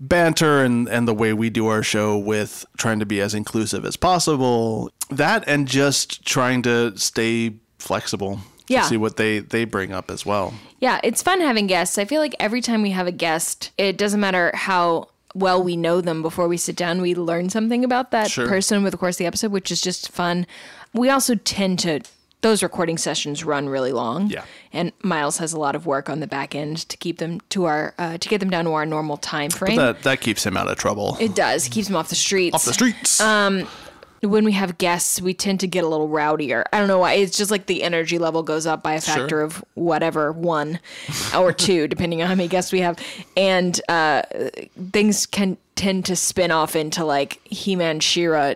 banter 0.00 0.62
and, 0.62 0.88
and 0.88 1.06
the 1.08 1.14
way 1.14 1.32
we 1.32 1.50
do 1.50 1.68
our 1.68 1.82
show 1.82 2.16
with 2.18 2.64
trying 2.76 2.98
to 3.00 3.06
be 3.06 3.20
as 3.20 3.34
inclusive 3.34 3.84
as 3.84 3.96
possible. 3.96 4.90
That 5.10 5.44
and 5.46 5.66
just 5.66 6.24
trying 6.24 6.62
to 6.62 6.96
stay 6.98 7.54
flexible. 7.78 8.40
Yeah. 8.68 8.82
To 8.82 8.88
see 8.88 8.96
what 8.96 9.16
they, 9.16 9.38
they 9.38 9.64
bring 9.64 9.92
up 9.92 10.10
as 10.10 10.26
well. 10.26 10.52
Yeah, 10.80 10.98
it's 11.04 11.22
fun 11.22 11.40
having 11.40 11.68
guests. 11.68 11.98
I 11.98 12.04
feel 12.04 12.20
like 12.20 12.34
every 12.40 12.60
time 12.60 12.82
we 12.82 12.90
have 12.90 13.06
a 13.06 13.12
guest, 13.12 13.70
it 13.78 13.96
doesn't 13.96 14.18
matter 14.18 14.50
how 14.54 15.08
well 15.36 15.62
we 15.62 15.76
know 15.76 16.00
them 16.00 16.20
before 16.20 16.48
we 16.48 16.56
sit 16.56 16.74
down, 16.74 17.00
we 17.00 17.14
learn 17.14 17.48
something 17.48 17.84
about 17.84 18.10
that 18.10 18.30
Sure. 18.30 18.48
person 18.48 18.78
over 18.78 18.90
the 18.90 18.96
course 18.96 19.14
of 19.16 19.18
the 19.18 19.26
episode, 19.26 19.52
which 19.52 19.70
is 19.70 19.80
just 19.80 20.10
fun. 20.10 20.46
We 20.92 21.10
also 21.10 21.36
tend 21.36 21.78
to 21.80 22.00
those 22.42 22.62
recording 22.62 22.98
sessions 22.98 23.44
run 23.44 23.68
really 23.68 23.92
long. 23.92 24.28
Yeah. 24.28 24.44
And 24.72 24.92
Miles 25.02 25.38
has 25.38 25.52
a 25.52 25.58
lot 25.58 25.74
of 25.74 25.86
work 25.86 26.08
on 26.10 26.20
the 26.20 26.26
back 26.26 26.54
end 26.54 26.88
to 26.88 26.96
keep 26.96 27.18
them 27.18 27.40
to 27.50 27.64
our 27.64 27.94
uh, 27.98 28.18
to 28.18 28.28
get 28.28 28.38
them 28.40 28.50
down 28.50 28.66
to 28.66 28.72
our 28.72 28.86
normal 28.86 29.16
time 29.16 29.50
frame. 29.50 29.76
That 29.76 30.02
that 30.02 30.20
keeps 30.20 30.44
him 30.44 30.56
out 30.56 30.68
of 30.68 30.76
trouble. 30.78 31.16
it 31.20 31.34
does. 31.34 31.66
It 31.66 31.70
keeps 31.70 31.88
him 31.88 31.96
off 31.96 32.08
the 32.08 32.14
streets. 32.14 32.54
Off 32.54 32.64
the 32.64 32.72
streets. 32.72 33.20
when 34.22 34.44
we 34.44 34.52
have 34.52 34.76
guests, 34.78 35.20
we 35.20 35.34
tend 35.34 35.60
to 35.60 35.66
get 35.66 35.84
a 35.84 35.88
little 35.88 36.08
rowdier. 36.08 36.64
I 36.72 36.78
don't 36.78 36.88
know 36.88 36.98
why. 36.98 37.14
It's 37.14 37.36
just 37.36 37.50
like 37.50 37.66
the 37.66 37.82
energy 37.82 38.18
level 38.18 38.42
goes 38.42 38.66
up 38.66 38.82
by 38.82 38.94
a 38.94 39.00
factor 39.00 39.28
Sure. 39.28 39.42
of 39.42 39.64
whatever, 39.74 40.32
one 40.32 40.80
or 41.34 41.52
two, 41.52 41.86
depending 41.94 42.22
on 42.22 42.28
how 42.28 42.34
many 42.34 42.48
guests 42.48 42.72
we 42.72 42.80
have. 42.80 42.98
And 43.36 43.80
uh, 43.88 44.22
things 44.92 45.26
can 45.26 45.58
tend 45.74 46.06
to 46.06 46.16
spin 46.16 46.50
off 46.50 46.74
into 46.76 47.04
like 47.04 47.40
He 47.44 47.76
Man 47.76 48.00
She-Ra 48.00 48.54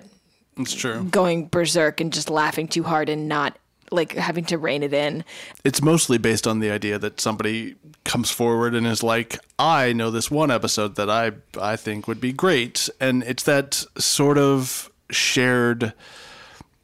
it's 0.59 0.75
true. 0.75 1.05
going 1.05 1.47
berserk 1.49 2.01
and 2.01 2.13
just 2.13 2.29
laughing 2.31 2.67
too 2.69 2.83
hard 2.83 3.09
and 3.09 3.29
not 3.29 3.57
like 3.91 4.13
having 4.13 4.45
to 4.47 4.59
rein 4.59 4.83
it 4.83 4.93
in. 4.93 5.25
it's 5.65 5.83
mostly 5.83 6.19
based 6.19 6.47
on 6.47 6.61
the 6.61 6.71
idea 6.71 6.99
that 6.99 7.21
somebody 7.21 7.75
comes 8.05 8.31
forward 8.31 8.75
and 8.75 8.87
is 8.87 9.03
like, 9.03 9.39
I 9.59 9.93
know 9.93 10.11
this 10.11 10.31
one 10.31 10.51
episode 10.51 10.97
that 10.97 11.11
I 11.11 11.33
I 11.61 11.77
think 11.77 12.07
would 12.09 12.21
be 12.21 12.33
great, 12.33 12.89
and 13.01 13.23
it's 13.25 13.43
that 13.45 13.85
sort 13.99 14.39
of 14.39 14.91
shared, 15.11 15.93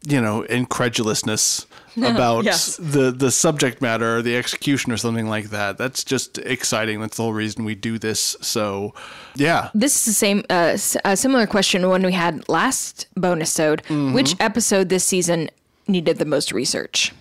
you 0.06 0.20
know, 0.20 0.42
incredulousness 0.42 1.66
about 1.96 2.44
Yes. 2.44 2.76
the 2.76 3.10
the 3.10 3.30
subject 3.30 3.80
matter 3.80 4.16
or 4.18 4.22
the 4.22 4.36
execution 4.36 4.92
or 4.92 4.96
something 4.98 5.28
like 5.28 5.50
that. 5.50 5.78
That's 5.78 6.04
just 6.04 6.38
exciting. 6.38 7.00
That's 7.00 7.16
the 7.16 7.22
whole 7.22 7.32
reason 7.32 7.64
we 7.64 7.74
do 7.74 7.98
this. 7.98 8.36
So, 8.42 8.92
yeah, 9.34 9.70
This 9.74 9.96
is 9.96 10.04
the 10.04 10.12
same, 10.12 10.40
uh, 10.50 10.74
s- 10.74 10.96
a 11.04 11.16
similar 11.16 11.46
question 11.46 11.88
when 11.88 12.02
we 12.02 12.12
had 12.12 12.46
last 12.48 13.06
bonus 13.16 13.58
episode. 13.58 13.82
Mm-hmm. 13.88 14.12
Which 14.14 14.34
episode 14.40 14.88
this 14.90 15.04
season 15.04 15.48
needed 15.88 16.18
the 16.18 16.24
most 16.24 16.52
research? 16.52 17.12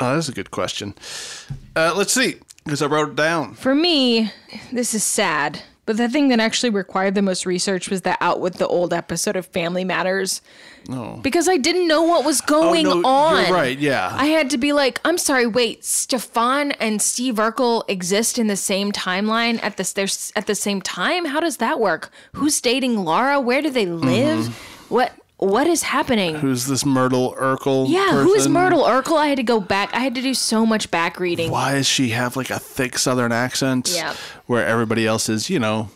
oh, 0.00 0.14
that's 0.14 0.28
a 0.28 0.32
good 0.32 0.50
question. 0.50 0.94
Uh, 1.76 1.92
let's 1.96 2.12
see, 2.12 2.36
because 2.64 2.82
I 2.82 2.86
wrote 2.86 3.10
it 3.10 3.16
down. 3.16 3.54
For 3.54 3.74
me, 3.74 4.32
this 4.72 4.94
is 4.94 5.04
sad, 5.04 5.62
but 5.86 5.96
the 5.96 6.08
thing 6.08 6.28
that 6.28 6.40
actually 6.40 6.70
required 6.70 7.14
the 7.14 7.22
most 7.22 7.44
research 7.46 7.90
was 7.90 8.00
the 8.02 8.16
out 8.22 8.40
with 8.40 8.54
the 8.54 8.66
old 8.66 8.92
episode 8.92 9.36
of 9.36 9.46
Family 9.46 9.84
Matters. 9.84 10.40
No. 10.88 11.20
Because 11.22 11.48
I 11.48 11.56
didn't 11.58 11.86
know 11.86 12.02
what 12.02 12.24
was 12.24 12.40
going 12.40 12.86
Oh, 12.88 13.00
no, 13.00 13.08
on. 13.08 13.44
you're 13.44 13.54
right, 13.54 13.78
yeah. 13.78 14.10
I 14.12 14.26
had 14.26 14.50
to 14.50 14.58
be 14.58 14.72
like, 14.72 15.00
I'm 15.04 15.18
sorry, 15.18 15.46
wait, 15.46 15.84
Stefan 15.84 16.72
and 16.72 17.00
Steve 17.02 17.34
Urkel 17.34 17.84
exist 17.88 18.38
in 18.38 18.46
the 18.48 18.56
same 18.56 18.90
timeline 18.92 19.62
at 19.62 19.76
the 19.76 19.92
they're 19.94 20.08
at 20.34 20.46
the 20.46 20.54
same 20.54 20.80
time? 20.82 21.26
How 21.26 21.38
does 21.40 21.58
that 21.58 21.78
work? 21.78 22.10
Who's 22.32 22.60
dating 22.60 23.04
Laura? 23.04 23.38
Where 23.40 23.60
do 23.62 23.70
they 23.70 23.86
live? 23.86 24.46
Mm-hmm. 24.46 24.94
What 24.94 25.12
what 25.42 25.66
is 25.66 25.82
happening? 25.82 26.36
Who's 26.36 26.66
this 26.66 26.84
Myrtle 26.86 27.34
Urkel? 27.38 27.88
yeah, 27.88 28.22
who 28.22 28.32
is? 28.34 28.48
Myrtle 28.48 28.82
Urkel? 28.84 29.16
I 29.16 29.26
had 29.28 29.36
to 29.36 29.42
go 29.42 29.60
back. 29.60 29.92
I 29.94 30.00
had 30.00 30.14
to 30.14 30.22
do 30.22 30.34
so 30.34 30.64
much 30.64 30.90
back 30.90 31.18
reading. 31.18 31.50
why 31.50 31.72
does 31.74 31.86
she 31.86 32.10
have 32.10 32.36
like 32.36 32.50
a 32.50 32.58
thick 32.58 32.98
southern 32.98 33.32
accent 33.32 33.90
Yeah. 33.94 34.14
where 34.46 34.66
everybody 34.66 35.06
else 35.06 35.28
is 35.28 35.50
you 35.50 35.58
know 35.58 35.88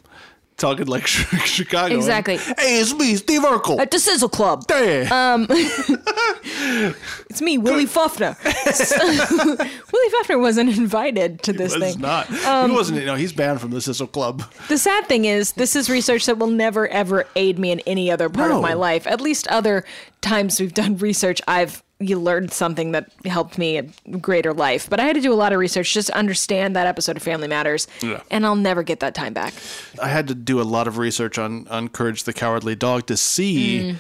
talking 0.56 0.86
like 0.86 1.06
chicago 1.46 1.94
Exactly. 1.94 2.36
hey 2.38 2.80
it's 2.80 2.94
me 2.94 3.14
steve 3.16 3.42
urkel 3.42 3.78
At 3.78 3.90
the 3.90 3.98
Sizzle 3.98 4.28
Club. 4.30 4.64
hey. 4.68 5.06
It's 7.28 7.42
me, 7.42 7.58
Willie 7.58 7.86
Fuffner. 7.86 8.34
Willie 9.92 10.10
Fuffner 10.10 10.40
wasn't 10.40 10.76
invited 10.78 11.42
to 11.42 11.52
this 11.52 11.74
It's 11.74 11.82
thing. 11.82 11.94
Um, 11.96 12.00
not 12.02 12.26
he 12.70 12.72
wasn't 12.74 13.04
know 13.04 13.14
he's 13.16 13.32
banned 13.32 13.60
from 13.60 13.70
the 13.72 13.80
Sizzle 13.80 14.06
club 14.06 14.42
The 14.68 14.78
sad 14.78 15.06
thing 15.06 15.24
is, 15.26 15.52
this 15.52 15.76
is 15.76 15.90
research 15.90 16.26
that 16.26 16.38
will 16.38 16.46
never 16.50 16.88
ever 16.88 17.26
aid 17.36 17.58
me 17.58 17.72
in 17.72 17.80
any 17.80 18.10
other 18.10 18.28
part 18.28 18.50
No. 18.50 18.56
of 18.56 18.62
my 18.62 18.72
life. 18.74 19.06
At 19.06 19.20
least 19.20 19.46
other 19.48 19.84
times 20.22 20.60
we've 20.60 20.72
done 20.74 20.96
research, 20.98 21.40
I've 21.46 21.82
you 21.98 22.18
learned 22.20 22.52
something 22.52 22.92
that 22.92 23.10
helped 23.24 23.56
me 23.56 23.78
a 23.78 23.82
greater 24.18 24.52
life. 24.52 24.88
But 24.90 25.00
I 25.00 25.04
had 25.04 25.14
to 25.16 25.22
do 25.22 25.32
a 25.32 25.34
lot 25.34 25.52
of 25.54 25.58
research 25.58 25.94
just 25.94 26.08
to 26.08 26.16
understand 26.16 26.76
that 26.76 26.86
episode 26.86 27.16
of 27.16 27.22
Family 27.22 27.48
Matters, 27.48 27.88
Yeah. 28.02 28.20
and 28.30 28.44
I'll 28.44 28.54
never 28.54 28.82
get 28.82 29.00
that 29.00 29.14
time 29.14 29.32
back. 29.32 29.54
i 30.02 30.08
had 30.08 30.28
to 30.28 30.34
do 30.34 30.60
a 30.60 30.64
lot 30.64 30.86
of 30.88 30.98
research 30.98 31.38
on 31.38 31.66
on 31.68 31.88
courage 31.88 32.24
the 32.24 32.32
cowardly 32.34 32.74
dog 32.76 33.06
to 33.06 33.16
see 33.16 33.96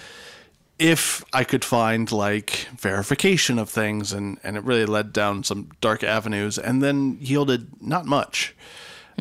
if 0.78 1.24
i 1.32 1.42
could 1.42 1.64
find 1.64 2.12
like 2.12 2.68
verification 2.76 3.58
of 3.58 3.70
things 3.70 4.12
and 4.12 4.38
and 4.44 4.58
it 4.58 4.62
really 4.64 4.84
led 4.84 5.10
down 5.10 5.42
some 5.42 5.70
dark 5.80 6.04
avenues 6.04 6.58
and 6.58 6.82
then 6.82 7.16
yielded 7.18 7.66
not 7.80 8.04
much 8.04 8.54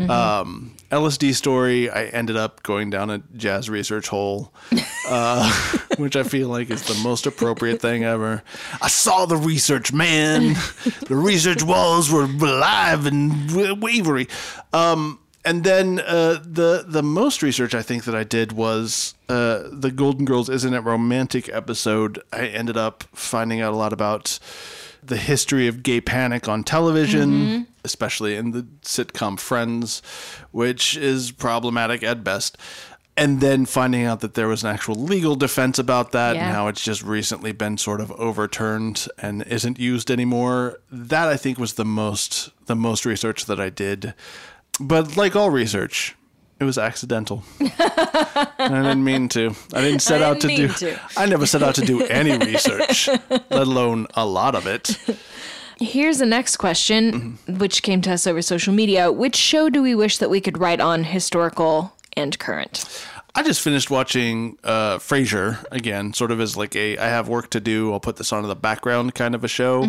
um, 0.09 0.74
LSD 0.91 1.33
story, 1.33 1.89
I 1.89 2.05
ended 2.05 2.37
up 2.37 2.63
going 2.63 2.89
down 2.89 3.09
a 3.09 3.19
jazz 3.35 3.69
research 3.69 4.07
hole, 4.07 4.53
uh, 5.07 5.51
which 5.97 6.15
I 6.15 6.23
feel 6.23 6.49
like 6.49 6.69
is 6.69 6.83
the 6.83 7.01
most 7.03 7.25
appropriate 7.25 7.81
thing 7.81 8.03
ever. 8.03 8.43
I 8.81 8.87
saw 8.87 9.25
the 9.25 9.37
research, 9.37 9.91
man. 9.91 10.53
the 11.07 11.15
research 11.15 11.63
walls 11.63 12.11
were 12.11 12.23
alive 12.23 13.05
and 13.05 13.81
wavery. 13.81 14.27
Um, 14.73 15.19
and 15.45 15.63
then 15.63 15.99
uh, 15.99 16.39
the 16.43 16.83
the 16.87 17.03
most 17.03 17.43
research 17.43 17.75
I 17.75 17.83
think 17.83 18.05
that 18.05 18.15
I 18.15 18.23
did 18.23 18.51
was 18.51 19.13
uh, 19.29 19.63
the 19.71 19.91
Golden 19.91 20.25
Girls 20.25 20.49
Isn't 20.49 20.73
It 20.73 20.79
Romantic 20.79 21.47
episode. 21.49 22.19
I 22.33 22.47
ended 22.47 22.77
up 22.77 23.03
finding 23.13 23.61
out 23.61 23.71
a 23.71 23.75
lot 23.75 23.93
about 23.93 24.39
the 25.03 25.17
history 25.17 25.67
of 25.67 25.83
gay 25.83 26.01
panic 26.01 26.47
on 26.47 26.63
television, 26.63 27.67
especially 27.85 28.35
in 28.35 28.51
the 28.51 28.63
sitcom 28.81 29.39
Friends, 29.39 30.01
which 30.51 30.97
is 30.97 31.31
problematic 31.31 32.03
at 32.03 32.23
best. 32.23 32.57
And 33.17 33.39
then 33.39 33.65
finding 33.65 34.03
out 34.03 34.19
that 34.19 34.33
there 34.33 34.49
was 34.49 34.61
an 34.65 34.69
actual 34.71 34.95
legal 34.95 35.37
defense 35.37 35.79
about 35.79 36.11
that 36.11 36.35
Yeah. 36.35 36.47
and 36.47 36.53
how 36.53 36.67
it's 36.67 36.83
just 36.83 37.01
recently 37.01 37.53
been 37.53 37.77
sort 37.77 38.01
of 38.01 38.11
overturned 38.11 39.07
and 39.17 39.41
isn't 39.43 39.79
used 39.79 40.11
anymore. 40.11 40.79
That 40.91 41.29
I 41.29 41.37
think 41.37 41.57
was 41.57 41.75
the 41.75 41.85
most 41.85 42.49
the 42.65 42.75
most 42.75 43.05
research 43.05 43.45
that 43.45 43.57
I 43.57 43.69
did. 43.69 44.13
But 44.81 45.15
like 45.15 45.33
all 45.33 45.49
research, 45.49 46.13
it 46.59 46.65
was 46.65 46.77
accidental. 46.77 47.43
I 47.61 48.47
didn't 48.57 49.03
mean 49.05 49.29
to. 49.29 49.55
I 49.73 49.79
didn't 49.79 50.01
set 50.01 50.21
I 50.21 50.25
out 50.25 50.41
to 50.41 50.47
didn't 50.49 50.77
do. 50.79 50.91
to. 50.91 50.99
I 51.15 51.25
never 51.25 51.45
set 51.45 51.63
out 51.63 51.75
to 51.75 51.85
do 51.85 52.03
any 52.07 52.37
research, 52.37 53.07
let 53.29 53.49
alone 53.51 54.07
a 54.15 54.25
lot 54.25 54.55
of 54.55 54.67
it. 54.67 54.97
Here's 55.79 56.19
the 56.19 56.25
next 56.25 56.57
question, 56.57 57.37
which 57.47 57.83
came 57.83 58.01
to 58.01 58.13
us 58.13 58.25
over 58.25 58.41
social 58.41 58.73
media. 58.73 59.11
Which 59.11 59.35
show 59.35 59.69
do 59.69 59.81
we 59.81 59.93
wish 59.93 60.19
that 60.19 60.29
we 60.29 60.39
could 60.39 60.57
write 60.57 60.79
on 60.79 61.03
historical 61.03 61.93
and 62.13 62.37
current? 62.39 63.05
I 63.37 63.43
just 63.43 63.61
finished 63.61 63.91
watching 63.91 64.57
uh, 64.63 64.97
Frasier 64.99 65.65
again, 65.71 66.13
sort 66.13 66.31
of 66.31 66.39
as 66.39 66.55
like 66.55 66.73
a 66.77 66.97
I 66.97 67.07
have 67.07 67.27
work 67.27 67.49
to 67.49 67.59
do. 67.59 67.91
I'll 67.91 67.99
put 67.99 68.15
this 68.15 68.31
on 68.31 68.43
in 68.43 68.47
the 68.47 68.55
background 68.55 69.13
kind 69.13 69.35
of 69.35 69.43
a 69.43 69.49
show. 69.49 69.85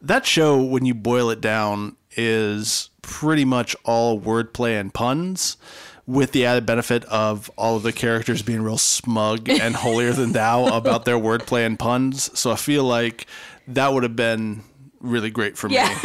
That 0.00 0.24
show, 0.24 0.62
when 0.62 0.86
you 0.86 0.94
boil 0.94 1.28
it 1.28 1.42
down, 1.42 1.96
is 2.16 2.88
pretty 3.02 3.44
much 3.44 3.76
all 3.84 4.18
wordplay 4.18 4.80
and 4.80 4.92
puns. 4.92 5.58
With 6.06 6.30
the 6.30 6.46
added 6.46 6.66
benefit 6.66 7.04
of 7.06 7.50
all 7.56 7.74
of 7.74 7.82
the 7.82 7.92
characters 7.92 8.40
being 8.40 8.62
real 8.62 8.78
smug 8.78 9.48
and 9.48 9.74
holier 9.84 10.12
than 10.12 10.30
thou 10.30 10.66
about 10.66 11.04
their 11.04 11.18
wordplay 11.18 11.66
and 11.66 11.76
puns. 11.76 12.30
So 12.38 12.52
I 12.52 12.54
feel 12.54 12.84
like 12.84 13.26
that 13.66 13.92
would 13.92 14.04
have 14.04 14.14
been 14.14 14.62
really 15.06 15.30
great 15.30 15.56
for 15.56 15.68
me. 15.68 15.76
Yeah. 15.76 15.88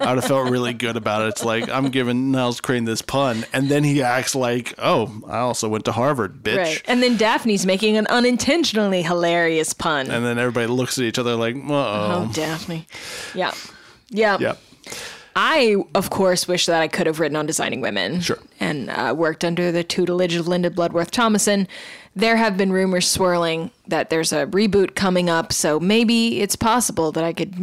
I 0.00 0.10
would 0.10 0.22
have 0.22 0.24
felt 0.24 0.50
really 0.50 0.72
good 0.72 0.96
about 0.96 1.22
it. 1.22 1.28
It's 1.30 1.44
like 1.44 1.68
I'm 1.68 1.88
giving 1.88 2.30
Niles 2.30 2.60
Crane 2.60 2.84
this 2.84 3.02
pun, 3.02 3.44
and 3.52 3.68
then 3.68 3.82
he 3.82 4.02
acts 4.02 4.34
like, 4.34 4.74
"Oh, 4.78 5.12
I 5.26 5.38
also 5.38 5.68
went 5.68 5.84
to 5.86 5.92
Harvard, 5.92 6.42
bitch." 6.42 6.56
Right. 6.58 6.82
And 6.86 7.02
then 7.02 7.16
Daphne's 7.16 7.66
making 7.66 7.96
an 7.96 8.06
unintentionally 8.08 9.02
hilarious 9.02 9.72
pun. 9.72 10.10
And 10.10 10.24
then 10.24 10.38
everybody 10.38 10.68
looks 10.68 10.98
at 10.98 11.04
each 11.04 11.18
other 11.18 11.34
like, 11.34 11.56
"Uh 11.56 11.72
oh, 11.72 12.26
oh." 12.28 12.32
Daphne. 12.32 12.86
Yeah. 13.34 13.52
Yeah. 14.10 14.38
Yep. 14.38 14.58
I, 15.38 15.76
of 15.94 16.08
course, 16.08 16.48
wish 16.48 16.64
that 16.66 16.80
I 16.80 16.88
could 16.88 17.06
have 17.06 17.20
written 17.20 17.36
on 17.36 17.44
designing 17.44 17.82
women. 17.82 18.20
Sure. 18.20 18.38
And 18.58 18.88
uh, 18.88 19.14
worked 19.16 19.44
under 19.44 19.70
the 19.70 19.84
tutelage 19.84 20.34
of 20.34 20.48
Linda 20.48 20.70
Bloodworth 20.70 21.10
Thomason. 21.10 21.68
There 22.16 22.36
have 22.36 22.56
been 22.56 22.72
rumors 22.72 23.06
swirling 23.06 23.70
that 23.88 24.08
there's 24.08 24.32
a 24.32 24.46
reboot 24.46 24.94
coming 24.94 25.28
up, 25.28 25.52
so 25.52 25.78
maybe 25.78 26.40
it's 26.40 26.56
possible 26.56 27.12
that 27.12 27.22
I 27.22 27.34
could 27.34 27.54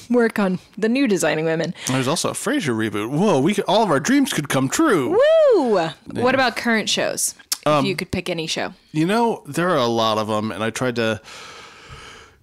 work 0.10 0.38
on 0.38 0.60
the 0.78 0.88
new 0.88 1.08
designing 1.08 1.44
women. 1.44 1.74
There's 1.88 2.06
also 2.06 2.30
a 2.30 2.34
Frasier 2.34 2.72
reboot. 2.74 3.10
Whoa, 3.10 3.40
we 3.40 3.52
could, 3.54 3.64
all 3.66 3.82
of 3.82 3.90
our 3.90 3.98
dreams 3.98 4.32
could 4.32 4.48
come 4.48 4.68
true. 4.68 5.18
Woo! 5.56 5.90
What 6.12 6.34
about 6.36 6.54
current 6.56 6.88
shows? 6.88 7.34
If 7.62 7.66
Um, 7.66 7.84
you 7.84 7.96
could 7.96 8.12
pick 8.12 8.30
any 8.30 8.46
show. 8.46 8.74
You 8.92 9.06
know, 9.06 9.42
there 9.44 9.68
are 9.70 9.76
a 9.76 9.86
lot 9.86 10.18
of 10.18 10.28
them, 10.28 10.52
and 10.52 10.62
I 10.62 10.70
tried 10.70 10.94
to 10.96 11.20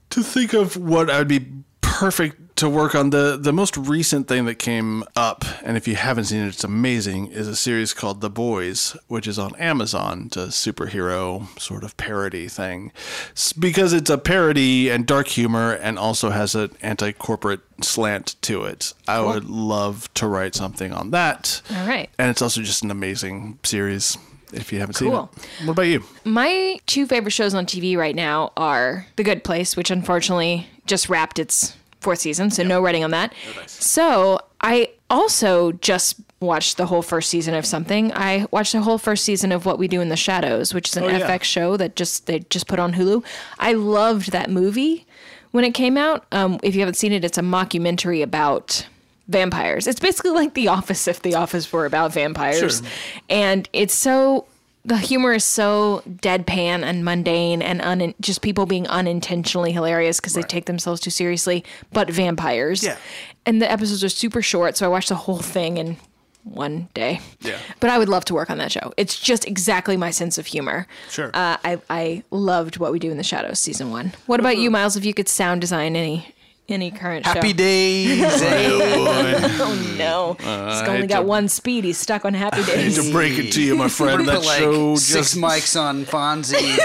to 0.09 0.21
think 0.21 0.53
of 0.53 0.75
what 0.77 1.09
I'd 1.09 1.27
be 1.29 1.47
perfect 1.81 2.52
to 2.55 2.69
work 2.69 2.95
on. 2.95 3.09
the 3.09 3.37
The 3.39 3.53
most 3.53 3.75
recent 3.77 4.27
thing 4.27 4.45
that 4.45 4.55
came 4.55 5.03
up, 5.15 5.43
and 5.63 5.75
if 5.77 5.87
you 5.87 5.95
haven't 5.95 6.25
seen 6.25 6.43
it, 6.43 6.47
it's 6.47 6.63
amazing. 6.63 7.27
Is 7.31 7.47
a 7.47 7.55
series 7.55 7.93
called 7.93 8.21
The 8.21 8.29
Boys, 8.29 8.95
which 9.07 9.27
is 9.27 9.37
on 9.39 9.55
Amazon. 9.57 10.23
It's 10.27 10.37
a 10.37 10.47
superhero 10.47 11.47
sort 11.59 11.83
of 11.83 11.95
parody 11.97 12.47
thing, 12.47 12.91
S- 13.35 13.53
because 13.53 13.93
it's 13.93 14.09
a 14.09 14.17
parody 14.17 14.89
and 14.89 15.05
dark 15.05 15.27
humor, 15.27 15.73
and 15.73 15.97
also 15.97 16.29
has 16.29 16.55
an 16.55 16.71
anti 16.81 17.11
corporate 17.11 17.61
slant 17.81 18.35
to 18.43 18.63
it. 18.63 18.93
I 19.07 19.19
would 19.21 19.45
love 19.45 20.13
to 20.15 20.27
write 20.27 20.55
something 20.55 20.93
on 20.93 21.11
that. 21.11 21.61
All 21.75 21.87
right. 21.87 22.09
and 22.17 22.29
it's 22.29 22.41
also 22.41 22.61
just 22.61 22.83
an 22.83 22.91
amazing 22.91 23.59
series. 23.63 24.17
If 24.53 24.71
you 24.71 24.79
haven't 24.79 24.93
Cool. 24.97 25.31
seen 25.33 25.43
it, 25.61 25.65
what 25.65 25.71
about 25.73 25.87
you? 25.87 26.03
My 26.25 26.77
two 26.85 27.07
favorite 27.07 27.31
shows 27.31 27.55
on 27.55 27.65
TV 27.65 27.97
right 27.97 28.15
now 28.15 28.51
are 28.55 29.07
The 29.15 29.23
Good 29.23 29.43
Place, 29.43 29.75
which 29.75 29.89
unfortunately 29.89 30.67
just 30.85 31.09
wrapped 31.09 31.39
its 31.39 31.75
fourth 32.03 32.19
season, 32.19 32.51
so 32.51 32.61
no 32.63 32.81
writing 32.81 33.03
on 33.03 33.11
that. 33.11 33.33
So 33.67 34.39
I 34.61 34.89
also 35.09 35.71
just 35.73 36.15
watched 36.39 36.77
the 36.77 36.85
whole 36.85 37.01
first 37.01 37.29
season 37.29 37.53
of 37.53 37.65
something. 37.65 38.11
I 38.13 38.45
watched 38.51 38.73
the 38.73 38.81
whole 38.81 38.97
first 38.97 39.23
season 39.23 39.51
of 39.51 39.65
What 39.65 39.79
We 39.79 39.87
Do 39.87 40.01
in 40.01 40.09
the 40.09 40.17
Shadows, 40.17 40.73
which 40.73 40.89
is 40.89 40.97
an 40.97 41.03
Oh, 41.05 41.07
yeah. 41.07 41.27
FX 41.27 41.43
show 41.43 41.77
that 41.77 41.95
just 41.95 42.25
they 42.27 42.39
just 42.49 42.67
put 42.67 42.79
on 42.79 42.93
Hulu. 42.93 43.23
I 43.59 43.73
loved 43.73 44.31
that 44.31 44.49
movie 44.49 45.05
when 45.51 45.63
it 45.63 45.73
came 45.73 45.97
out. 45.97 46.25
Um, 46.31 46.59
if 46.61 46.75
you 46.75 46.81
haven't 46.81 46.95
seen 46.95 47.11
it, 47.13 47.23
it's 47.23 47.37
a 47.37 47.41
mockumentary 47.41 48.21
about 48.21 48.85
vampires. 49.29 49.87
It's 49.87 49.99
basically 50.01 50.31
like 50.31 50.53
The 50.53 50.67
Office 50.67 51.07
if 51.07 51.21
The 51.21 51.35
Office 51.35 51.71
were 51.71 51.85
about 51.85 52.11
vampires. 52.13 52.79
Sure. 52.79 52.87
And 53.29 53.69
it's 53.71 53.93
so 53.93 54.45
the 54.85 54.97
humor 54.97 55.33
is 55.33 55.43
so 55.45 56.03
deadpan 56.07 56.83
and 56.83 57.05
mundane 57.05 57.61
and 57.61 57.81
un- 57.81 58.13
just 58.19 58.41
people 58.41 58.65
being 58.65 58.87
unintentionally 58.87 59.71
hilarious 59.71 60.19
because 60.19 60.33
they 60.33 60.41
take 60.41 60.65
themselves 60.65 60.99
too 60.99 61.09
seriously, 61.09 61.63
but 61.93 62.09
vampires. 62.09 62.83
Yeah. 62.83 62.97
And 63.45 63.61
the 63.61 63.71
episodes 63.71 64.03
are 64.03 64.09
super 64.09 64.41
short, 64.41 64.75
so 64.77 64.85
I 64.85 64.89
watched 64.89 65.09
the 65.09 65.15
whole 65.15 65.39
thing 65.39 65.77
in 65.77 65.97
one 66.43 66.89
day. 66.93 67.21
Yeah. 67.39 67.57
But 67.79 67.89
I 67.89 67.97
would 67.97 68.09
love 68.09 68.25
to 68.25 68.33
work 68.33 68.49
on 68.49 68.57
that 68.57 68.71
show. 68.71 68.93
It's 68.97 69.17
just 69.17 69.47
exactly 69.47 69.95
my 69.95 70.11
sense 70.11 70.37
of 70.37 70.45
humor. 70.45 70.87
Sure. 71.09 71.27
Uh, 71.33 71.57
I 71.63 71.79
I 71.89 72.23
loved 72.31 72.77
what 72.77 72.91
we 72.91 72.99
do 72.99 73.09
in 73.09 73.17
the 73.17 73.23
shadows 73.23 73.59
season 73.59 73.91
one. 73.91 74.11
What 74.25 74.41
about 74.41 74.57
you, 74.57 74.69
Miles? 74.69 74.97
If 74.97 75.05
you 75.05 75.13
could 75.13 75.29
sound 75.29 75.61
design 75.61 75.95
any 75.95 76.33
any 76.69 76.91
current 76.91 77.25
show. 77.25 77.33
Happy 77.33 77.49
show? 77.49 77.53
days. 77.57 78.21
eh? 78.41 79.57
Oh 79.59 79.95
no, 79.97 80.33
he's 80.39 80.47
I 80.47 80.87
only 80.87 81.07
got 81.07 81.19
to- 81.21 81.25
one 81.25 81.47
speed. 81.49 81.83
He's 81.83 81.97
stuck 81.97 82.23
on 82.25 82.33
Happy 82.33 82.57
Days. 82.63 82.69
I 82.69 82.71
hate 82.75 82.95
Days. 82.95 83.05
to 83.07 83.11
break 83.11 83.37
it 83.37 83.51
to 83.53 83.61
you, 83.61 83.75
my 83.75 83.89
friend. 83.89 84.27
That 84.27 84.43
like 84.45 84.59
show 84.59 84.95
six 84.95 85.33
just. 85.33 85.37
mics 85.43 85.79
on 85.79 86.05
Fonzie. 86.05 86.77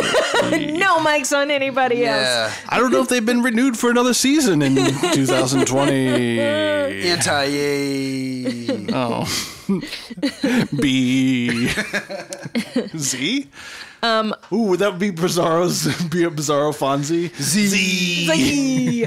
no 0.79 0.99
mics 0.99 1.37
on 1.37 1.51
anybody 1.51 2.05
else. 2.05 2.23
yeah. 2.27 2.53
I 2.69 2.79
don't 2.79 2.91
know 2.91 3.01
if 3.03 3.09
they've 3.09 3.25
been 3.25 3.43
renewed 3.43 3.79
for 3.79 3.91
another 3.91 4.15
season 4.15 4.63
in 4.63 4.75
2020. 4.77 6.41
Anti 6.41 7.47
Oh. 8.93 9.55
B. 10.81 11.69
Z? 12.97 13.49
Um, 14.03 14.35
Ooh, 14.53 14.63
would 14.63 14.79
that 14.81 14.99
be 14.99 15.11
Bizarro's 15.11 15.85
be 16.09 16.25
a 16.25 16.31
Bizarro 16.31 16.73
Fonzie? 16.73 17.35
Z. 17.41 17.67
Z. 17.67 19.07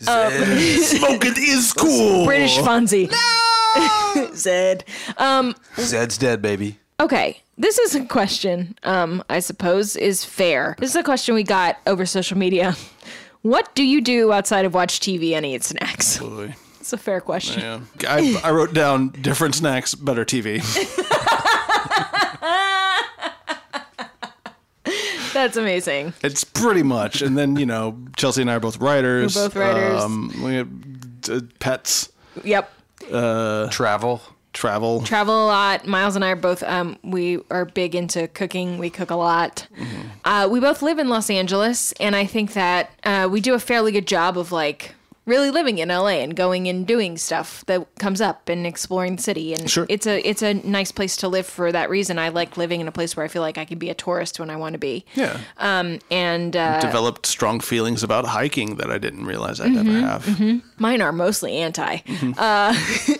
Z. 0.00 0.98
Smoking 0.98 1.34
is 1.36 1.72
cool. 1.72 2.24
British 2.24 2.56
Fonzie. 2.58 3.10
No. 3.10 4.30
Zed. 4.34 4.84
Um, 5.18 5.54
Zed's 5.76 6.16
dead, 6.18 6.40
baby. 6.40 6.78
okay, 7.00 7.40
this 7.56 7.78
is 7.78 7.94
a 7.94 8.04
question, 8.06 8.76
um, 8.84 9.22
I 9.28 9.40
suppose, 9.40 9.96
is 9.96 10.24
fair. 10.24 10.74
This 10.78 10.90
is 10.90 10.96
a 10.96 11.02
question 11.02 11.34
we 11.34 11.42
got 11.42 11.76
over 11.86 12.06
social 12.06 12.38
media. 12.38 12.76
What 13.42 13.74
do 13.74 13.84
you 13.84 14.00
do 14.00 14.32
outside 14.32 14.64
of 14.64 14.74
watch 14.74 15.00
TV 15.00 15.32
and 15.32 15.44
eat 15.46 15.64
snacks? 15.64 16.18
Boy, 16.18 16.54
It's 16.88 16.94
a 16.94 16.96
fair 16.96 17.20
question. 17.20 17.60
Yeah. 17.60 17.80
I, 18.08 18.40
I 18.42 18.50
wrote 18.50 18.72
down 18.72 19.10
different 19.10 19.54
snacks, 19.54 19.94
better 19.94 20.24
TV. 20.24 20.64
That's 25.34 25.58
amazing. 25.58 26.14
It's 26.22 26.44
pretty 26.44 26.82
much. 26.82 27.20
And 27.20 27.36
then, 27.36 27.56
you 27.56 27.66
know, 27.66 27.98
Chelsea 28.16 28.40
and 28.40 28.50
I 28.50 28.54
are 28.54 28.60
both 28.60 28.78
writers. 28.78 29.36
We're 29.36 29.48
both 29.48 29.56
writers. 29.56 30.02
Um, 30.02 30.32
we 30.42 30.54
have 30.54 30.68
uh, 31.30 31.40
pets, 31.58 32.08
Yep. 32.42 32.72
Travel. 33.10 34.22
travel. 34.54 35.02
Travel 35.02 35.44
a 35.44 35.46
lot. 35.46 35.86
Miles 35.86 36.16
and 36.16 36.24
I 36.24 36.30
are 36.30 36.36
both, 36.36 36.62
um, 36.62 36.96
we 37.04 37.38
are 37.50 37.66
big 37.66 37.94
into 37.94 38.28
cooking. 38.28 38.78
We 38.78 38.88
cook 38.88 39.10
a 39.10 39.16
lot. 39.16 39.68
Uh, 40.24 40.48
we 40.50 40.58
both 40.58 40.80
live 40.80 40.98
in 40.98 41.10
Los 41.10 41.28
Angeles, 41.28 41.92
and 42.00 42.16
I 42.16 42.24
think 42.24 42.54
that 42.54 42.92
uh, 43.04 43.28
we 43.30 43.42
do 43.42 43.52
a 43.52 43.58
fairly 43.60 43.92
good 43.92 44.06
job 44.06 44.38
of 44.38 44.52
like 44.52 44.94
really 45.28 45.50
living 45.50 45.78
in 45.78 45.88
LA 45.90 46.18
and 46.24 46.34
going 46.34 46.66
and 46.68 46.86
doing 46.86 47.16
stuff 47.18 47.64
that 47.66 47.86
comes 47.96 48.20
up 48.20 48.48
and 48.48 48.66
exploring 48.66 49.16
the 49.16 49.22
city. 49.22 49.54
And 49.54 49.70
Sure. 49.70 49.86
it's 49.88 50.06
a 50.06 50.26
it's 50.28 50.42
a 50.42 50.54
nice 50.54 50.90
place 50.90 51.16
to 51.18 51.28
live 51.28 51.46
for 51.46 51.70
that 51.70 51.90
reason. 51.90 52.18
I 52.18 52.30
like 52.30 52.56
living 52.56 52.80
in 52.80 52.88
a 52.88 52.92
place 52.92 53.16
where 53.16 53.24
I 53.24 53.28
feel 53.28 53.42
like 53.42 53.58
I 53.58 53.64
can 53.64 53.78
be 53.78 53.90
a 53.90 53.94
tourist 53.94 54.40
when 54.40 54.50
I 54.50 54.56
want 54.56 54.72
to 54.72 54.78
be. 54.78 55.04
yeah. 55.14 55.38
And 56.10 56.56
uh, 56.56 56.80
Developed 56.80 57.26
strong 57.26 57.60
feelings 57.60 58.02
about 58.02 58.24
hiking 58.26 58.76
that 58.76 58.90
I 58.90 58.98
didn't 58.98 59.24
realize 59.26 59.60
I'd 59.60 59.68
Mm-hmm, 59.72 59.88
ever 59.96 60.06
have. 60.06 60.62
mine 60.78 61.02
are 61.02 61.12
mostly 61.12 61.56
anti. 61.58 61.98
Uh, 62.38 62.74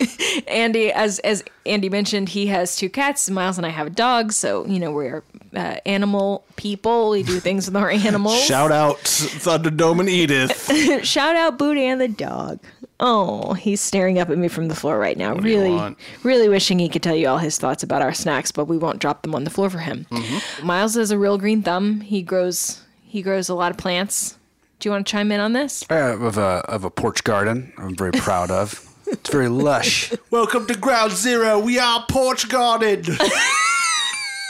Andy, 0.48 0.90
as 0.92 1.18
as 1.20 1.44
Andy 1.66 1.88
mentioned, 1.88 2.30
he 2.30 2.46
has 2.46 2.76
two 2.76 2.88
cats. 2.88 3.28
Miles 3.30 3.58
and 3.58 3.66
I 3.66 3.70
have 3.70 3.86
a 3.86 3.90
dog, 3.90 4.32
so 4.32 4.64
you 4.66 4.78
know 4.78 4.90
we're 4.90 5.22
uh, 5.58 5.80
animal 5.84 6.44
people. 6.56 7.10
We 7.10 7.24
do 7.24 7.40
things 7.40 7.66
with 7.66 7.76
our 7.76 7.90
animals. 7.90 8.40
Shout 8.40 8.70
out 8.70 8.98
Thunderdome 8.98 10.00
and 10.00 10.08
Edith. 10.08 11.04
Shout 11.04 11.34
out 11.34 11.58
Booty 11.58 11.84
and 11.84 12.00
the 12.00 12.08
dog. 12.08 12.60
Oh, 13.00 13.54
he's 13.54 13.80
staring 13.80 14.18
up 14.18 14.30
at 14.30 14.38
me 14.38 14.48
from 14.48 14.68
the 14.68 14.74
floor 14.74 14.98
right 14.98 15.16
now. 15.16 15.34
do 15.34 15.48
you 15.48 15.60
really, 15.60 15.96
really 16.22 16.48
wishing 16.48 16.78
he 16.78 16.88
could 16.88 17.02
tell 17.02 17.14
you 17.14 17.28
all 17.28 17.38
his 17.38 17.58
thoughts 17.58 17.82
about 17.82 18.02
our 18.02 18.14
snacks, 18.14 18.50
but 18.50 18.66
we 18.66 18.78
won't 18.78 18.98
drop 18.98 19.22
them 19.22 19.34
on 19.34 19.44
the 19.44 19.50
floor 19.50 19.68
for 19.70 19.78
him. 19.78 20.06
Mm-hmm. 20.10 20.66
Miles 20.66 20.94
has 20.94 21.10
a 21.10 21.18
real 21.18 21.38
green 21.38 21.62
thumb. 21.62 22.00
He 22.00 22.22
grows 22.22 22.82
he 23.02 23.22
grows 23.22 23.48
a 23.48 23.54
lot 23.54 23.70
of 23.70 23.78
plants. 23.78 24.36
Do 24.78 24.88
you 24.88 24.92
want 24.92 25.06
to 25.06 25.10
chime 25.10 25.32
in 25.32 25.40
on 25.40 25.54
this? 25.54 25.84
Uh, 25.90 26.16
of 26.20 26.38
a 26.38 26.62
of 26.68 26.84
a 26.84 26.90
porch 26.90 27.24
garden. 27.24 27.72
I'm 27.78 27.96
very 27.96 28.12
proud 28.12 28.50
of. 28.50 28.84
It's 29.06 29.30
very 29.30 29.48
lush. 29.48 30.12
Welcome 30.30 30.66
to 30.66 30.74
Ground 30.74 31.12
Zero. 31.12 31.58
We 31.58 31.78
are 31.78 32.04
Porch 32.08 32.48
Garden. 32.48 33.04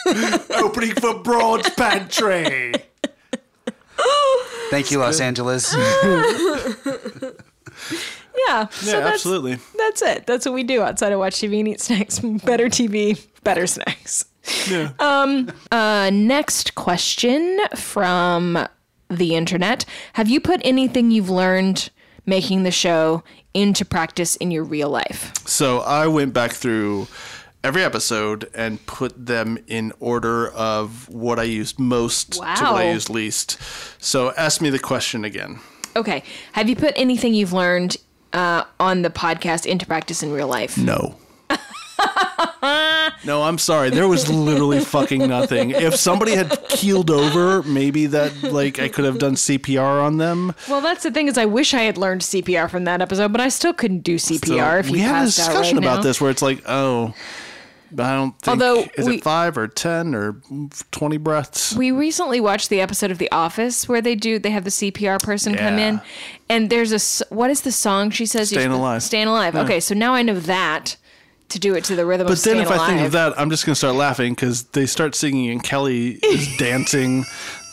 Opening 0.57 0.93
for 0.95 1.19
Broad's 1.21 1.71
Pantry. 1.71 2.75
Thank 4.71 4.91
you, 4.91 4.99
Los 4.99 5.21
Angeles. 5.21 5.75
Yeah, 8.47 8.69
so 8.69 8.93
Yeah, 8.93 9.01
that's, 9.01 9.15
absolutely. 9.15 9.59
That's 9.77 10.03
it. 10.03 10.27
That's 10.27 10.47
what 10.47 10.55
we 10.55 10.63
do 10.63 10.83
outside 10.83 11.13
of 11.13 11.19
watch 11.19 11.35
TV 11.37 11.59
and 11.59 11.69
eat 11.69 11.81
snacks. 11.81 12.19
Better 12.21 12.67
TV, 12.67 13.21
better 13.43 13.67
snacks. 13.67 14.27
Yeah. 14.69 14.93
Um. 15.01 15.51
Uh. 15.71 16.11
Next 16.13 16.75
question 16.75 17.59
from 17.75 18.67
the 19.11 19.35
internet: 19.35 19.85
Have 20.15 20.29
you 20.29 20.41
put 20.41 20.61
anything 20.65 21.11
you've 21.11 21.31
learned 21.31 21.91
making 22.27 22.63
the 22.63 22.71
show 22.71 23.23
into 23.55 23.85
practice 23.85 24.37
in 24.37 24.51
your 24.51 24.65
real 24.65 24.89
life? 24.89 25.33
So 25.47 25.81
I 25.81 26.07
went 26.07 26.33
back 26.33 26.53
through 26.53 27.09
every 27.65 27.83
episode 27.83 28.49
and 28.55 28.85
put 28.87 29.27
them 29.27 29.59
in 29.67 29.93
order 30.01 30.49
of 30.51 31.09
what 31.09 31.39
I 31.39 31.43
used 31.45 31.79
most 31.79 32.35
to 32.35 32.39
what 32.41 32.63
I 32.63 32.91
used 32.93 33.11
least. 33.11 33.59
So 34.03 34.33
ask 34.37 34.61
me 34.61 34.71
the 34.71 34.79
question 34.79 35.25
again. 35.25 35.61
Okay. 35.97 36.23
Have 36.53 36.69
you 36.69 36.77
put 36.77 36.95
anything 36.97 37.35
you've 37.35 37.53
learned 37.53 37.97
uh, 38.33 38.65
on 38.79 39.03
the 39.03 39.11
podcast 39.11 39.67
into 39.67 39.87
practice 39.87 40.23
in 40.23 40.33
real 40.33 40.49
life? 40.49 40.79
No. 40.79 41.17
No, 43.25 43.43
I'm 43.43 43.59
sorry. 43.59 43.91
There 43.91 44.07
was 44.09 44.31
literally 44.31 44.81
fucking 44.81 45.27
nothing. 45.27 45.71
If 45.71 45.97
somebody 45.97 46.33
had 46.33 46.57
keeled 46.69 47.11
over, 47.11 47.63
maybe 47.65 48.07
that 48.07 48.43
like 48.43 48.79
I 48.79 48.89
could 48.89 49.05
have 49.05 49.19
done 49.19 49.35
CPR 49.35 50.03
on 50.03 50.17
them. 50.19 50.55
Well, 50.69 50.81
that's 50.81 51.03
the 51.03 51.11
thing 51.11 51.29
is, 51.29 51.37
I 51.37 51.45
wish 51.45 51.75
I 51.75 51.83
had 51.83 51.99
learned 51.99 52.21
CPR 52.23 52.71
from 52.71 52.85
that 52.85 53.03
episode, 53.03 53.33
but 53.33 53.41
I 53.41 53.49
still 53.49 53.73
couldn't 53.73 54.01
do 54.01 54.17
CPR 54.17 54.73
So 54.73 54.79
if 54.79 54.87
you 54.87 54.93
we 54.93 54.99
had 55.01 55.23
a 55.23 55.27
discussion 55.27 55.77
right 55.77 55.85
about 55.85 55.97
now. 55.97 56.03
this 56.03 56.21
where 56.21 56.31
it's 56.31 56.43
like, 56.43 56.63
oh, 56.67 57.15
I 57.93 58.15
don't 58.15 58.33
think. 58.41 58.49
Although 58.49 58.85
is 58.97 59.07
we- 59.07 59.17
it 59.17 59.23
five 59.25 59.57
or 59.57 59.69
ten 59.69 60.15
or 60.15 60.41
twenty 60.91 61.17
breaths? 61.17 61.75
We 61.75 61.91
recently 61.91 62.41
watched 62.41 62.69
the 62.69 62.81
episode 62.81 63.11
of 63.11 63.19
The 63.19 63.31
Office 63.33 63.89
where 63.89 64.01
they 64.03 64.15
do 64.15 64.39
they 64.39 64.51
have 64.51 64.65
the 64.65 64.71
CPR 64.71 65.19
person 65.23 65.55
come 65.55 65.79
in, 65.79 66.01
and 66.49 66.71
there's 66.71 66.93
a 66.93 67.25
what 67.35 67.51
is 67.51 67.63
the 67.63 67.73
song 67.73 68.11
she 68.11 68.27
says? 68.27 68.49
Staying 68.49 68.71
Alive. 68.73 69.03
Staying 69.03 69.29
alive. 69.29 69.55
Okay, 69.57 69.81
so 69.81 69.95
now 69.95 70.15
I 70.15 70.23
know 70.23 70.39
that 70.41 70.97
to 71.49 71.59
do 71.59 71.75
it 71.75 71.83
to 71.85 71.97
the 71.97 72.05
rhythm 72.05 72.27
But 72.27 72.39
then 72.41 72.59
if 72.59 72.67
Alive. 72.69 72.81
I 72.81 72.87
think 72.89 73.07
of 73.07 73.13
that, 73.13 73.39
I'm 73.41 73.49
just 73.49 73.65
gonna 73.65 73.75
start 73.75 73.95
laughing 73.95 74.35
because 74.35 74.65
they 74.65 74.85
start 74.85 75.15
singing 75.15 75.49
and 75.51 75.63
Kelly 75.63 76.19
is 76.23 76.57
dancing 76.59 77.25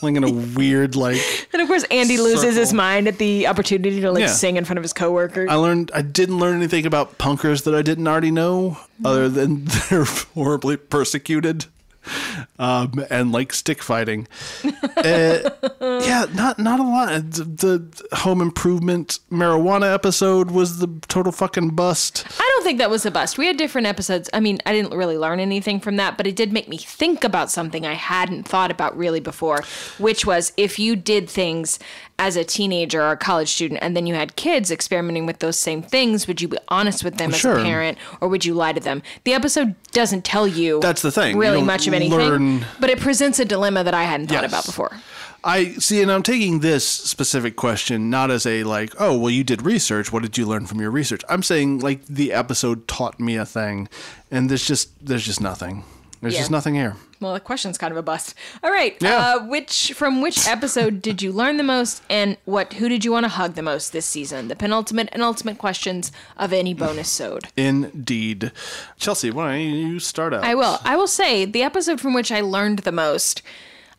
like 0.02 0.14
in 0.16 0.24
a 0.24 0.30
weird 0.32 0.94
like. 0.96 1.20
and 1.52 1.62
of 1.62 1.68
course, 1.68 1.84
Andy 1.90 2.18
loses 2.18 2.56
his 2.56 2.72
mind 2.72 3.08
at 3.08 3.18
the 3.18 3.46
opportunity 3.46 4.00
to 4.00 4.12
like 4.12 4.20
Yeah. 4.22 4.26
sing 4.28 4.56
in 4.56 4.64
front 4.64 4.78
of 4.78 4.84
his 4.84 4.92
coworkers. 4.92 5.48
I 5.50 5.54
learned 5.54 5.90
I 5.94 6.02
didn't 6.02 6.38
learn 6.38 6.56
anything 6.56 6.86
about 6.86 7.18
punkers 7.18 7.64
that 7.64 7.74
I 7.74 7.82
didn't 7.82 8.06
already 8.06 8.30
know, 8.30 8.78
other 9.04 9.28
than 9.28 9.64
they're 9.90 10.04
horribly 10.04 10.76
persecuted, 10.76 11.66
um, 12.58 13.04
and 13.10 13.32
like 13.32 13.52
stick 13.52 13.82
fighting. 13.82 14.26
Uh, 14.96 15.50
yeah, 15.80 16.26
not 16.34 16.58
not 16.58 16.80
a 16.80 16.82
lot. 16.82 17.08
The, 17.30 17.44
the 17.44 18.16
home 18.16 18.40
improvement 18.40 19.18
marijuana 19.30 19.92
episode 19.92 20.50
was 20.50 20.78
the 20.78 20.88
total 21.08 21.32
fucking 21.32 21.70
bust. 21.70 22.26
I 22.38 22.52
don't 22.54 22.64
think 22.64 22.78
that 22.78 22.90
was 22.90 23.06
a 23.06 23.10
bust. 23.10 23.38
We 23.38 23.46
had 23.46 23.56
different 23.56 23.86
episodes. 23.86 24.30
I 24.32 24.40
mean, 24.40 24.58
I 24.66 24.72
didn't 24.72 24.96
really 24.96 25.18
learn 25.18 25.40
anything 25.40 25.80
from 25.80 25.96
that, 25.96 26.16
but 26.16 26.26
it 26.26 26.36
did 26.36 26.52
make 26.52 26.68
me 26.68 26.78
think 26.78 27.24
about 27.24 27.50
something 27.50 27.86
I 27.86 27.94
hadn't 27.94 28.44
thought 28.44 28.70
about 28.70 28.96
really 28.96 29.20
before, 29.20 29.62
which 29.98 30.26
was 30.26 30.52
if 30.56 30.78
you 30.78 30.96
did 30.96 31.28
things 31.28 31.78
as 32.18 32.34
a 32.36 32.44
teenager 32.44 33.02
or 33.02 33.10
a 33.12 33.16
college 33.16 33.48
student 33.50 33.78
and 33.82 33.94
then 33.96 34.06
you 34.06 34.14
had 34.14 34.36
kids 34.36 34.70
experimenting 34.70 35.26
with 35.26 35.40
those 35.40 35.58
same 35.58 35.82
things, 35.82 36.26
would 36.26 36.40
you 36.40 36.48
be 36.48 36.56
honest 36.68 37.04
with 37.04 37.18
them 37.18 37.30
as 37.32 37.38
Sure. 37.38 37.58
a 37.58 37.62
parent 37.62 37.98
or 38.20 38.28
would 38.28 38.44
you 38.44 38.54
lie 38.54 38.72
to 38.72 38.80
them? 38.80 39.02
The 39.24 39.34
episode 39.34 39.74
doesn't 39.92 40.24
tell 40.24 40.46
you 40.48 40.80
That's 40.80 41.02
the 41.02 41.12
thing. 41.12 41.36
Really 41.36 41.60
much 41.62 41.86
of 41.86 41.92
anything, 41.94 42.18
learn- 42.18 42.66
but 42.80 42.88
it 42.90 43.00
presents 43.00 43.38
a 43.38 43.44
dilemma 43.44 43.84
that 43.84 43.92
I 43.94 44.04
hadn't 44.04 44.28
thought 44.28 44.42
Yes. 44.42 44.50
about 44.50 44.64
before. 44.64 44.92
I 45.44 45.74
see, 45.74 46.02
and 46.02 46.10
I'm 46.10 46.24
taking 46.24 46.58
this 46.60 46.84
specific 46.88 47.54
question 47.54 48.10
not 48.10 48.30
as 48.32 48.46
a 48.46 48.64
like, 48.64 48.94
oh, 48.98 49.16
well, 49.16 49.30
you 49.30 49.44
did 49.44 49.62
research. 49.62 50.10
What 50.10 50.22
did 50.22 50.36
you 50.36 50.44
learn 50.46 50.66
from 50.66 50.80
your 50.80 50.90
research? 50.90 51.22
I'm 51.28 51.42
saying 51.44 51.80
like 51.80 52.04
the 52.06 52.32
episode 52.32 52.88
taught 52.88 53.20
me 53.20 53.36
a 53.36 53.46
thing, 53.46 53.88
and 54.30 54.48
there's 54.50 54.66
just 54.66 54.88
there's 55.06 55.24
just 55.24 55.40
nothing. 55.40 55.84
There's 56.20 56.34
Yeah. 56.34 56.40
just 56.40 56.50
nothing 56.50 56.74
here. 56.74 56.96
Well, 57.20 57.34
the 57.34 57.40
question's 57.40 57.78
kind 57.78 57.90
of 57.92 57.96
a 57.96 58.02
bust. 58.02 58.34
All 58.62 58.70
right. 58.70 58.96
Yeah. 59.00 59.16
Uh, 59.36 59.46
which 59.46 59.92
from 59.94 60.20
which 60.20 60.46
episode 60.46 61.00
did 61.00 61.22
you 61.22 61.32
learn 61.32 61.56
the 61.56 61.62
most, 61.62 62.02
and 62.10 62.36
what? 62.44 62.74
Who 62.74 62.88
did 62.88 63.04
you 63.04 63.12
want 63.12 63.24
to 63.24 63.28
hug 63.28 63.54
the 63.54 63.62
most 63.62 63.92
this 63.92 64.06
season? 64.06 64.48
The 64.48 64.56
penultimate 64.56 65.08
and 65.12 65.22
ultimate 65.22 65.58
questions 65.58 66.12
of 66.36 66.52
any 66.52 66.74
bonus 66.74 67.08
sode. 67.08 67.48
Indeed, 67.56 68.52
Chelsea. 68.98 69.30
Why 69.30 69.52
don't 69.52 69.60
you 69.60 69.98
start 69.98 70.34
out? 70.34 70.44
I 70.44 70.54
will. 70.54 70.78
I 70.84 70.96
will 70.96 71.06
say 71.06 71.44
the 71.44 71.62
episode 71.62 72.00
from 72.00 72.14
which 72.14 72.30
I 72.30 72.40
learned 72.40 72.80
the 72.80 72.92
most. 72.92 73.42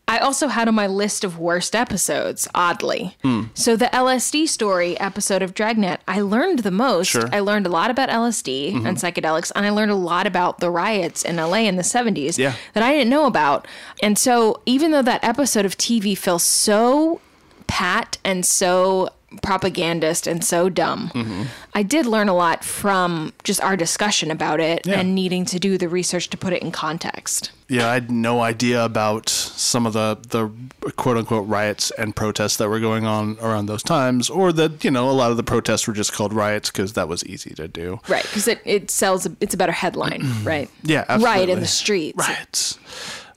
I 0.10 0.20
also 0.20 0.48
had 0.48 0.68
on 0.70 0.76
my 0.76 0.88
list 0.88 1.24
of 1.26 1.38
worst 1.38 1.76
episodes, 1.76 2.48
oddly. 2.56 3.18
Hmm. 3.24 3.44
So 3.54 3.76
the 3.76 3.88
LSD 3.88 4.48
story 4.48 4.98
episode 5.00 5.42
of 5.42 5.54
Dragnet, 5.54 6.00
I 6.08 6.22
learned 6.22 6.60
the 6.60 6.72
most. 6.72 7.10
Sure. 7.10 7.24
Mm-hmm. 7.24 7.36
I 7.36 7.40
learned 7.42 7.66
a 7.66 7.70
lot 7.70 7.92
about 7.92 8.08
LSD 8.10 8.74
and 8.86 8.98
psychedelics, 8.98 9.52
and 9.54 9.66
I 9.66 9.70
learned 9.70 9.92
a 9.92 9.96
lot 9.96 10.26
about 10.26 10.60
the 10.60 10.70
riots 10.72 11.24
in 11.26 11.36
LA 11.36 11.58
in 11.68 11.76
the 11.76 11.84
70s 11.84 12.38
Yeah. 12.38 12.54
that 12.74 12.84
I 12.84 12.94
didn't 12.94 13.10
know 13.10 13.26
about. 13.26 13.68
And 14.02 14.18
so 14.18 14.62
even 14.66 14.92
though 14.92 15.02
that 15.02 15.24
episode 15.26 15.66
of 15.66 15.78
TV 15.78 16.18
feels 16.18 16.44
so 16.44 17.20
pat 17.68 18.18
and 18.24 18.46
so 18.46 19.10
propagandist 19.42 20.26
and 20.26 20.44
so 20.44 20.70
dumb. 20.70 21.10
Mm-hmm. 21.14 21.44
I 21.74 21.84
did 21.84 22.06
learn 22.06 22.30
a 22.30 22.34
lot 22.34 22.64
from 22.64 23.34
just 23.44 23.62
our 23.62 23.76
discussion 23.76 24.32
about 24.32 24.60
it 24.60 24.86
Yeah. 24.86 25.00
and 25.00 25.14
needing 25.14 25.46
to 25.46 25.60
do 25.60 25.78
the 25.78 25.90
research 25.90 26.30
to 26.30 26.38
put 26.38 26.54
it 26.54 26.62
in 26.62 26.72
context. 26.72 27.52
Yeah, 27.70 27.90
I 27.90 27.96
had 27.96 28.10
no 28.10 28.40
idea 28.42 28.84
about 28.86 29.28
some 29.28 29.86
of 29.86 29.92
the 29.92 30.18
the 30.30 30.50
quote 30.94 31.18
unquote 31.18 31.46
riots 31.48 31.92
and 31.92 32.16
protests 32.16 32.56
that 32.58 32.70
were 32.70 32.80
going 32.80 33.06
on 33.06 33.38
around 33.42 33.66
those 33.66 33.84
times, 33.84 34.30
or 34.30 34.54
that 34.54 34.86
you 34.86 34.92
know 34.92 35.10
a 35.10 35.12
lot 35.12 35.32
of 35.32 35.38
the 35.38 35.44
protests 35.44 35.86
were 35.86 35.94
just 35.94 36.14
called 36.14 36.32
riots 36.32 36.72
because 36.72 36.94
that 36.94 37.10
was 37.10 37.26
easy 37.26 37.54
to 37.56 37.68
do. 37.68 38.00
Right, 38.08 38.24
because 38.24 38.48
it, 38.48 38.62
it 38.64 38.90
sells, 38.90 39.26
a, 39.26 39.36
it's 39.42 39.54
a 39.54 39.58
better 39.58 39.74
headline, 39.74 40.24
right? 40.44 40.70
Yeah, 40.84 41.04
Riot 41.22 41.50
in 41.50 41.60
the 41.60 41.68
streets. 41.68 42.18
Riots, 42.18 42.80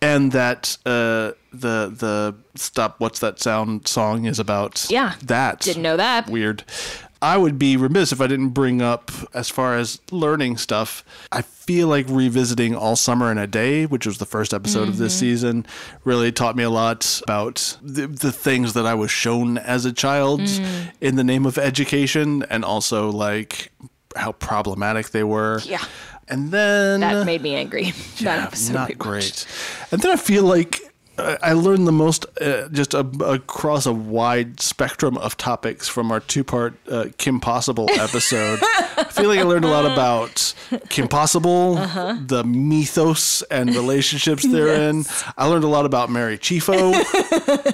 and 0.02 0.32
that 0.32 0.76
uh, 0.86 1.32
the 1.52 1.92
the 1.92 2.34
stop. 2.54 2.96
What's 2.98 3.20
that 3.20 3.40
sound 3.40 3.86
song 3.86 4.24
is 4.24 4.38
about? 4.38 4.86
Yeah. 4.90 5.14
that 5.24 5.60
Didn't 5.60 5.82
know 5.82 5.96
that. 5.96 6.28
Weird. 6.28 6.64
I 7.22 7.36
would 7.36 7.58
be 7.58 7.76
remiss 7.76 8.12
if 8.12 8.20
I 8.22 8.26
didn't 8.26 8.50
bring 8.50 8.80
up, 8.80 9.10
as 9.34 9.50
far 9.50 9.76
as 9.76 10.00
learning 10.10 10.56
stuff, 10.56 11.04
I 11.30 11.42
feel 11.42 11.86
like 11.86 12.06
revisiting 12.08 12.74
All 12.74 12.96
Summer 12.96 13.30
in 13.30 13.36
a 13.36 13.46
Day, 13.46 13.84
which 13.84 14.06
was 14.06 14.16
the 14.16 14.24
first 14.24 14.54
episode 14.54 14.88
of 14.88 14.96
this 14.96 15.18
season, 15.18 15.66
really 16.04 16.32
taught 16.32 16.56
me 16.56 16.62
a 16.62 16.70
lot 16.70 17.20
about 17.24 17.76
the, 17.82 18.06
the 18.06 18.32
things 18.32 18.72
that 18.72 18.86
I 18.86 18.94
was 18.94 19.10
shown 19.10 19.58
as 19.58 19.84
a 19.84 19.92
child 19.92 20.40
in 21.02 21.16
the 21.16 21.24
name 21.24 21.44
of 21.44 21.58
education 21.58 22.42
and 22.44 22.64
also 22.64 23.10
like 23.10 23.70
how 24.16 24.32
problematic 24.32 25.10
they 25.10 25.22
were. 25.22 25.60
Yeah. 25.66 25.84
And 26.30 26.52
then 26.52 27.00
That 27.00 27.26
made 27.26 27.42
me 27.42 27.56
angry. 27.56 27.90
that 27.90 28.20
yeah, 28.20 28.44
episode 28.44 28.74
not 28.74 28.98
great. 28.98 29.46
And 29.90 30.00
then 30.00 30.12
I 30.12 30.16
feel 30.16 30.44
like 30.44 30.80
I 31.42 31.52
learned 31.52 31.86
the 31.86 31.92
most 31.92 32.26
uh, 32.40 32.68
just 32.68 32.94
a, 32.94 33.00
across 33.24 33.86
a 33.86 33.92
wide 33.92 34.60
spectrum 34.60 35.16
of 35.18 35.36
topics 35.36 35.88
from 35.88 36.10
our 36.12 36.20
two-part 36.20 36.74
uh, 36.90 37.06
Kim 37.18 37.40
Possible 37.40 37.88
episode. 37.98 38.60
I 38.62 39.04
feel 39.10 39.28
like 39.28 39.38
I 39.38 39.42
learned 39.42 39.64
a 39.64 39.68
lot 39.68 39.84
about 39.86 40.54
Kim 40.88 41.08
Possible, 41.08 41.76
Uh-huh. 41.78 42.16
the 42.26 42.44
mythos 42.44 43.42
and 43.50 43.70
relationships 43.74 44.42
therein. 44.50 45.04
I 45.36 45.46
learned 45.46 45.64
a 45.64 45.68
lot 45.68 45.86
about 45.86 46.10
Mary 46.10 46.38
Chifo 46.38 46.92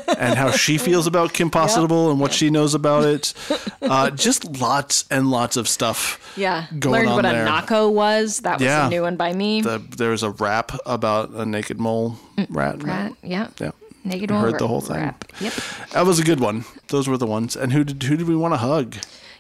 and 0.18 0.38
how 0.38 0.51
she 0.53 0.78
feels 0.78 1.07
about 1.07 1.32
Kim 1.32 1.51
Possible 1.51 2.11
and 2.11 2.20
what 2.20 2.32
she 2.32 2.51
knows 2.51 2.74
about 2.74 3.05
it. 3.05 3.34
Uh, 3.82 4.11
just 4.11 4.61
lots 4.61 5.05
and 5.11 5.30
lots 5.30 5.57
of 5.57 5.68
stuff. 5.68 6.18
Yeah. 6.36 6.66
going 6.78 6.92
Learned 6.94 7.09
on 7.09 7.14
what 7.16 7.22
there. 7.22 7.44
a 7.44 7.49
Naco 7.49 7.90
was. 7.92 8.40
That 8.40 8.55
was 8.55 8.62
Yeah. 8.62 8.86
a 8.86 8.90
new 8.90 9.03
one 9.03 9.16
by 9.16 9.32
me. 9.32 9.61
The, 9.62 9.78
there 9.78 10.11
was 10.11 10.22
a 10.22 10.30
rap 10.30 10.72
about 10.86 11.30
a 11.30 11.44
naked 11.47 11.78
mole 11.80 12.18
rat. 12.49 12.82
Rat. 12.82 13.12
Yeah. 13.22 13.49
Yeah. 13.59 13.70
Naked 14.05 14.30
heard 14.30 14.59
the 14.59 14.68
whole 14.68 14.80
thing. 14.80 14.97
Rap. 14.97 15.24
Yep. 15.41 15.53
That 15.93 16.07
was 16.07 16.20
a 16.20 16.22
good 16.22 16.39
one. 16.39 16.64
Those 16.89 17.09
were 17.09 17.16
the 17.16 17.26
ones. 17.26 17.57
And 17.57 17.72
who 17.72 17.82
did 17.82 18.03
who 18.05 18.16
did 18.16 18.28
we 18.28 18.37
want 18.37 18.55
to 18.55 18.59
hug? 18.59 18.97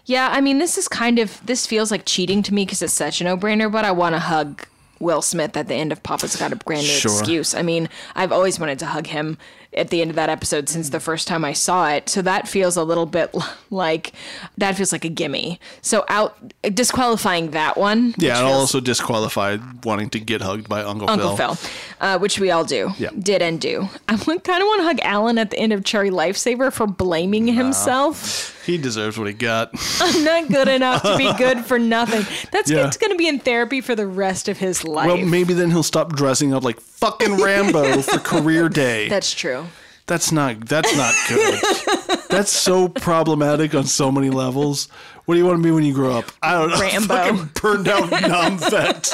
Yeah, 0.06 0.28
I 0.30 0.40
mean, 0.40 0.58
this 0.58 0.78
is 0.78 0.88
kind 0.88 1.18
of 1.18 1.44
this 1.46 1.66
feels 1.66 1.90
like 1.90 2.04
cheating 2.04 2.42
to 2.44 2.54
me 2.54 2.64
because 2.64 2.82
it's 2.82 2.92
such 2.92 3.20
a 3.20 3.24
no-brainer. 3.24 3.70
But 3.70 3.84
I 3.84 3.92
want 3.92 4.14
to 4.14 4.18
hug 4.18 4.66
Will 4.98 5.22
Smith 5.22 5.56
at 5.56 5.68
the 5.68 5.74
end 5.74 5.92
of 5.92 6.02
Papa's 6.02 6.36
Got 6.36 6.52
a 6.52 6.56
Brand 6.56 6.82
New 6.82 6.88
Sure. 6.88 7.12
Excuse. 7.12 7.54
I 7.54 7.62
mean, 7.62 7.88
I've 8.14 8.32
always 8.32 8.58
wanted 8.58 8.78
to 8.80 8.86
hug 8.86 9.06
him 9.08 9.38
at 9.76 9.90
the 9.90 10.00
end 10.00 10.10
of 10.10 10.16
that 10.16 10.28
episode 10.30 10.68
since 10.68 10.90
the 10.90 11.00
first 11.00 11.28
time 11.28 11.44
I 11.44 11.52
saw 11.52 11.88
it. 11.90 12.08
So 12.08 12.22
that 12.22 12.48
feels 12.48 12.76
a 12.76 12.82
little 12.84 13.06
bit 13.06 13.34
like 13.70 14.12
that 14.58 14.76
feels 14.76 14.92
like 14.92 15.04
a 15.04 15.08
gimme. 15.08 15.60
So 15.82 16.04
out 16.08 16.36
disqualifying 16.74 17.50
that 17.52 17.76
one. 17.76 18.14
Yeah, 18.18 18.38
and 18.38 18.46
feels- 18.48 18.58
also 18.60 18.80
disqualified 18.80 19.84
wanting 19.84 20.10
to 20.10 20.20
get 20.20 20.40
hugged 20.40 20.68
by 20.68 20.82
Uncle, 20.82 21.08
Uncle 21.10 21.36
Phil. 21.36 21.54
Phil, 21.54 21.70
uh, 22.00 22.18
which 22.18 22.38
we 22.40 22.50
all 22.50 22.64
do, 22.64 22.92
Yeah. 22.98 23.10
did 23.18 23.42
and 23.42 23.60
do. 23.60 23.88
I 24.08 24.16
kind 24.16 24.38
of 24.38 24.66
want 24.66 24.80
to 24.80 24.84
hug 24.84 24.98
Alan 25.02 25.38
at 25.38 25.50
the 25.50 25.58
end 25.58 25.72
of 25.72 25.84
Cherie 25.86 26.10
Lifesaver 26.10 26.72
for 26.72 26.86
blaming 26.86 27.46
himself. 27.46 28.52
He 28.66 28.78
deserves 28.78 29.16
what 29.16 29.28
he 29.28 29.32
got. 29.32 29.70
I'm 30.00 30.24
not 30.24 30.48
good 30.48 30.68
enough 30.68 31.02
to 31.02 31.16
be 31.16 31.32
good 31.38 31.64
for 31.64 31.78
nothing. 31.78 32.24
That's 32.50 32.70
Yeah. 32.70 32.90
going 32.98 33.12
to 33.12 33.16
be 33.16 33.28
in 33.28 33.38
therapy 33.38 33.80
for 33.80 33.94
the 33.94 34.06
rest 34.06 34.48
of 34.48 34.58
his 34.58 34.82
life. 34.84 35.06
well, 35.06 35.16
maybe 35.18 35.54
then 35.54 35.70
he'll 35.70 35.82
stop 35.84 36.14
dressing 36.14 36.52
up 36.52 36.64
like 36.64 36.80
fucking 36.80 37.36
Rambo 37.36 38.02
for 38.02 38.18
career 38.18 38.68
day. 38.68 39.08
That's 39.08 39.32
true. 39.32 39.65
That's 40.06 40.30
not 40.30 40.66
that's 40.66 40.96
not 40.96 41.14
good. 41.28 41.60
that's 42.30 42.52
so 42.52 42.88
problematic 42.88 43.74
on 43.74 43.84
so 43.84 44.12
many 44.12 44.30
levels. 44.30 44.86
What 45.24 45.34
do 45.34 45.38
you 45.38 45.46
want 45.46 45.58
to 45.58 45.62
be 45.62 45.72
when 45.72 45.84
you 45.84 45.94
grow 45.94 46.16
up? 46.16 46.30
I 46.42 46.52
don't 46.52 46.70
know. 46.70 46.80
Rambo. 46.80 47.14
Fucking 47.14 47.50
burned 47.60 47.88
out 47.88 48.10
numb 48.28 48.58
vet 48.58 49.08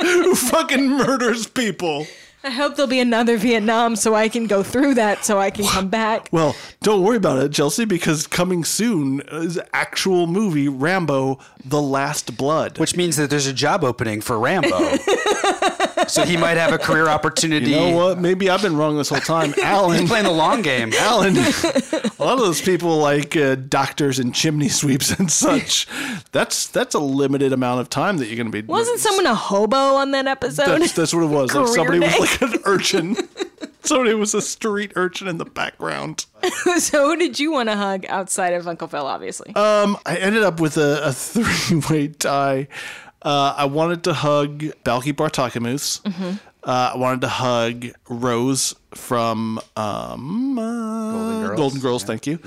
who 0.00 0.34
fucking 0.34 0.88
murders 0.88 1.46
people. 1.46 2.06
I 2.44 2.50
hope 2.50 2.76
there'll 2.76 2.88
be 2.88 3.00
another 3.00 3.36
Vietnam 3.36 3.96
so 3.96 4.14
I 4.14 4.28
can 4.28 4.46
go 4.46 4.62
through 4.62 4.94
that 4.94 5.24
so 5.24 5.40
I 5.40 5.50
can 5.50 5.66
come 5.66 5.88
back. 5.88 6.28
Well, 6.30 6.54
don't 6.82 7.02
worry 7.02 7.16
about 7.16 7.42
it, 7.42 7.52
Chelsea, 7.52 7.84
because 7.84 8.28
coming 8.28 8.64
soon 8.64 9.20
is 9.32 9.60
actual 9.74 10.28
movie 10.28 10.68
Rambo: 10.68 11.40
The 11.64 11.82
Last 11.82 12.38
Blood. 12.38 12.78
Which 12.78 12.96
means 12.96 13.16
that 13.16 13.28
there's 13.28 13.48
a 13.48 13.52
job 13.52 13.82
opening 13.82 14.20
for 14.20 14.38
Rambo. 14.38 14.68
so 16.08 16.24
he 16.24 16.36
might 16.36 16.56
have 16.56 16.72
a 16.72 16.78
career 16.78 17.08
opportunity. 17.08 17.68
You 17.68 17.76
know 17.76 17.96
what? 17.96 18.18
Maybe 18.18 18.48
I've 18.48 18.62
been 18.62 18.76
wrong 18.76 18.96
this 18.96 19.10
whole 19.10 19.20
time. 19.20 19.52
Alan, 19.62 20.00
He's 20.00 20.08
Playing 20.08 20.24
the 20.24 20.30
long 20.30 20.62
game. 20.62 20.92
Alan, 20.98 21.36
a 21.36 22.12
lot 22.18 22.34
of 22.34 22.38
those 22.38 22.62
people 22.62 22.96
like 22.96 23.36
uh, 23.36 23.56
doctors 23.56 24.18
and 24.18 24.34
chimney 24.34 24.68
sweeps 24.68 25.10
and 25.18 25.30
such. 25.30 25.86
That's 26.32 26.66
that's 26.68 26.94
a 26.94 26.98
limited 26.98 27.52
amount 27.52 27.80
of 27.80 27.90
time 27.90 28.16
that 28.18 28.26
you're 28.26 28.36
going 28.36 28.50
to 28.50 28.62
be. 28.62 28.66
Wasn't 28.66 29.00
someone 29.00 29.26
a 29.26 29.34
hobo 29.34 29.76
on 29.76 30.12
that 30.12 30.26
episode? 30.26 30.66
That's, 30.80 30.92
that's 30.92 31.12
what 31.14 31.24
it 31.24 31.26
was. 31.26 31.54
Like 31.54 31.68
somebody 31.68 32.00
day. 32.00 32.06
was 32.18 32.40
like 32.40 32.42
an 32.42 32.60
urchin. 32.64 33.16
somebody 33.82 34.14
was 34.14 34.34
a 34.34 34.42
street 34.42 34.92
urchin 34.96 35.28
in 35.28 35.38
the 35.38 35.44
background. 35.44 36.26
so 36.78 37.08
who 37.08 37.16
did 37.16 37.38
you 37.38 37.52
want 37.52 37.68
to 37.68 37.76
hug 37.76 38.06
outside 38.06 38.54
of 38.54 38.66
Uncle 38.66 38.88
Phil, 38.88 39.06
obviously? 39.06 39.54
Um, 39.54 39.98
I 40.06 40.16
ended 40.16 40.42
up 40.42 40.60
with 40.60 40.76
a, 40.76 41.08
a 41.08 41.12
three-way 41.12 42.08
tie. 42.08 42.68
Uh, 43.22 43.54
I 43.56 43.64
wanted 43.64 44.04
to 44.04 44.14
hug 44.14 44.58
Balki 44.84 45.12
Bartokomous. 45.12 46.00
Mm-hmm. 46.02 46.36
Uh, 46.62 46.92
I 46.94 46.96
wanted 46.96 47.20
to 47.22 47.28
hug 47.28 47.86
Rose 48.08 48.74
from 48.94 49.60
um, 49.76 50.58
uh, 50.58 51.12
Golden 51.12 51.40
Girls. 51.46 51.56
Golden 51.58 51.80
Girls. 51.80 52.04
Thank 52.04 52.26
you. 52.26 52.38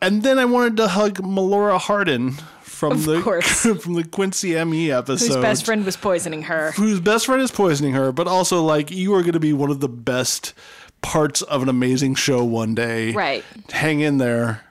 And 0.00 0.22
then 0.22 0.38
I 0.38 0.44
wanted 0.44 0.76
to 0.78 0.88
hug 0.88 1.14
Melora 1.18 1.80
Hardin 1.80 2.32
from 2.62 2.92
Of 2.92 3.04
the 3.06 3.22
course. 3.22 3.62
from 3.82 3.94
the 3.94 4.04
Quincy 4.04 4.62
ME 4.64 4.90
episode. 4.90 5.26
Whose 5.26 5.36
best 5.36 5.64
friend 5.64 5.84
was 5.84 5.96
poisoning 5.96 6.42
her. 6.42 6.72
whose 6.72 7.00
best 7.00 7.26
friend 7.26 7.40
is 7.40 7.50
poisoning 7.50 7.94
her, 7.94 8.12
but 8.12 8.26
also 8.26 8.62
like 8.62 8.90
you 8.90 9.14
are 9.14 9.22
going 9.22 9.32
to 9.32 9.40
be 9.40 9.52
one 9.52 9.70
of 9.70 9.80
the 9.80 9.88
best 9.88 10.52
parts 11.00 11.42
of 11.42 11.62
an 11.62 11.68
amazing 11.68 12.14
show 12.16 12.44
one 12.44 12.74
day. 12.74 13.12
Right. 13.12 13.44
Hang 13.70 14.00
in 14.00 14.18
there. 14.18 14.62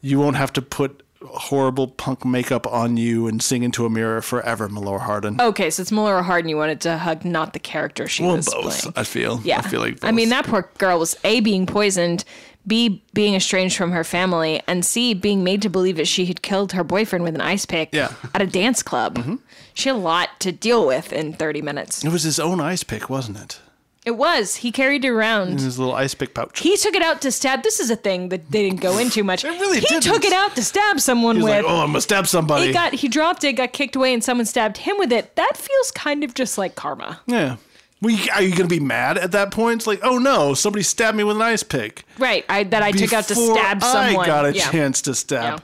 You 0.00 0.18
won't 0.18 0.36
have 0.36 0.52
to 0.54 0.62
put 0.62 1.02
horrible 1.26 1.86
punk 1.88 2.24
makeup 2.24 2.66
on 2.66 2.96
you 2.96 3.26
and 3.26 3.42
sing 3.42 3.62
into 3.62 3.84
a 3.86 3.90
mirror 3.90 4.22
forever, 4.22 4.68
Melora 4.68 5.00
Hardin. 5.00 5.40
Okay, 5.40 5.70
so 5.70 5.82
it's 5.82 5.90
Melora 5.90 6.22
Hardin 6.24 6.48
you 6.48 6.56
wanted 6.56 6.80
to 6.82 6.98
hug, 6.98 7.24
not 7.24 7.52
the 7.52 7.58
character 7.58 8.08
she 8.08 8.22
was. 8.22 8.48
well, 8.48 8.64
was 8.64 8.84
both. 8.84 8.94
playing. 8.94 8.94
I 8.96 9.04
feel. 9.04 9.40
Yeah. 9.44 9.58
I 9.58 9.62
feel 9.68 9.80
like. 9.80 10.02
I 10.04 10.10
mean, 10.12 10.30
that 10.30 10.46
poor 10.46 10.70
girl 10.78 10.98
was 10.98 11.16
A, 11.24 11.40
being 11.40 11.66
poisoned, 11.66 12.24
B, 12.66 13.02
being 13.14 13.34
estranged 13.34 13.76
from 13.76 13.92
her 13.92 14.04
family, 14.04 14.62
and 14.66 14.84
C, 14.84 15.14
being 15.14 15.44
made 15.44 15.62
to 15.62 15.68
believe 15.70 15.96
that 15.96 16.08
she 16.08 16.26
had 16.26 16.42
killed 16.42 16.72
her 16.72 16.84
boyfriend 16.84 17.24
with 17.24 17.34
an 17.34 17.40
ice 17.40 17.66
pick 17.66 17.90
Yeah. 17.92 18.08
Mm-hmm. 18.08 18.28
at 18.34 18.42
a 18.42 18.46
dance 18.46 18.82
club. 18.82 19.38
She 19.74 19.88
had 19.88 19.96
a 19.96 19.98
lot 19.98 20.28
to 20.40 20.52
deal 20.52 20.86
with 20.86 21.12
in 21.12 21.32
30 21.32 21.62
minutes. 21.62 22.04
It 22.04 22.10
was 22.12 22.22
his 22.22 22.38
own 22.40 22.60
ice 22.60 22.82
pick, 22.82 23.08
wasn't 23.10 23.38
it? 23.40 23.60
It 24.06 24.12
was. 24.16 24.56
He 24.56 24.72
carried 24.72 25.04
it 25.04 25.10
around. 25.10 25.48
In 25.50 25.58
his 25.58 25.78
little 25.78 25.94
ice 25.94 26.14
pick 26.14 26.32
pouch. 26.32 26.60
He 26.60 26.74
took 26.78 26.94
it 26.94 27.02
out 27.02 27.20
to 27.20 27.30
stab. 27.30 27.62
This 27.62 27.80
is 27.80 27.90
a 27.90 27.96
thing 27.96 28.30
that 28.30 28.50
they 28.50 28.62
didn't 28.62 28.80
go 28.80 28.96
into 28.96 29.22
much. 29.22 29.44
It 29.50 29.50
really 29.60 29.80
he 29.80 29.86
didn't. 29.86 30.04
took 30.04 30.24
it 30.24 30.32
out 30.32 30.56
to 30.56 30.62
stab 30.64 31.00
someone 31.00 31.36
He 31.36 31.42
was 31.42 31.50
with. 31.52 31.64
like, 31.66 31.72
"Oh, 31.72 31.80
I'm 31.80 31.88
gonna 31.88 32.00
stab 32.00 32.26
somebody." 32.26 32.68
He 32.68 32.72
got 32.72 32.94
he 32.94 33.08
dropped 33.08 33.44
it, 33.44 33.52
got 33.54 33.72
kicked 33.74 33.96
away, 33.96 34.14
and 34.14 34.24
someone 34.24 34.46
stabbed 34.46 34.78
him 34.78 34.96
with 34.98 35.12
it. 35.12 35.36
That 35.36 35.54
feels 35.56 35.90
kind 35.90 36.24
of 36.24 36.32
just 36.34 36.56
like 36.56 36.74
karma. 36.76 37.20
yeah. 37.26 37.56
Well, 38.02 38.14
you- 38.14 38.32
are 38.32 38.40
you 38.40 38.56
gonna 38.56 38.66
be 38.70 38.80
mad 38.80 39.18
at 39.18 39.32
that 39.32 39.50
point? 39.50 39.80
It's 39.80 39.86
like, 39.86 40.00
oh 40.02 40.16
no, 40.16 40.54
somebody 40.54 40.82
stabbed 40.82 41.18
me 41.18 41.22
with 41.24 41.36
an 41.36 41.42
ice 41.42 41.62
pick. 41.62 42.04
Right. 42.18 42.46
I 42.48 42.64
that 42.64 42.82
I 42.82 42.92
took 42.92 43.12
out 43.12 43.24
to 43.24 43.34
Before 43.34 43.54
stab 43.58 43.82
someone. 43.82 44.24
I 44.24 44.26
got 44.26 44.46
a 44.46 44.54
yeah. 44.54 44.70
chance 44.70 45.02
to 45.02 45.14
stab. 45.14 45.62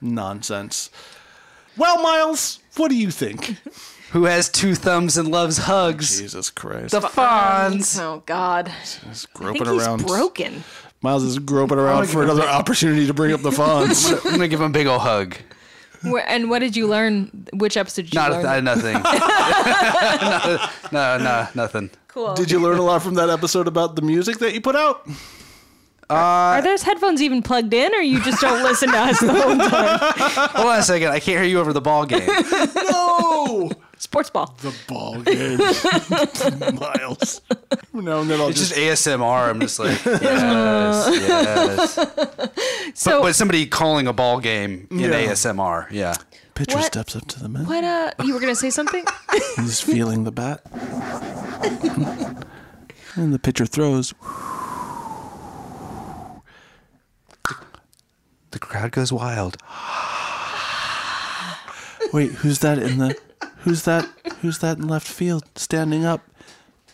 Nonsense. 0.00 0.90
Well, 1.76 2.00
Miles, 2.02 2.60
what 2.76 2.88
do 2.90 2.94
you 2.96 3.10
think? 3.10 3.56
Who 4.12 4.24
has 4.24 4.48
two 4.50 4.74
thumbs 4.74 5.16
and 5.16 5.28
loves 5.30 5.56
hugs? 5.58 6.18
Jesus 6.20 6.50
Christ. 6.50 6.90
The 6.92 7.00
Fonz. 7.00 7.98
Oh 8.00 8.22
God. 8.26 8.68
He's 8.68 9.26
I 9.34 9.38
groping 9.38 9.64
think 9.64 9.74
he's 9.74 9.86
around. 9.86 10.06
broken. 10.06 10.64
Miles 11.00 11.22
is 11.24 11.38
groping 11.38 11.78
oh 11.78 11.82
around 11.82 12.08
for 12.08 12.22
another 12.22 12.42
opportunity 12.46 13.06
to 13.06 13.14
bring 13.14 13.32
up 13.32 13.40
the 13.42 13.50
Fonz. 13.50 14.12
I'm 14.26 14.32
gonna 14.32 14.48
give 14.48 14.60
him 14.60 14.66
a 14.66 14.70
big 14.72 14.86
ol' 14.86 14.98
hug. 14.98 15.36
Where, 16.02 16.28
and 16.28 16.50
what 16.50 16.58
did 16.58 16.76
you 16.76 16.88
learn? 16.88 17.46
Which 17.54 17.76
episode 17.76 18.02
did 18.06 18.14
you 18.14 18.20
Not 18.20 18.32
learn? 18.32 18.44
a, 18.46 18.60
nothing. 18.60 18.94
no, 20.92 21.16
no, 21.18 21.46
nothing. 21.54 21.90
cool. 22.08 22.34
Did 22.34 22.50
you 22.50 22.58
learn 22.60 22.78
a 22.78 22.82
lot 22.82 23.02
from 23.02 23.14
that 23.14 23.30
episode 23.30 23.66
about 23.68 23.96
the 23.96 24.02
music 24.02 24.38
that 24.38 24.52
you 24.52 24.60
put 24.60 24.76
out? 24.76 25.06
Uh, 26.10 26.14
Are 26.14 26.62
those 26.62 26.82
headphones 26.82 27.22
even 27.22 27.40
plugged 27.40 27.72
in, 27.72 27.94
or 27.94 28.00
you 28.02 28.20
just 28.22 28.40
don't 28.40 28.62
listen 28.62 28.90
to 28.90 28.98
us 28.98 29.20
the 29.20 29.32
whole 29.32 29.56
time? 29.56 29.98
Hold 30.56 30.66
on 30.68 30.78
a 30.80 30.82
second. 30.82 31.08
I 31.08 31.20
can't 31.20 31.38
hear 31.38 31.44
you 31.48 31.60
over 31.60 31.72
the 31.72 31.80
ball 31.80 32.04
game. 32.04 32.28
No! 32.90 33.70
Sports 34.02 34.30
ball. 34.30 34.52
the 34.62 34.74
ball 34.88 35.20
game. 35.22 35.58
Miles. 36.76 37.40
Now 37.92 38.18
and 38.20 38.28
then 38.28 38.40
I'll 38.40 38.48
It's 38.48 38.58
just. 38.58 38.74
just 38.74 39.06
ASMR. 39.06 39.48
I'm 39.48 39.60
just 39.60 39.78
like, 39.78 40.04
yes, 40.04 41.08
yes. 41.22 41.94
So 42.94 43.20
but, 43.20 43.22
but 43.28 43.34
somebody 43.36 43.64
calling 43.66 44.08
a 44.08 44.12
ball 44.12 44.40
game 44.40 44.88
in 44.90 44.98
Yeah. 44.98 45.12
ASMR. 45.28 45.86
Yeah. 45.92 46.16
Pitcher 46.54 46.78
What? 46.78 46.84
steps 46.86 47.14
up 47.14 47.26
to 47.28 47.38
the 47.40 47.48
man. 47.48 47.64
what? 47.64 47.84
Uh, 47.84 48.10
you 48.24 48.34
were 48.34 48.40
gonna 48.40 48.56
say 48.56 48.70
something? 48.70 49.04
He's 49.56 49.80
feeling 49.80 50.24
the 50.24 50.32
bat. 50.32 50.62
and 53.14 53.32
the 53.32 53.38
pitcher 53.38 53.66
throws. 53.66 54.12
The 58.50 58.58
crowd 58.58 58.90
goes 58.90 59.12
wild. 59.12 59.56
Wait, 62.12 62.32
who's 62.32 62.58
that 62.58 62.78
in 62.78 62.98
the 62.98 63.16
who's 63.62 63.84
that 63.84 64.08
who's 64.40 64.58
that 64.58 64.78
in 64.78 64.88
left 64.88 65.06
field 65.06 65.44
standing 65.56 66.04
up 66.04 66.20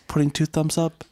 putting 0.07 0.31
two 0.31 0.45
thumbs 0.45 0.77
up? 0.77 1.03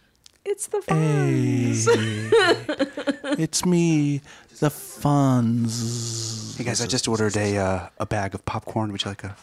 It's 0.46 0.68
the 0.68 0.82
fun. 0.82 0.98
Hey. 0.98 1.72
it's 3.44 3.66
me, 3.66 4.22
the 4.60 4.70
Fonz. 4.70 6.58
Hey 6.58 6.64
guys, 6.64 6.82
I 6.82 6.88
just 6.88 7.08
ordered 7.08 7.36
a 7.36 7.58
uh, 7.58 7.90
a 8.00 8.06
bag 8.06 8.34
of 8.34 8.46
popcorn. 8.46 8.92
Would 8.92 9.04
you 9.04 9.12
like 9.12 9.24
a 9.24 9.36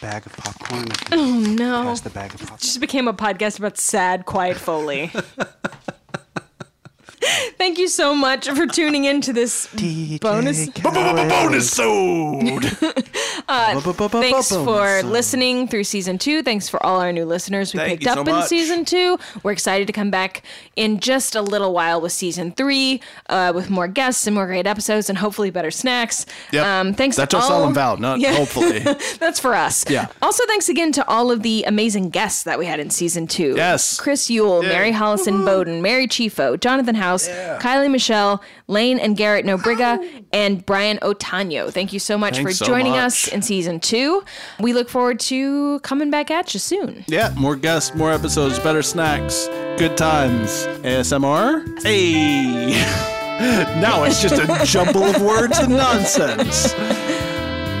bag 0.00 0.26
of 0.26 0.32
popcorn? 0.32 0.88
Oh 1.12 1.38
no. 1.38 1.84
Pass 1.84 2.00
the 2.00 2.10
bag 2.10 2.34
of 2.34 2.40
popcorn. 2.40 2.58
just 2.60 2.80
became 2.80 3.08
a 3.08 3.14
podcast 3.14 3.58
about 3.58 3.78
sad, 3.78 4.26
quiet 4.26 4.56
Foley. 4.56 5.12
Thank 7.58 7.78
you 7.78 7.88
so 7.88 8.14
much 8.14 8.48
for 8.48 8.66
tuning 8.66 9.04
in 9.04 9.20
to 9.22 9.32
this 9.32 9.66
bonus. 10.20 10.68
Bonus 10.70 11.70
sold. 11.70 12.64
Thanks 13.48 14.48
for 14.50 15.02
listening 15.02 15.68
through 15.68 15.84
season 15.84 16.18
two. 16.18 16.42
Thanks 16.42 16.68
for 16.68 16.84
all 16.84 17.00
our 17.00 17.12
new 17.12 17.24
listeners 17.24 17.72
we 17.72 17.78
Thank 17.80 17.90
picked 18.00 18.02
you 18.04 18.10
up 18.10 18.16
so 18.16 18.20
in 18.22 18.26
much. 18.38 18.48
season 18.48 18.84
two. 18.84 19.18
We're 19.42 19.52
excited 19.52 19.86
to 19.86 19.92
come 19.92 20.10
back 20.10 20.42
in 20.76 21.00
just 21.00 21.34
a 21.34 21.42
little 21.42 21.72
while 21.72 22.00
with 22.00 22.12
season 22.12 22.52
three, 22.52 23.00
uh, 23.28 23.52
with 23.54 23.70
more 23.70 23.88
guests 23.88 24.26
and 24.26 24.34
more 24.34 24.46
great 24.46 24.66
episodes, 24.66 25.08
and 25.08 25.18
hopefully 25.18 25.50
better 25.50 25.70
snacks. 25.70 26.26
Yep. 26.52 26.64
Um, 26.66 26.94
thanks. 26.94 27.16
That's 27.16 27.30
to 27.30 27.36
our 27.38 27.42
all, 27.42 27.48
solemn 27.48 27.74
vow, 27.74 27.94
not 27.96 28.20
Yeah. 28.20 28.34
hopefully. 28.34 28.78
That's 29.18 29.40
for 29.40 29.54
us. 29.54 29.84
Yeah. 29.88 30.08
Also, 30.22 30.44
thanks 30.46 30.68
again 30.68 30.92
to 30.92 31.08
all 31.08 31.30
of 31.30 31.42
the 31.42 31.64
amazing 31.64 32.10
guests 32.10 32.42
that 32.44 32.58
we 32.58 32.66
had 32.66 32.80
in 32.80 32.90
season 32.90 33.26
two. 33.26 33.54
Yes. 33.56 33.98
Chris 33.98 34.28
Yule, 34.30 34.62
Mary 34.62 34.92
Hollison 34.92 35.44
Bowden, 35.44 35.82
Mary 35.82 36.06
Chifo, 36.06 36.58
Jonathan 36.60 36.94
House, 36.94 37.17
Kylie 37.26 37.90
Michelle, 37.90 38.42
Lane 38.66 38.98
and 38.98 39.16
Garrett 39.16 39.44
Nobriga, 39.44 40.24
and 40.32 40.64
Brian 40.64 40.98
Otano. 40.98 41.72
Thank 41.72 41.92
you 41.92 41.98
so 41.98 42.16
much 42.18 42.36
Thanks 42.36 42.58
for 42.58 42.64
so 42.64 42.66
joining 42.66 42.92
much. 42.92 43.00
us 43.00 43.28
in 43.28 43.42
season 43.42 43.80
two. 43.80 44.22
We 44.60 44.72
look 44.72 44.88
forward 44.88 45.18
to 45.20 45.80
coming 45.80 46.10
back 46.10 46.30
at 46.30 46.54
you 46.54 46.60
soon. 46.60 47.04
Yeah, 47.08 47.32
more 47.36 47.56
guests, 47.56 47.94
more 47.94 48.12
episodes, 48.12 48.58
better 48.58 48.82
snacks, 48.82 49.48
good 49.78 49.96
times, 49.96 50.66
ASMR. 50.82 51.82
Hey. 51.82 52.66
now 53.80 54.04
it's 54.04 54.20
just 54.20 54.34
a 54.36 54.46
jumble 54.64 55.04
of 55.04 55.22
words 55.22 55.58
and 55.58 55.70
nonsense. 55.76 56.72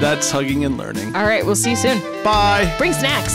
That's 0.00 0.30
hugging 0.30 0.64
and 0.64 0.78
learning. 0.78 1.14
All 1.16 1.24
right, 1.24 1.44
we'll 1.44 1.56
see 1.56 1.70
you 1.70 1.76
soon. 1.76 1.98
Bye. 2.22 2.72
Bring 2.78 2.92
snacks. 2.92 3.34